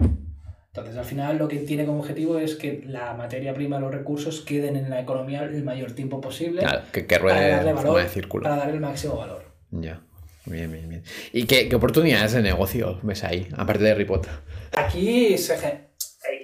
Entonces, 0.69 0.97
al 0.97 1.05
final, 1.05 1.39
lo 1.39 1.49
que 1.49 1.57
tiene 1.59 1.87
como 1.87 2.01
objetivo 2.01 2.39
es 2.39 2.55
que 2.55 2.83
la 2.87 3.15
materia 3.15 3.55
prima, 3.55 3.79
los 3.81 3.93
recursos 3.93 4.43
queden 4.43 4.77
en 4.77 4.91
la 4.91 5.01
economía 5.01 5.43
el 5.45 5.65
mayor 5.65 5.93
tiempo 5.93 6.21
posible 6.21 6.61
Claro, 6.61 6.83
que, 6.93 7.07
que 7.07 7.19
para 7.19 7.23
ruede 7.23 7.51
darle 7.51 7.69
de 7.71 7.75
forma 7.77 7.93
valor, 7.95 8.11
de 8.11 8.29
para 8.43 8.57
dar 8.57 8.71
el 8.71 8.81
máximo 8.81 9.17
valor. 9.17 9.45
Ya. 9.71 10.03
Bien, 10.47 10.71
bien, 10.71 10.89
bien. 10.89 11.03
¿Y 11.33 11.45
qué, 11.45 11.69
qué 11.69 11.77
oportunidades 11.77 12.33
de 12.33 12.43
negocio 12.43 13.01
ves 13.03 13.25
ahí, 13.25 13.49
aparte 13.57 13.85
de 13.85 13.95
Ripot? 13.95 14.29
Aquí 14.73 15.37
se 15.37 15.55
eh, 15.55 15.91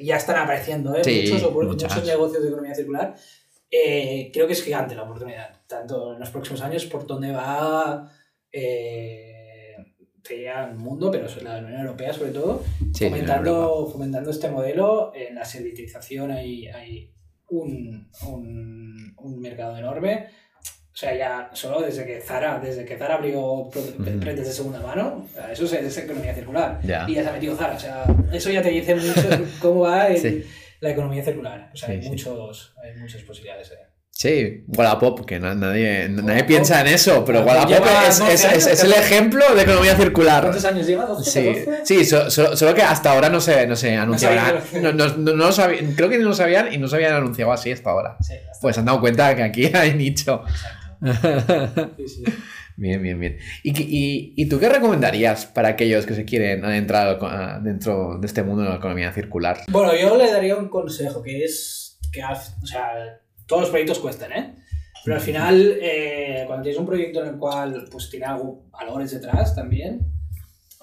ya 0.00 0.16
están 0.16 0.36
apareciendo 0.36 0.94
¿eh? 0.96 1.04
Sí, 1.04 1.30
muchos, 1.32 1.52
muchos 1.52 2.04
negocios 2.04 2.42
de 2.42 2.48
economía 2.48 2.74
circular. 2.74 3.14
Eh, 3.70 4.30
creo 4.32 4.46
que 4.46 4.52
es 4.52 4.62
gigante 4.62 4.94
la 4.94 5.04
oportunidad, 5.04 5.62
tanto 5.66 6.12
en 6.12 6.20
los 6.20 6.30
próximos 6.30 6.60
años 6.60 6.84
por 6.86 7.06
donde 7.06 7.32
va 7.32 8.12
eh, 8.52 9.76
el 10.30 10.74
mundo, 10.76 11.10
pero 11.10 11.26
la 11.42 11.58
Unión 11.58 11.80
Europea 11.80 12.12
sobre 12.12 12.30
todo, 12.30 12.62
Sí, 12.94 13.06
fomentando, 13.06 13.88
fomentando 13.90 14.30
este 14.30 14.48
modelo. 14.50 15.12
En 15.14 15.34
la 15.34 15.44
servitización 15.44 16.30
hay, 16.30 16.68
hay 16.68 17.12
un, 17.48 18.08
un, 18.26 19.14
un 19.16 19.40
mercado 19.40 19.76
enorme. 19.76 20.28
O 20.92 20.96
sea, 20.96 21.16
ya 21.16 21.50
solo 21.54 21.80
desde 21.80 22.04
que 22.04 22.20
Zara, 22.20 22.60
desde 22.62 22.84
que 22.84 22.98
Zara 22.98 23.14
abrió 23.14 23.68
prendas 24.20 24.46
de 24.46 24.52
segunda 24.52 24.78
mano, 24.80 25.26
eso 25.50 25.64
es, 25.64 25.72
es 25.72 25.96
economía 25.98 26.34
circular. 26.34 26.80
Y 26.82 27.14
ya 27.14 27.22
se 27.22 27.28
ha 27.28 27.32
metido 27.32 27.56
Zara. 27.56 27.74
O 27.76 27.80
sea, 27.80 28.04
eso 28.30 28.50
ya 28.50 28.60
te 28.60 28.68
dice 28.68 28.94
mucho 28.94 29.22
cómo 29.60 29.80
va 29.80 30.08
el- 30.08 30.18
Sí. 30.20 30.44
la 30.80 30.90
economía 30.90 31.24
circular. 31.24 31.70
O 31.72 31.76
sea, 31.76 31.88
Sí, 31.88 31.94
hay, 31.94 32.02
sí. 32.02 32.08
muchos, 32.10 32.74
hay 32.82 32.94
muchas 33.00 33.22
posibilidades. 33.22 33.70
eh. 33.70 33.76
Sí, 34.14 34.64
Wallapop, 34.68 35.24
que 35.24 35.40
na- 35.40 35.54
nadie, 35.54 36.06
nadie 36.10 36.44
piensa 36.44 36.82
en 36.82 36.88
eso, 36.88 37.24
pero 37.24 37.40
Wallapop 37.42 37.86
es, 38.08 38.18
12 38.18 38.32
es- 38.34 38.44
es- 38.44 38.66
es 38.66 38.84
el 38.84 38.92
ejemplo 38.92 39.42
de 39.54 39.62
economía 39.62 39.96
circular. 39.96 40.42
¿Cuántos 40.42 40.64
años 40.66 40.86
lleva? 40.86 41.08
¿12? 41.08 41.24
Sí, 41.24 41.54
14? 41.64 41.86
sí 41.86 42.04
so- 42.04 42.30
so- 42.30 42.54
solo 42.54 42.74
que 42.74 42.82
hasta 42.82 43.10
ahora 43.12 43.30
no 43.30 43.40
se, 43.40 43.66
no 43.66 43.74
se. 43.74 43.96
No, 43.96 44.04
no- 44.92 45.16
no- 45.16 45.50
creo 45.96 46.08
que 46.10 46.18
no 46.18 46.28
lo 46.28 46.34
sabían 46.34 46.72
y 46.72 46.76
no 46.76 46.86
se 46.86 46.96
habían 46.96 47.14
anunciado 47.14 47.50
así 47.52 47.72
hasta 47.72 47.88
ahora. 47.90 48.16
Sí. 48.20 48.34
Pues 48.60 48.76
se 48.76 48.80
han 48.80 48.86
dado 48.86 49.00
cuenta 49.00 49.34
que 49.34 49.42
aquí 49.42 49.64
hay 49.74 49.94
nicho. 49.94 50.42
Exacto. 50.46 50.78
Sí, 51.96 52.08
sí. 52.08 52.24
Bien, 52.76 53.02
bien, 53.02 53.20
bien. 53.20 53.36
¿Y, 53.62 53.70
y, 53.82 54.32
y 54.34 54.48
tú 54.48 54.58
qué 54.58 54.66
recomendarías 54.70 55.44
para 55.44 55.68
aquellos 55.68 56.06
que 56.06 56.14
se 56.14 56.24
quieren 56.24 56.64
adentrar 56.64 57.18
a- 57.20 57.60
dentro 57.62 58.18
de 58.18 58.26
este 58.26 58.42
mundo 58.42 58.62
de 58.62 58.70
la 58.70 58.76
economía 58.76 59.12
circular? 59.12 59.58
Bueno, 59.70 59.94
yo 59.94 60.16
le 60.16 60.30
daría 60.32 60.56
un 60.56 60.68
consejo, 60.70 61.22
que 61.22 61.44
es 61.44 61.98
que, 62.10 62.22
o 62.24 62.66
sea, 62.66 63.20
todos 63.46 63.62
los 63.62 63.70
proyectos 63.70 63.98
cuestan, 63.98 64.32
¿eh? 64.32 64.54
Pero 65.04 65.16
al 65.16 65.22
final, 65.22 65.78
eh, 65.82 66.44
cuando 66.46 66.62
tienes 66.62 66.80
un 66.80 66.86
proyecto 66.86 67.20
en 67.22 67.28
el 67.28 67.36
cual 67.36 67.88
pues 67.90 68.08
tiene 68.08 68.24
algo, 68.24 68.64
valores 68.70 69.10
detrás 69.10 69.54
también, 69.54 70.00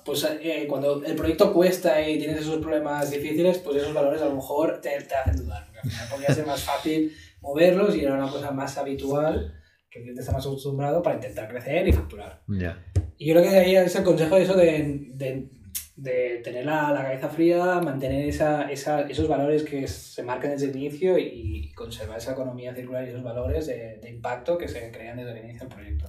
pues 0.05 0.23
eh, 0.41 0.65
cuando 0.69 1.03
el 1.03 1.15
proyecto 1.15 1.51
cuesta 1.51 2.08
y 2.08 2.19
tienes 2.19 2.41
esos 2.41 2.60
problemas 2.62 3.10
difíciles, 3.10 3.58
pues 3.58 3.77
esos 3.77 3.93
valores 3.95 4.21
a 4.21 4.25
lo 4.25 4.36
mejor 4.36 4.79
te, 4.79 4.89
te 5.01 5.15
hacen 5.15 5.38
dudar. 5.38 5.65
Porque 5.65 5.79
al 5.84 5.89
final 5.89 6.08
podría 6.10 6.34
ser 6.36 6.45
más 6.45 6.62
fácil 6.63 7.15
moverlos 7.41 7.95
y 7.95 8.01
era 8.01 8.13
una 8.13 8.29
cosa 8.29 8.51
más 8.51 8.77
habitual, 8.77 9.55
que 9.89 9.99
el 9.99 10.04
cliente 10.04 10.21
está 10.21 10.34
más 10.34 10.45
acostumbrado 10.45 11.02
para 11.02 11.15
intentar 11.15 11.47
crecer 11.49 11.88
y 11.88 11.93
facturar. 11.93 12.41
Ya. 12.47 12.78
Y 13.17 13.28
yo 13.28 13.34
creo 13.34 13.49
que 13.49 13.58
ahí 13.58 13.75
es 13.75 13.95
el 13.95 14.04
consejo 14.04 14.36
de 14.36 14.43
eso 14.43 14.54
de, 14.56 15.08
de, 15.13 15.49
de 15.95 16.41
tener 16.43 16.65
la, 16.65 16.91
la 16.93 17.02
cabeza 17.04 17.30
fría, 17.30 17.82
mantener 17.82 18.30
esa, 18.30 18.71
esa, 18.71 19.02
esos 19.02 19.28
valores 19.28 19.63
que 19.63 19.88
se 19.88 20.23
marcan 20.23 20.52
desde 20.52 20.67
el 20.69 20.75
inicio 20.75 21.17
y, 21.17 21.71
conservar 21.75 22.17
esa 22.17 22.34
economía 22.34 22.75
circular 22.75 23.06
y 23.06 23.10
esos 23.10 23.23
valores 23.23 23.67
de, 23.67 23.99
de 24.02 24.10
impacto 24.10 24.58
que 24.58 24.67
se 24.67 24.91
crean 24.91 25.17
desde 25.17 25.32
el 25.32 25.45
inicio 25.45 25.62
del 25.62 25.75
proyecto. 25.75 26.06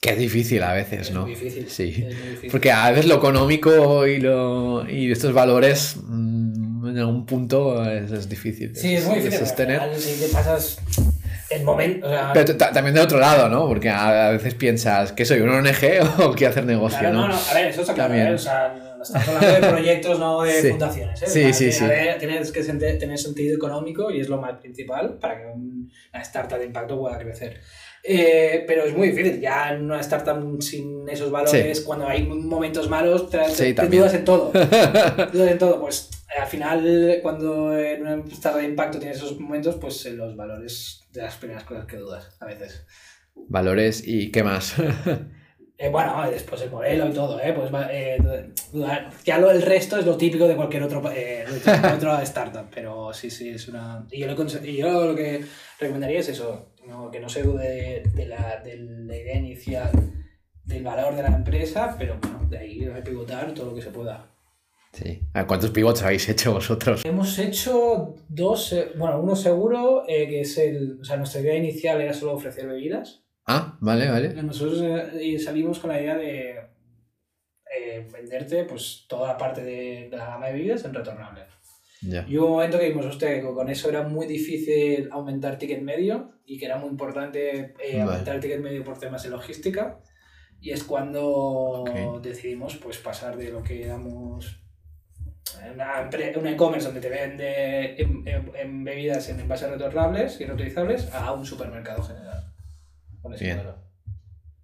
Que 0.00 0.10
es 0.10 0.18
difícil 0.18 0.62
a 0.62 0.72
veces, 0.72 1.08
Es 1.08 1.10
¿no? 1.12 1.22
muy 1.22 1.30
difícil. 1.30 1.68
Sí. 1.68 2.04
Es 2.06 2.14
muy 2.14 2.28
difícil. 2.28 2.50
Porque 2.50 2.70
a 2.70 2.90
veces 2.90 3.06
lo 3.06 3.16
económico 3.16 4.06
y, 4.06 4.20
lo, 4.20 4.88
y 4.88 5.10
estos 5.10 5.32
valores 5.32 5.96
mm, 6.02 6.88
en 6.88 6.98
algún 6.98 7.26
punto 7.26 7.84
es, 7.90 8.12
es 8.12 8.28
difícil. 8.28 8.74
sí, 8.76 8.94
es 8.94 9.04
muy 9.06 9.16
difícil. 9.16 9.40
de 9.40 9.46
sostener. 9.46 9.94
Si 9.96 10.20
te 10.20 10.28
pasas 10.32 10.78
el 11.50 11.62
momento. 11.64 12.06
O 12.06 12.10
sea, 12.10 12.30
Pero 12.32 12.56
ta- 12.56 12.72
también 12.72 12.94
de 12.94 13.00
otro 13.00 13.18
lado, 13.18 13.48
¿no? 13.48 13.66
Porque 13.68 13.90
a, 13.90 14.28
a 14.28 14.30
veces 14.32 14.54
piensas 14.54 15.12
que 15.12 15.24
soy 15.24 15.40
un 15.40 15.50
ONG 15.50 16.22
o 16.24 16.32
quiero 16.36 16.50
hacer 16.50 16.64
negocio, 16.66 16.98
claro, 16.98 17.14
¿no? 17.14 17.28
no, 17.28 17.34
no, 17.34 17.40
a 17.50 17.54
ver, 17.54 17.66
eso 17.68 17.80
está 17.82 17.94
claro. 17.94 18.08
También. 18.10 18.28
¿eh? 18.32 18.34
O 18.34 18.38
sea, 18.38 18.74
estamos 19.02 19.28
hablando 19.28 19.66
de 19.66 19.72
proyectos, 19.72 20.18
no 20.18 20.42
de 20.42 20.52
Sí. 20.62 20.70
fundaciones. 20.70 21.22
¿eh? 21.22 21.26
Sí, 21.26 21.52
sí, 21.52 21.72
sí. 21.72 21.86
ver, 21.86 22.18
Tienes 22.18 22.50
que 22.52 22.62
tener 22.62 23.18
sentido 23.18 23.56
económico 23.56 24.10
y 24.10 24.20
es 24.20 24.28
lo 24.28 24.38
más 24.40 24.58
principal 24.60 25.18
para 25.20 25.38
que 25.40 25.46
un- 25.46 25.90
una 26.12 26.22
startup 26.22 26.58
de 26.58 26.64
impacto 26.66 26.98
pueda 26.98 27.18
crecer. 27.18 27.60
Eh, 28.06 28.64
pero 28.66 28.84
es 28.84 28.94
muy 28.94 29.08
difícil, 29.08 29.40
ya 29.40 29.70
en 29.72 29.84
una 29.84 30.00
startup 30.00 30.60
sin 30.60 31.08
esos 31.08 31.30
valores, 31.30 31.80
cuando 31.80 32.06
hay 32.06 32.22
momentos 32.26 32.88
malos, 32.90 33.30
te, 33.30 33.42
Sí, 33.50 33.72
te- 33.74 33.86
dudas 33.88 34.12
en 34.14 34.24
todo. 34.24 34.52
dudas 34.52 35.50
en 35.50 35.58
todo. 35.58 35.80
Pues 35.80 36.10
eh, 36.12 36.23
al 36.40 36.46
final, 36.46 37.18
cuando 37.22 37.76
en 37.78 38.02
una 38.02 38.24
startup 38.32 38.60
de 38.60 38.68
impacto 38.68 38.98
tienes 38.98 39.18
esos 39.18 39.38
momentos, 39.38 39.76
pues 39.76 40.04
en 40.06 40.16
los 40.16 40.36
valores 40.36 41.02
de 41.12 41.22
las 41.22 41.36
primeras 41.36 41.64
cosas 41.64 41.86
que 41.86 41.96
dudas 41.96 42.36
a 42.40 42.46
veces. 42.46 42.86
Valores 43.48 44.06
y 44.06 44.30
qué 44.30 44.42
más. 44.42 44.74
Eh, 45.76 45.88
bueno, 45.88 46.30
después 46.30 46.62
el 46.62 46.70
modelo 46.70 47.08
y 47.08 47.12
todo, 47.12 47.40
¿eh? 47.40 47.52
Pues, 47.52 47.68
eh, 47.90 48.16
dudar. 48.72 49.10
ya 49.24 49.38
lo, 49.38 49.50
el 49.50 49.60
resto 49.60 49.98
es 49.98 50.06
lo 50.06 50.16
típico 50.16 50.46
de 50.46 50.54
cualquier 50.54 50.84
otro, 50.84 51.02
eh, 51.12 51.44
otra 51.96 52.22
startup, 52.22 52.66
pero 52.72 53.12
sí, 53.12 53.28
sí, 53.28 53.48
es 53.48 53.66
una... 53.66 54.06
Y 54.12 54.20
yo, 54.20 54.28
lo 54.28 54.64
y 54.64 54.76
yo 54.76 55.04
lo 55.08 55.16
que 55.16 55.44
recomendaría 55.80 56.20
es 56.20 56.28
eso, 56.28 56.74
no- 56.86 57.10
que 57.10 57.18
no 57.18 57.28
se 57.28 57.42
dude 57.42 57.68
de, 57.68 58.02
de 58.14 58.26
la, 58.26 58.60
de 58.62 58.76
la 58.76 59.16
idea 59.16 59.34
inicial 59.36 59.90
del 60.64 60.84
valor 60.84 61.16
de 61.16 61.22
la 61.22 61.34
empresa, 61.34 61.96
pero 61.98 62.18
bueno, 62.22 62.46
de 62.48 62.58
ahí 62.58 62.88
pivotar 63.04 63.52
todo 63.52 63.70
lo 63.70 63.74
que 63.74 63.82
se 63.82 63.90
pueda. 63.90 64.30
Sí. 64.94 65.20
¿Cuántos 65.46 65.70
pivots 65.70 66.02
habéis 66.02 66.28
hecho 66.28 66.52
vosotros? 66.52 67.04
Hemos 67.04 67.38
hecho 67.38 68.14
dos, 68.28 68.72
eh, 68.72 68.92
bueno, 68.96 69.20
uno 69.20 69.34
seguro, 69.36 70.04
eh, 70.08 70.26
que 70.28 70.40
es 70.42 70.56
el, 70.56 70.98
o 71.00 71.04
sea, 71.04 71.16
nuestra 71.16 71.40
idea 71.40 71.56
inicial 71.56 72.00
era 72.00 72.14
solo 72.14 72.34
ofrecer 72.34 72.66
bebidas, 72.66 73.24
Ah, 73.46 73.76
vale, 73.80 74.08
vale. 74.08 74.42
Nosotros 74.42 74.80
eh, 74.82 75.38
salimos 75.38 75.78
con 75.78 75.90
la 75.90 76.00
idea 76.00 76.16
de 76.16 76.50
eh, 77.76 78.08
venderte 78.10 78.64
pues 78.64 79.04
toda 79.08 79.28
la 79.28 79.36
parte 79.36 79.62
de, 79.62 80.08
de 80.10 80.16
la 80.16 80.26
gama 80.26 80.46
de 80.46 80.54
bebidas 80.54 80.84
en 80.84 80.94
retornable. 80.94 81.42
Ya. 82.00 82.24
Y 82.28 82.36
hubo 82.38 82.46
un 82.46 82.52
momento 82.52 82.78
que 82.78 82.88
vimos, 82.88 83.06
hostia, 83.06 83.34
que 83.34 83.42
con 83.42 83.68
eso 83.68 83.88
era 83.88 84.02
muy 84.02 84.26
difícil 84.26 85.08
aumentar 85.12 85.58
ticket 85.58 85.82
medio 85.82 86.32
y 86.46 86.58
que 86.58 86.66
era 86.66 86.78
muy 86.78 86.88
importante 86.90 87.74
Vale. 87.78 88.00
aumentar 88.02 88.36
el 88.36 88.40
ticket 88.40 88.60
medio 88.60 88.84
por 88.84 88.98
temas 88.98 89.22
de 89.22 89.30
logística. 89.30 90.00
Y 90.60 90.70
es 90.70 90.84
cuando 90.84 91.84
decidimos 92.22 92.76
pues 92.76 92.96
pasar 92.98 93.36
de 93.36 93.50
lo 93.50 93.62
que 93.62 93.84
éramos 93.84 94.63
una 95.72 96.08
un 96.38 96.46
e-commerce 96.46 96.86
donde 96.86 97.00
te 97.00 97.08
vende 97.08 98.00
en, 98.00 98.26
en- 98.26 98.52
en 98.54 98.84
bebidas 98.84 99.28
en 99.28 99.40
envases 99.40 99.70
retornables 99.70 100.40
y 100.40 100.44
reutilizables 100.46 101.12
a 101.12 101.32
un 101.32 101.44
supermercado 101.46 102.02
general. 102.02 102.52
Con 103.22 103.34
ese 103.34 103.44
Bien. 103.44 103.56
modelo. 103.58 103.78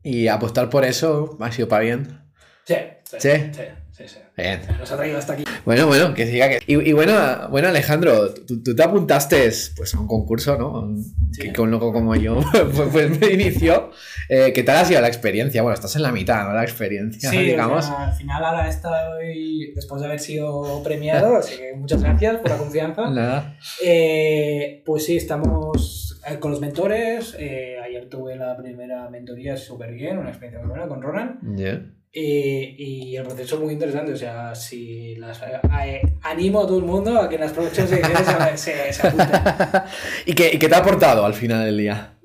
¿Y 0.02 0.28
apostar 0.28 0.70
por 0.70 0.84
eso 0.84 1.36
ha 1.40 1.52
sido 1.52 1.68
para 1.68 1.82
bien? 1.82 2.20
Sí, 2.64 2.76
sí, 3.04 3.16
¿Sí? 3.20 3.30
sí, 3.52 3.62
sí, 4.00 4.08
sí. 4.08 4.18
Bien. 4.36 4.60
Nos 4.78 4.90
ha 4.90 4.96
traído 4.96 5.18
hasta 5.18 5.34
aquí. 5.34 5.44
Bueno, 5.64 5.86
bueno, 5.86 6.14
que 6.14 6.26
siga 6.26 6.48
que. 6.48 6.58
Y, 6.66 6.88
y 6.88 6.92
bueno, 6.92 7.12
bueno, 7.50 7.68
Alejandro, 7.68 8.32
tú, 8.34 8.62
tú 8.62 8.74
te 8.74 8.82
apuntaste 8.82 9.50
pues, 9.76 9.94
a 9.94 10.00
un 10.00 10.06
concurso, 10.06 10.56
¿no? 10.56 10.94
Sí. 11.32 11.42
Que, 11.42 11.52
que 11.52 11.60
un 11.60 11.70
loco 11.70 11.92
como 11.92 12.14
yo 12.16 12.40
pues, 12.52 12.88
pues, 12.90 13.20
me 13.20 13.26
inició. 13.32 13.90
Eh, 14.28 14.52
¿Qué 14.54 14.62
tal 14.62 14.78
ha 14.78 14.84
sido 14.84 15.00
la 15.00 15.08
experiencia? 15.08 15.62
Bueno, 15.62 15.74
estás 15.74 15.94
en 15.96 16.02
la 16.02 16.12
mitad, 16.12 16.46
¿no? 16.48 16.54
La 16.54 16.62
experiencia, 16.62 17.30
Sí, 17.30 17.38
digamos. 17.38 17.84
o 17.84 17.88
sea, 17.88 18.06
al 18.08 18.12
final 18.14 18.44
ahora 18.44 18.68
estoy, 18.68 19.72
después 19.74 20.00
de 20.00 20.06
haber 20.06 20.20
sido 20.20 20.82
premiado, 20.82 21.36
así 21.38 21.56
que 21.56 21.74
muchas 21.76 22.02
gracias 22.02 22.36
por 22.38 22.50
la 22.50 22.56
confianza. 22.56 23.10
Nada. 23.10 23.56
Eh, 23.84 24.82
pues 24.86 25.04
sí, 25.04 25.16
estamos 25.16 26.20
eh, 26.26 26.38
con 26.38 26.50
los 26.52 26.60
mentores. 26.60 27.34
eh, 27.38 27.76
ayer 27.84 28.08
tuve 28.08 28.36
la 28.36 28.56
primera 28.56 29.08
mentoría 29.10 29.56
súper 29.56 29.92
bien, 29.92 30.18
una 30.18 30.30
experiencia 30.30 30.60
muy 30.60 30.70
buena 30.70 30.88
con 30.88 31.02
Ronan. 31.02 31.38
Ya. 31.56 31.82
Eh, 32.12 32.74
y 32.76 33.16
el 33.16 33.24
proceso 33.24 33.56
es 33.56 33.60
muy 33.62 33.72
interesante. 33.72 34.12
O 34.12 34.16
sea, 34.16 34.54
si 34.54 35.16
las, 35.16 35.40
eh, 35.42 36.00
animo 36.22 36.62
a 36.62 36.66
todo 36.66 36.78
el 36.78 36.84
mundo 36.84 37.20
a 37.20 37.28
que 37.28 37.36
en 37.36 37.42
las 37.42 37.52
próximas 37.52 37.92
ediciones 37.92 38.60
se, 38.60 38.86
se, 38.86 38.92
se 38.92 39.06
apunten. 39.06 39.42
¿Y 40.26 40.34
qué, 40.34 40.50
y 40.54 40.58
qué 40.58 40.68
te 40.68 40.74
ha 40.74 40.78
aportado 40.78 41.24
al 41.24 41.34
final 41.34 41.64
del 41.64 41.78
día? 41.78 42.16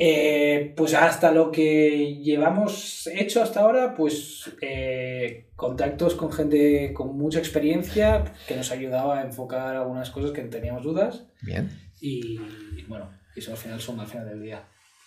Eh, 0.00 0.74
pues 0.76 0.94
hasta 0.94 1.32
lo 1.32 1.50
que 1.50 2.20
llevamos 2.22 3.08
hecho 3.12 3.42
hasta 3.42 3.60
ahora, 3.60 3.96
pues 3.96 4.48
eh, 4.60 5.48
contactos 5.56 6.14
con 6.14 6.32
gente 6.32 6.92
con 6.94 7.18
mucha 7.18 7.40
experiencia 7.40 8.22
que 8.46 8.54
nos 8.54 8.70
ayudaba 8.70 9.18
a 9.18 9.22
enfocar 9.22 9.74
algunas 9.74 10.10
cosas 10.10 10.30
que 10.30 10.42
teníamos 10.42 10.84
dudas 10.84 11.24
Bien. 11.42 11.68
y 12.00 12.38
bueno, 12.86 13.10
eso 13.34 13.50
al 13.50 13.56
final 13.56 13.80
suma 13.80 14.04
al 14.04 14.08
final 14.08 14.28
del 14.28 14.40
día. 14.40 14.62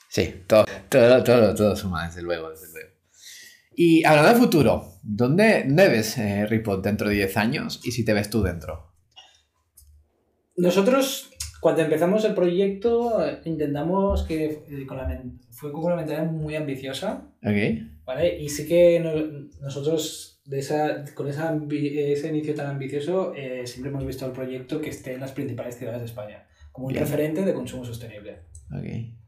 Sí, 0.09 0.43
todo, 0.45 0.65
todo, 0.89 1.23
todo, 1.23 1.55
todo 1.55 1.73
suma, 1.73 2.05
desde 2.05 2.21
luego, 2.21 2.49
desde 2.49 2.69
luego. 2.73 2.90
Y 3.73 4.03
hablando 4.03 4.33
de 4.33 4.39
futuro, 4.39 4.93
¿dónde, 5.01 5.63
dónde 5.65 5.87
ves 5.89 6.17
eh, 6.17 6.45
dentro 6.83 7.07
de 7.09 7.15
10 7.15 7.37
años 7.37 7.79
y 7.83 7.91
si 7.91 8.03
te 8.03 8.13
ves 8.13 8.29
tú 8.29 8.43
dentro? 8.43 8.91
Nosotros, 10.57 11.31
cuando 11.61 11.81
empezamos 11.81 12.25
el 12.25 12.33
proyecto, 12.35 13.25
eh, 13.25 13.39
intentamos 13.45 14.23
que 14.23 14.45
eh, 14.67 14.85
con 14.85 14.97
la 14.97 15.07
men- 15.07 15.39
fue 15.51 15.71
con 15.71 15.85
una 15.85 15.95
mentalidad 15.95 16.29
muy 16.29 16.55
ambiciosa, 16.55 17.31
¿Ok? 17.43 18.03
¿vale? 18.05 18.37
Y 18.41 18.49
sí 18.49 18.67
que 18.67 18.99
no- 18.99 19.49
nosotros, 19.61 20.41
de 20.45 20.59
esa, 20.59 21.05
con 21.15 21.29
esa 21.29 21.57
ese 21.71 22.27
inicio 22.27 22.53
tan 22.53 22.67
ambicioso, 22.67 23.33
eh, 23.35 23.65
siempre 23.65 23.89
hemos 23.91 24.05
visto 24.05 24.25
el 24.25 24.33
proyecto 24.33 24.81
que 24.81 24.89
esté 24.89 25.13
en 25.13 25.21
las 25.21 25.31
principales 25.31 25.77
ciudades 25.77 26.01
de 26.01 26.07
España, 26.07 26.45
como 26.73 26.87
un 26.87 26.93
Bien. 26.93 27.05
referente 27.05 27.45
de 27.45 27.53
consumo 27.53 27.85
sostenible. 27.85 28.39
Ok. 28.77 29.20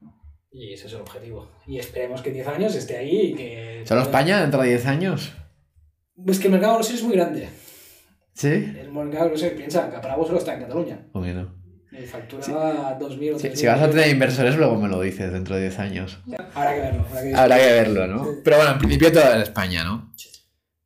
Y 0.54 0.72
ese 0.74 0.88
es 0.88 0.94
el 0.94 1.02
objetivo. 1.02 1.50
Y 1.68 1.80
esperemos 1.80 2.22
que 2.22 2.30
en 2.30 2.36
10 2.36 2.48
años 2.48 2.76
esté 2.76 2.98
ahí 2.98 3.32
y 3.32 3.34
que... 3.34 3.82
¿Solo 3.86 4.02
España 4.04 4.42
dentro 4.42 4.62
de 4.62 4.70
10 4.70 4.86
años? 4.86 5.34
Pues 6.16 6.40
que 6.40 6.46
el 6.48 6.54
mercado 6.54 6.76
grosero 6.76 6.98
es 7.00 7.04
muy 7.04 7.16
grande. 7.16 7.50
¿Sí? 8.34 8.48
El 8.48 8.92
mercado 8.92 9.30
grosero, 9.30 9.56
piensa, 9.58 9.90
Caparabo 9.90 10.26
solo 10.26 10.38
está 10.38 10.54
en 10.54 10.62
Cataluña. 10.62 11.08
¿O 11.14 11.22
que 11.22 11.34
no? 11.34 11.56
Y 11.92 12.06
facturaba 12.06 12.98
2.000 13.00 13.34
o 13.36 13.40
Si, 13.40 13.48
3.000 13.50 13.56
si 13.56 13.66
vas 13.68 13.82
a 13.82 13.90
tener 13.90 14.10
inversores, 14.10 14.56
luego 14.56 14.78
me 14.78 14.88
lo 14.90 15.02
dices 15.02 15.32
dentro 15.32 15.56
de 15.56 15.62
10 15.64 15.80
años. 15.80 16.20
Habrá 16.54 16.74
que 16.76 16.82
verlo. 16.82 17.06
Habrá 17.08 17.22
que 17.24 17.36
Habrá 17.36 17.58
que 17.58 17.66
verlo, 17.66 18.08
¿no? 18.08 18.24
Sí. 18.26 18.32
Pero 18.44 18.58
bueno, 18.58 18.72
en 18.74 18.78
principio 18.80 19.12
todo 19.12 19.34
en 19.34 19.42
España, 19.42 19.84
¿no? 19.84 20.12
Sí. 20.16 20.30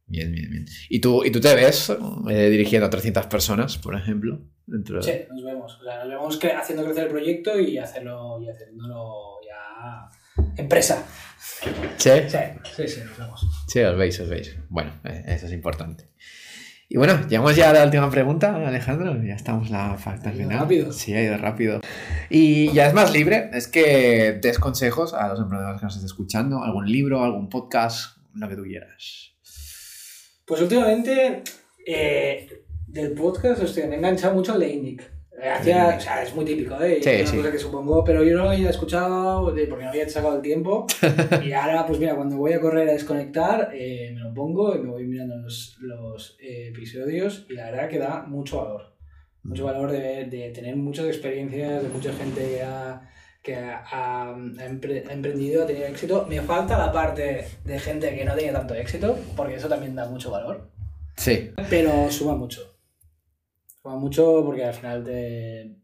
Bien, 0.05 0.31
bien, 0.31 0.49
bien. 0.49 0.65
¿Y 0.89 0.99
tú, 0.99 1.23
y 1.25 1.31
tú 1.31 1.39
te 1.41 1.53
ves 1.55 1.89
eh, 2.29 2.49
dirigiendo 2.49 2.87
a 2.87 2.89
300 2.89 3.25
personas, 3.27 3.77
por 3.77 3.95
ejemplo? 3.95 4.39
Dentro 4.65 4.97
de- 4.97 5.03
Sí, 5.03 5.11
nos 5.33 5.43
vemos. 5.43 5.77
O 5.79 5.83
sea, 5.83 5.99
nos 5.99 6.09
vemos 6.09 6.39
haciendo 6.57 6.83
crecer 6.85 7.03
el 7.05 7.09
proyecto 7.09 7.59
y 7.59 7.77
hacerlo 7.77 8.41
y 8.41 8.49
haciéndolo 8.49 9.36
ya 9.77 10.09
empresa. 10.55 11.03
¿Sí? 11.97 12.09
Sí, 12.27 12.37
sí, 12.75 12.87
sí, 12.87 13.01
nos 13.05 13.17
vemos. 13.17 13.47
Sí, 13.67 13.79
os 13.79 13.97
veis, 13.97 14.19
os 14.19 14.29
veis. 14.29 14.55
Bueno, 14.69 14.91
eh, 15.03 15.23
eso 15.27 15.47
es 15.47 15.53
importante. 15.53 16.09
Y 16.89 16.97
bueno, 16.97 17.27
llegamos 17.27 17.55
ya 17.55 17.69
a 17.69 17.73
la 17.73 17.83
última 17.83 18.09
pregunta, 18.09 18.55
Alejandro. 18.55 19.21
Ya 19.21 19.33
estamos 19.33 19.69
la 19.69 19.97
ido 20.31 20.47
final. 20.47 20.59
rápido. 20.59 20.93
Sí, 20.93 21.13
ha 21.13 21.21
ido 21.21 21.37
rápido. 21.37 21.81
Y 22.29 22.71
ya 22.71 22.87
es 22.87 22.93
más 22.93 23.11
libre, 23.11 23.49
es 23.53 23.67
que 23.67 24.39
des 24.41 24.57
consejos 24.57 25.13
a 25.13 25.27
los 25.27 25.39
emprendedores 25.39 25.81
que 25.81 25.85
nos 25.85 25.95
estés 25.95 26.11
escuchando, 26.11 26.63
algún 26.63 26.89
libro, 26.89 27.23
algún 27.23 27.49
podcast, 27.49 28.17
lo 28.33 28.47
que 28.47 28.55
tú 28.55 28.63
quieras. 28.63 29.33
Pues 30.45 30.61
últimamente 30.61 31.43
eh, 31.85 32.63
del 32.87 33.11
podcast, 33.11 33.61
hostia, 33.61 33.85
me 33.87 33.95
he 33.95 33.97
enganchado 33.97 34.33
mucho 34.33 34.53
al 34.53 34.61
de 34.61 34.69
Indic. 34.69 35.16
Eh, 35.39 35.49
Hacía, 35.49 35.95
o 35.97 35.99
sea, 36.01 36.23
es 36.23 36.33
muy 36.33 36.43
típico, 36.45 36.81
¿eh? 36.81 36.99
Sí, 37.01 37.09
es 37.11 37.21
una 37.21 37.29
sí. 37.31 37.37
cosa 37.37 37.51
que 37.51 37.59
supongo, 37.59 38.03
pero 38.03 38.23
yo 38.23 38.35
no 38.35 38.45
lo 38.45 38.49
había 38.49 38.71
escuchado 38.71 39.45
porque 39.45 39.83
no 39.83 39.89
había 39.89 40.09
sacado 40.09 40.37
el 40.37 40.41
tiempo. 40.41 40.87
y 41.45 41.51
ahora, 41.51 41.85
pues 41.85 41.99
mira, 41.99 42.15
cuando 42.15 42.37
voy 42.37 42.53
a 42.53 42.59
correr 42.59 42.89
a 42.89 42.93
desconectar, 42.93 43.69
eh, 43.73 44.11
me 44.15 44.19
lo 44.21 44.33
pongo 44.33 44.75
y 44.75 44.79
me 44.79 44.89
voy 44.89 45.03
mirando 45.05 45.37
los, 45.37 45.77
los 45.79 46.37
eh, 46.41 46.69
episodios 46.69 47.45
y 47.49 47.53
la 47.53 47.65
verdad 47.69 47.87
que 47.87 47.99
da 47.99 48.23
mucho 48.27 48.57
valor. 48.63 48.95
Mucho 49.43 49.65
valor 49.65 49.91
de, 49.91 50.25
de 50.25 50.49
tener 50.49 50.75
muchas 50.75 51.05
experiencias, 51.05 51.83
de 51.83 51.89
mucha 51.89 52.11
gente 52.13 52.41
que 52.41 52.61
ha, 52.63 53.01
que 53.43 53.55
ha, 53.55 53.83
ha- 53.91 54.35
ha 54.35 54.65
emprendido, 54.65 55.63
ha 55.63 55.67
tenido 55.67 55.85
éxito. 55.85 56.25
Me 56.27 56.41
falta 56.41 56.77
la 56.79 56.91
parte 56.91 57.47
de 57.63 57.79
gente 57.79 58.13
que 58.15 58.25
no 58.25 58.33
tiene 58.35 58.53
tanto 58.53 58.73
éxito, 58.73 59.17
porque 59.35 59.55
eso 59.55 59.69
también 59.69 59.93
da 59.95 60.09
mucho 60.09 60.31
valor. 60.31 60.67
Sí, 61.15 61.51
Pero 61.69 62.09
suma 62.11 62.35
mucho. 62.35 62.73
Suma 63.87 63.99
mucho 63.99 64.43
porque 64.45 64.65
al 64.65 64.73
final 64.73 65.01
te... 65.05 65.77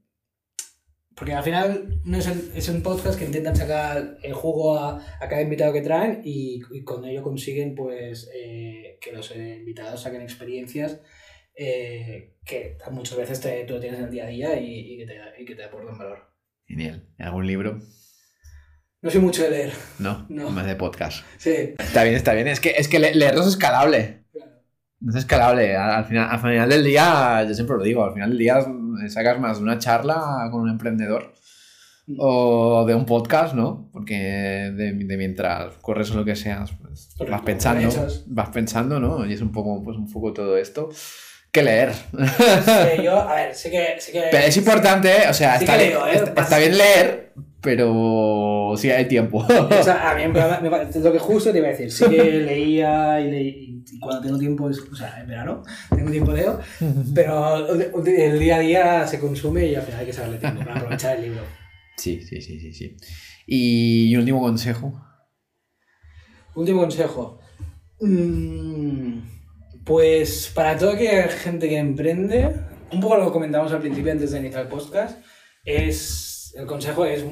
Porque 1.16 1.32
al 1.32 1.44
final 1.44 2.02
no 2.04 2.18
es, 2.18 2.28
el- 2.28 2.52
es 2.54 2.68
un 2.68 2.82
podcast 2.82 3.18
que 3.18 3.24
intentan 3.26 3.56
sacar 3.56 4.18
el 4.24 4.34
jugo 4.34 4.78
a, 4.78 4.98
a 5.22 5.30
cada 5.30 5.42
invitado 5.42 5.72
que 5.72 5.82
traen 5.82 6.22
y, 6.26 6.60
y 6.72 6.84
con 6.84 7.06
ello 7.06 7.24
consiguen 7.24 7.76
pues 7.76 8.30
eh, 8.36 8.98
que 9.00 9.14
los 9.14 9.34
invitados 9.34 10.02
saquen 10.02 10.22
experiencias 10.22 11.00
eh, 11.56 12.36
que 12.44 12.78
muchas 12.92 13.18
veces 13.18 13.40
te, 13.40 13.64
tú 13.64 13.76
lo 13.76 13.80
tienes 13.80 14.00
en 14.00 14.06
el 14.08 14.12
día 14.12 14.26
a 14.26 14.28
día 14.28 14.60
y, 14.60 14.96
y 14.96 14.98
que, 14.98 15.06
te, 15.06 15.42
y 15.42 15.46
que 15.46 15.56
te 15.56 15.64
aportan 15.64 15.98
valor. 15.98 16.30
genial. 16.68 17.08
¿Algún 17.20 17.48
libro? 17.48 17.80
No 19.02 19.10
soy 19.12 19.22
mucho 19.22 19.44
de 19.44 19.50
leer. 19.52 19.72
No, 20.00 20.26
No. 20.30 20.50
más 20.50 20.66
de 20.66 20.76
podcast. 20.76 21.24
Sí. 21.38 21.76
Está 21.78 22.04
bien, 22.04 22.16
está 22.16 22.34
bien. 22.34 22.48
Es 22.50 22.60
que, 22.60 22.72
es 22.72 22.88
que 22.90 23.00
le- 23.00 23.16
leerlo 23.16 23.42
es 23.44 23.48
escalable. 23.48 24.23
No 25.04 25.12
es 25.12 25.18
escalable. 25.18 25.76
Al 25.76 25.92
al 25.92 26.06
final, 26.06 26.30
al 26.32 26.40
final 26.40 26.70
del 26.70 26.84
día, 26.84 27.44
yo 27.48 27.54
siempre 27.54 27.78
lo 27.78 27.84
digo, 27.84 28.04
al 28.04 28.14
final 28.14 28.30
del 28.30 28.40
día 28.40 28.66
sacas 29.10 29.40
más 29.40 29.58
de 29.58 29.64
una 29.64 29.78
charla 29.78 30.48
con 30.52 30.62
un 30.62 30.70
emprendedor 30.70 31.34
Mm. 32.06 32.18
o 32.20 32.84
de 32.86 32.96
un 32.96 33.06
podcast, 33.06 33.54
¿no? 33.56 33.90
Porque 33.94 34.16
de, 34.76 34.92
de 34.92 35.18
mientras 35.18 35.76
corres 35.78 36.12
o 36.12 36.16
lo 36.16 36.26
que 36.26 36.36
seas, 36.36 36.74
pues 36.74 37.12
Correcto, 37.18 37.32
vas 37.32 37.42
pensando, 37.44 37.90
vas 38.28 38.50
pensando, 38.50 39.00
¿no? 39.00 39.26
Y 39.26 39.32
es 39.32 39.42
un 39.42 39.54
poco, 39.54 39.82
pues 39.82 39.96
un 39.98 40.12
poco 40.12 40.34
todo 40.34 40.58
esto. 40.58 40.90
¿Qué 41.54 41.62
leer? 41.62 41.94
Sí, 41.94 43.04
yo, 43.04 43.16
a 43.30 43.36
ver, 43.36 43.54
sí 43.56 43.70
que. 43.70 43.96
Sí 44.00 44.12
que 44.12 44.24
Pero 44.32 44.44
es 44.48 44.58
importante, 44.58 45.28
o 45.30 45.34
sea, 45.36 45.58
Sí 45.60 45.66
está, 45.66 45.78
leo, 45.78 46.08
¿eh? 46.08 46.16
está- 46.16 46.42
está 46.42 46.58
bien 46.58 46.76
leer, 46.76 47.32
pero 47.62 48.74
sí 48.76 48.90
hay 48.90 49.08
tiempo. 49.08 49.38
O 49.48 49.84
sea, 49.84 50.10
a 50.10 50.16
mí 50.16 50.24
me 50.28 50.70
me 50.70 50.70
lo 51.00 51.12
que 51.14 51.20
justo 51.20 51.52
te 51.52 51.60
iba 51.60 51.68
a 51.68 51.72
decir. 51.72 51.92
Sí 51.92 52.06
que 52.10 52.24
leía 52.24 53.22
y, 53.22 53.30
leí, 53.30 53.84
y 53.92 54.00
cuando 54.00 54.24
tengo 54.24 54.40
tiempo, 54.40 54.68
es, 54.68 54.80
o 54.80 54.96
sea, 54.96 55.22
en 55.22 55.28
verano, 55.28 55.62
tengo 55.96 56.10
tiempo 56.10 56.32
leo, 56.32 56.60
pero 57.14 57.70
el 57.72 58.40
día 58.40 58.56
a 58.56 58.60
día 58.60 59.08
se 59.08 59.20
consume 59.20 59.68
y 59.68 59.76
al 59.76 59.84
final 59.84 60.00
hay 60.00 60.06
que 60.08 60.14
saberle 60.14 60.40
tiempo 60.40 60.60
para 60.62 60.74
aprovechar 60.76 61.18
el 61.18 61.22
libro. 61.22 61.42
Sí, 61.98 62.20
sí, 62.24 62.42
sí, 62.42 62.60
sí, 62.60 62.74
sí. 62.74 62.98
Y 63.46 64.16
último 64.16 64.42
consejo. 64.42 64.92
Último 66.56 66.82
consejo. 66.82 67.40
Mm, 68.00 69.20
Pues 69.86 70.52
para 70.54 70.78
toda 70.78 70.94
aquella 70.94 71.28
gente 71.28 71.68
que 71.68 71.78
emprende, 71.78 72.56
un 72.92 73.02
poco 73.02 73.18
lo 73.18 73.32
comentamos 73.32 73.72
al 73.74 73.82
principio 73.82 74.12
antes 74.12 74.32
de 74.32 74.40
iniciar 74.40 74.62
el 74.64 74.68
podcast, 74.70 75.20
es 75.66 76.54
el 76.56 76.66
consejo 76.68 77.06
es 77.06 77.26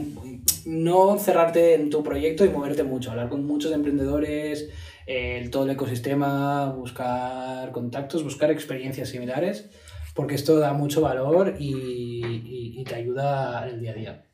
no 0.66 1.18
cerrarte 1.20 1.76
en 1.76 1.90
tu 1.90 2.04
proyecto 2.04 2.44
y 2.44 2.50
moverte 2.50 2.84
mucho, 2.84 3.12
hablar 3.12 3.30
con 3.30 3.46
muchos 3.46 3.72
emprendedores, 3.72 4.70
el, 5.06 5.50
todo 5.52 5.64
el 5.66 5.72
ecosistema, 5.72 6.72
buscar 6.74 7.72
contactos, 7.72 8.24
buscar 8.24 8.52
experiencias 8.52 9.10
similares, 9.10 9.70
porque 10.16 10.36
esto 10.36 10.58
da 10.58 10.74
mucho 10.74 11.02
valor 11.02 11.56
y, 11.60 11.72
y- 11.76 12.82
y 12.82 12.84
te 12.84 12.96
ayuda 12.96 13.68
en 13.68 13.76
el 13.76 13.82
día 13.82 13.92
a 13.92 13.96
día. 13.96 14.26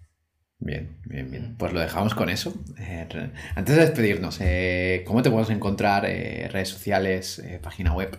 Bien, 0.60 0.98
bien, 1.06 1.30
bien. 1.30 1.56
Pues 1.58 1.72
lo 1.72 1.80
dejamos 1.80 2.16
con 2.16 2.30
eso. 2.30 2.54
Eh, 2.80 3.06
antes 3.56 3.76
de 3.76 3.82
despedirnos, 3.82 4.40
eh, 4.42 5.04
¿cómo 5.06 5.22
te 5.22 5.30
puedes 5.30 5.50
encontrar? 5.52 6.06
Eh, 6.08 6.50
redes 6.52 6.70
sociales, 6.70 7.44
página 7.62 7.94
web. 7.94 8.18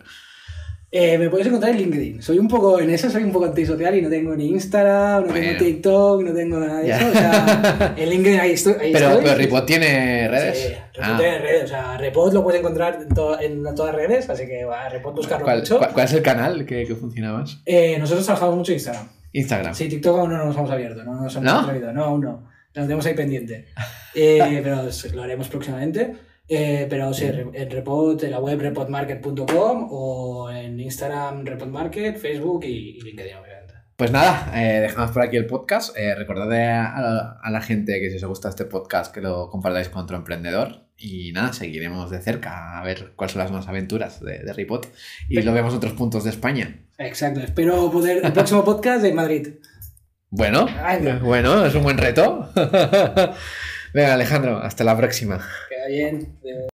Me 0.91 1.29
puedes 1.29 1.47
encontrar 1.49 1.73
en 1.73 1.79
LinkedIn. 1.79 2.23
Soy 2.23 2.39
un 2.39 2.49
poco, 2.49 2.81
en 2.81 2.89
eso 2.89 3.11
soy 3.11 3.23
un 3.25 3.33
poco 3.33 3.45
antisocial 3.45 3.95
y 3.95 4.01
no 4.01 4.09
tengo 4.09 4.35
ni 4.35 4.49
Instagram, 4.49 5.25
no 5.27 5.31
Bueno. 5.33 5.47
tengo 5.49 5.59
TikTok, 5.65 6.23
no 6.23 6.33
tengo 6.33 6.61
nada 6.61 6.81
de 6.81 6.91
eso. 6.91 7.09
O 7.09 7.13
sea, 7.13 7.95
en 7.99 8.09
LinkedIn 8.09 8.41
ahí 8.41 8.53
estoy. 8.53 8.75
ahí 8.81 8.93
Pero, 8.93 9.09
estoy. 9.09 9.25
pero 9.25 9.35
Ripot 9.37 9.67
tiene 9.67 10.29
redes. 10.29 10.59
Sí, 10.59 10.69
Repot 10.95 11.03
Ah, 11.03 11.17
tiene 11.19 11.39
redes. 11.41 11.65
O 11.65 11.69
sea, 11.69 11.99
Repot 11.99 12.33
lo 12.33 12.43
puedes 12.43 12.61
encontrar 12.61 13.01
en, 13.03 13.09
to- 13.15 13.39
en 13.39 13.65
todas 13.75 13.95
redes, 13.95 14.31
así 14.31 14.47
que 14.47 14.65
va, 14.65 14.89
Repot 14.89 15.15
buscarlo 15.15 15.45
¿cuál, 15.45 15.59
mucho. 15.59 15.77
cuál- 15.79 15.93
cuál 15.93 16.07
es 16.07 16.13
el 16.15 16.23
canal 16.23 16.65
que, 16.65 16.87
que 16.87 16.95
funciona 16.95 17.33
más? 17.35 17.61
Nosotros 17.99 18.25
trabajamos 18.25 18.57
mucho 18.57 18.73
en 18.73 18.77
Instagram. 18.77 19.09
Instagram. 19.33 19.75
Sí, 19.75 19.89
TikTok 19.89 20.19
aún 20.19 20.31
no 20.31 20.45
nos 20.45 20.57
hemos 20.57 20.71
abierto, 20.71 21.05
no 21.05 21.15
nos 21.23 21.35
hemos 21.37 21.45
¿No? 21.53 21.61
atrevido. 21.61 21.93
No, 21.93 22.05
aún 22.05 22.21
no. 22.23 22.49
Lo 22.75 22.83
tenemos 22.83 23.05
ahí 23.07 23.15
pendiente. 23.15 23.67
Eh, 24.15 24.61
pero 24.65 24.83
lo 25.15 25.23
haremos 25.23 25.49
próximamente. 25.49 26.13
Eh, 26.49 26.87
pero 26.91 27.13
sí, 27.13 27.27
en 27.27 27.71
Repot, 27.71 28.21
en 28.25 28.31
la 28.33 28.41
web 28.41 28.59
repotmarket.com 28.59 29.89
o 29.91 30.51
en 30.51 30.81
Instagram 30.81 31.45
repotmarket, 31.45 32.17
Facebook 32.17 32.65
y, 32.65 32.97
y 32.97 33.01
LinkedIn, 33.03 33.37
obviamente. 33.37 33.75
Pues 33.97 34.11
nada, 34.11 34.51
eh, 34.57 34.81
dejamos 34.81 35.11
por 35.13 35.23
aquí 35.23 35.37
el 35.37 35.47
podcast. 35.47 35.97
Eh, 35.97 36.15
recordad 36.15 36.51
a 36.51 37.01
la, 37.01 37.39
a 37.43 37.51
la 37.51 37.61
gente 37.61 38.01
que 38.01 38.11
si 38.11 38.17
os 38.17 38.25
gusta 38.25 38.49
este 38.49 38.65
podcast 38.65 39.13
que 39.15 39.21
lo 39.21 39.51
compartáis 39.51 39.89
con 39.89 40.03
otro 40.03 40.17
emprendedor. 40.17 40.87
Y 40.97 41.31
nada, 41.33 41.53
seguiremos 41.53 42.11
de 42.11 42.21
cerca 42.21 42.79
a 42.79 42.83
ver 42.83 43.13
cuáles 43.15 43.33
son 43.35 43.43
las 43.43 43.51
nuevas 43.51 43.69
aventuras 43.69 44.21
de, 44.21 44.39
de 44.41 44.53
Ripot. 44.53 44.87
Y 45.29 45.35
Pero- 45.37 45.47
lo 45.47 45.53
vemos 45.53 45.73
en 45.75 45.77
otros 45.79 45.93
puntos 45.93 46.25
de 46.25 46.31
España. 46.31 46.85
Exacto, 46.99 47.41
espero 47.41 47.91
poder. 47.91 48.25
El 48.25 48.33
próximo 48.33 48.65
podcast 48.65 49.03
de 49.03 49.13
Madrid. 49.13 49.49
Bueno, 50.31 50.67
Venga. 50.67 51.19
bueno, 51.21 51.65
es 51.65 51.75
un 51.75 51.83
buen 51.85 51.97
reto. 51.97 52.51
Venga, 53.95 54.13
Alejandro, 54.15 54.59
hasta 54.59 54.85
la 54.85 54.97
próxima. 54.97 55.39
Queda 55.69 55.87
bien. 55.89 56.39